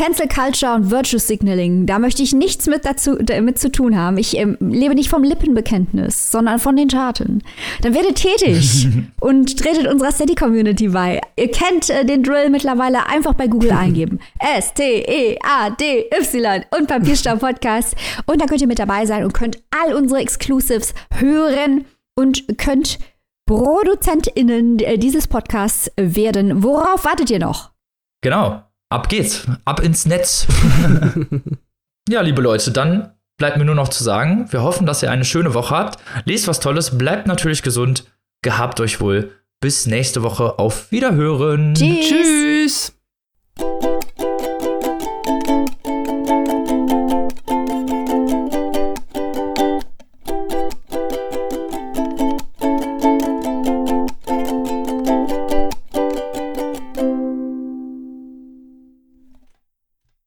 Cancel 0.00 0.28
Culture 0.28 0.74
und 0.74 0.90
Virtue 0.90 1.18
Signaling, 1.18 1.84
da 1.84 1.98
möchte 1.98 2.22
ich 2.22 2.32
nichts 2.32 2.66
mit 2.66 2.86
dazu 2.86 3.18
mit 3.42 3.58
zu 3.58 3.70
tun 3.70 3.98
haben. 3.98 4.16
Ich 4.16 4.36
ähm, 4.36 4.56
lebe 4.60 4.94
nicht 4.94 5.10
vom 5.10 5.22
Lippenbekenntnis, 5.22 6.30
sondern 6.30 6.58
von 6.58 6.74
den 6.76 6.88
Taten. 6.88 7.42
Dann 7.82 7.94
werdet 7.94 8.14
tätig 8.14 8.88
und 9.20 9.58
tretet 9.58 9.86
unserer 9.86 10.10
Steady 10.10 10.34
Community 10.34 10.88
bei. 10.88 11.20
Ihr 11.36 11.50
kennt 11.50 11.90
äh, 11.90 12.06
den 12.06 12.22
Drill 12.22 12.48
mittlerweile 12.48 13.08
einfach 13.08 13.34
bei 13.34 13.46
Google 13.46 13.72
eingeben. 13.72 14.20
S 14.56 14.72
T 14.72 15.02
E 15.02 15.38
A 15.42 15.68
D 15.68 16.06
Y 16.18 16.64
und 16.78 16.86
Papierstaub 16.86 17.40
Podcast 17.40 17.94
und 18.24 18.40
da 18.40 18.46
könnt 18.46 18.62
ihr 18.62 18.68
mit 18.68 18.78
dabei 18.78 19.04
sein 19.04 19.24
und 19.24 19.34
könnt 19.34 19.62
all 19.70 19.94
unsere 19.94 20.20
Exclusives 20.20 20.94
hören 21.16 21.84
und 22.14 22.56
könnt 22.56 22.98
ProduzentInnen 23.46 24.78
äh, 24.78 24.96
dieses 24.96 25.26
Podcasts 25.26 25.90
werden. 25.96 26.62
Worauf 26.62 27.04
wartet 27.04 27.30
ihr 27.30 27.40
noch? 27.40 27.72
Genau. 28.22 28.62
Ab 28.90 29.08
geht's. 29.08 29.46
Ab 29.64 29.80
ins 29.80 30.04
Netz. 30.04 30.46
ja, 32.08 32.20
liebe 32.20 32.42
Leute, 32.42 32.70
dann 32.70 33.14
bleibt 33.38 33.56
mir 33.56 33.64
nur 33.64 33.74
noch 33.74 33.88
zu 33.88 34.04
sagen, 34.04 34.46
wir 34.50 34.62
hoffen, 34.62 34.86
dass 34.86 35.02
ihr 35.02 35.10
eine 35.10 35.24
schöne 35.24 35.54
Woche 35.54 35.74
habt. 35.74 35.98
Lest 36.26 36.46
was 36.46 36.60
Tolles, 36.60 36.98
bleibt 36.98 37.26
natürlich 37.26 37.62
gesund, 37.62 38.04
gehabt 38.42 38.80
euch 38.80 39.00
wohl. 39.00 39.32
Bis 39.60 39.86
nächste 39.86 40.22
Woche. 40.22 40.58
Auf 40.58 40.90
Wiederhören. 40.90 41.74
Tschüss. 41.74 42.08
Tschüss. 42.08 42.99